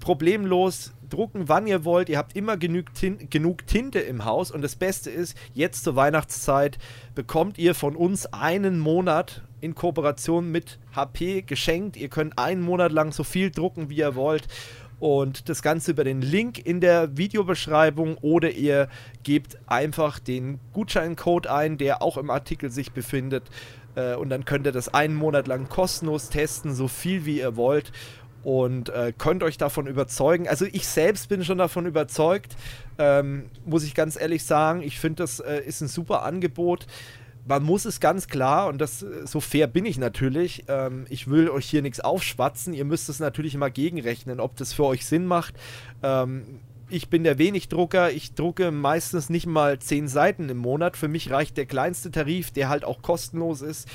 [0.00, 2.08] problemlos drucken, wann ihr wollt.
[2.08, 4.50] Ihr habt immer genug, Tin genug Tinte im Haus.
[4.50, 6.78] Und das Beste ist, jetzt zur Weihnachtszeit
[7.14, 11.96] bekommt ihr von uns einen Monat in Kooperation mit HP geschenkt.
[11.96, 14.48] Ihr könnt einen Monat lang so viel drucken, wie ihr wollt.
[14.98, 18.88] Und das Ganze über den Link in der Videobeschreibung oder ihr
[19.22, 23.44] gebt einfach den Gutscheincode ein, der auch im Artikel sich befindet.
[23.94, 27.56] Äh, und dann könnt ihr das einen Monat lang kostenlos testen, so viel wie ihr
[27.56, 27.92] wollt
[28.42, 30.48] und äh, könnt euch davon überzeugen.
[30.48, 32.56] Also ich selbst bin schon davon überzeugt,
[32.98, 34.82] ähm, muss ich ganz ehrlich sagen.
[34.82, 36.86] Ich finde, das äh, ist ein super Angebot.
[37.46, 41.28] Man muss es ganz klar, und das äh, so fair bin ich natürlich, ähm, ich
[41.28, 45.06] will euch hier nichts aufschwatzen, ihr müsst es natürlich immer gegenrechnen, ob das für euch
[45.06, 45.54] Sinn macht.
[46.02, 46.60] Ähm,
[46.92, 50.96] ich bin der Wenigdrucker, ich drucke meistens nicht mal 10 Seiten im Monat.
[50.96, 53.88] Für mich reicht der kleinste Tarif, der halt auch kostenlos ist.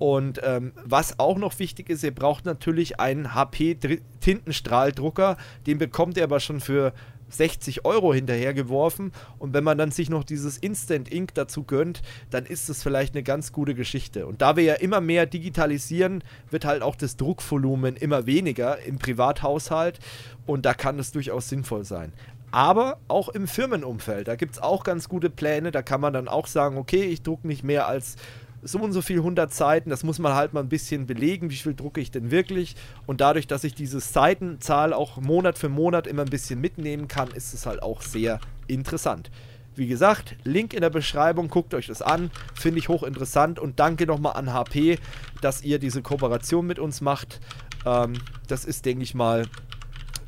[0.00, 3.76] Und ähm, was auch noch wichtig ist, ihr braucht natürlich einen HP
[4.20, 5.36] Tintenstrahldrucker.
[5.66, 6.94] Den bekommt ihr aber schon für
[7.28, 9.12] 60 Euro hinterhergeworfen.
[9.38, 12.00] Und wenn man dann sich noch dieses Instant Ink dazu gönnt,
[12.30, 14.26] dann ist das vielleicht eine ganz gute Geschichte.
[14.26, 18.98] Und da wir ja immer mehr digitalisieren, wird halt auch das Druckvolumen immer weniger im
[18.98, 19.98] Privathaushalt.
[20.46, 22.14] Und da kann es durchaus sinnvoll sein.
[22.52, 25.72] Aber auch im Firmenumfeld, da gibt es auch ganz gute Pläne.
[25.72, 28.16] Da kann man dann auch sagen, okay, ich drucke nicht mehr als
[28.62, 31.56] so und so viel 100 Seiten, das muss man halt mal ein bisschen belegen, wie
[31.56, 32.76] viel drucke ich denn wirklich.
[33.06, 37.30] Und dadurch, dass ich diese Seitenzahl auch Monat für Monat immer ein bisschen mitnehmen kann,
[37.30, 39.30] ist es halt auch sehr interessant.
[39.76, 44.06] Wie gesagt, Link in der Beschreibung, guckt euch das an, finde ich hochinteressant und danke
[44.06, 44.98] nochmal an HP,
[45.40, 47.40] dass ihr diese Kooperation mit uns macht.
[47.86, 48.14] Ähm,
[48.48, 49.46] das ist, denke ich mal,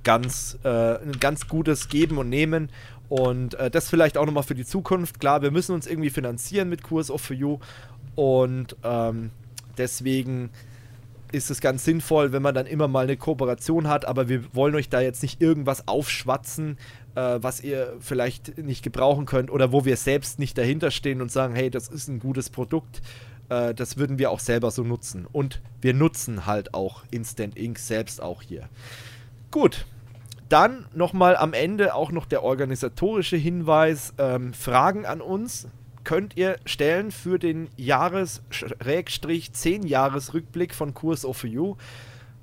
[0.04, 2.70] ganz, äh, ein ganz gutes Geben und Nehmen
[3.08, 5.20] und äh, das vielleicht auch nochmal für die Zukunft.
[5.20, 7.58] Klar, wir müssen uns irgendwie finanzieren mit Kurs of For You
[8.14, 9.30] und ähm,
[9.78, 10.50] deswegen
[11.32, 14.74] ist es ganz sinnvoll, wenn man dann immer mal eine Kooperation hat, aber wir wollen
[14.74, 16.76] euch da jetzt nicht irgendwas aufschwatzen,
[17.14, 21.32] äh, was ihr vielleicht nicht gebrauchen könnt oder wo wir selbst nicht dahinter stehen und
[21.32, 23.00] sagen, hey, das ist ein gutes Produkt.
[23.48, 25.26] Äh, das würden wir auch selber so nutzen.
[25.30, 28.68] Und wir nutzen halt auch Instant Ink selbst auch hier.
[29.50, 29.86] Gut,
[30.48, 35.66] dann nochmal am Ende auch noch der organisatorische Hinweis, ähm, Fragen an uns
[36.04, 41.76] könnt ihr stellen für den Jahres-10-Jahres-Rückblick von Kurs of You.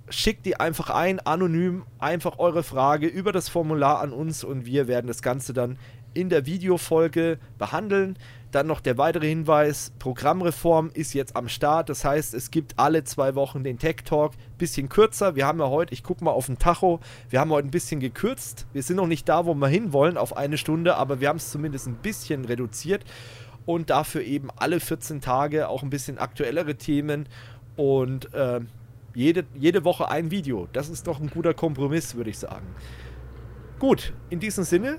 [0.09, 4.87] Schickt die einfach ein, anonym, einfach eure Frage über das Formular an uns und wir
[4.87, 5.77] werden das Ganze dann
[6.13, 8.17] in der Videofolge behandeln.
[8.51, 11.89] Dann noch der weitere Hinweis: Programmreform ist jetzt am Start.
[11.89, 14.33] Das heißt, es gibt alle zwei Wochen den Tech Talk.
[14.57, 15.35] Bisschen kürzer.
[15.35, 16.99] Wir haben ja heute, ich gucke mal auf den Tacho,
[17.29, 18.65] wir haben heute ein bisschen gekürzt.
[18.73, 21.51] Wir sind noch nicht da, wo wir hinwollen, auf eine Stunde, aber wir haben es
[21.51, 23.05] zumindest ein bisschen reduziert
[23.69, 27.29] und dafür eben alle 14 Tage auch ein bisschen aktuellere Themen
[27.75, 28.61] und äh,
[29.13, 30.67] jede, jede Woche ein Video.
[30.73, 32.65] Das ist doch ein guter Kompromiss, würde ich sagen.
[33.77, 34.97] Gut, in diesem Sinne,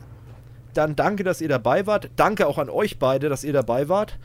[0.73, 2.11] dann danke, dass ihr dabei wart.
[2.15, 4.21] Danke auch an euch beide, dass ihr dabei wart.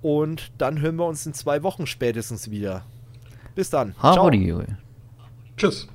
[0.00, 2.84] Und dann hören wir uns in zwei Wochen spätestens wieder.
[3.56, 3.96] Bis dann.
[4.14, 4.26] Ciao.
[5.56, 5.88] Tschüss.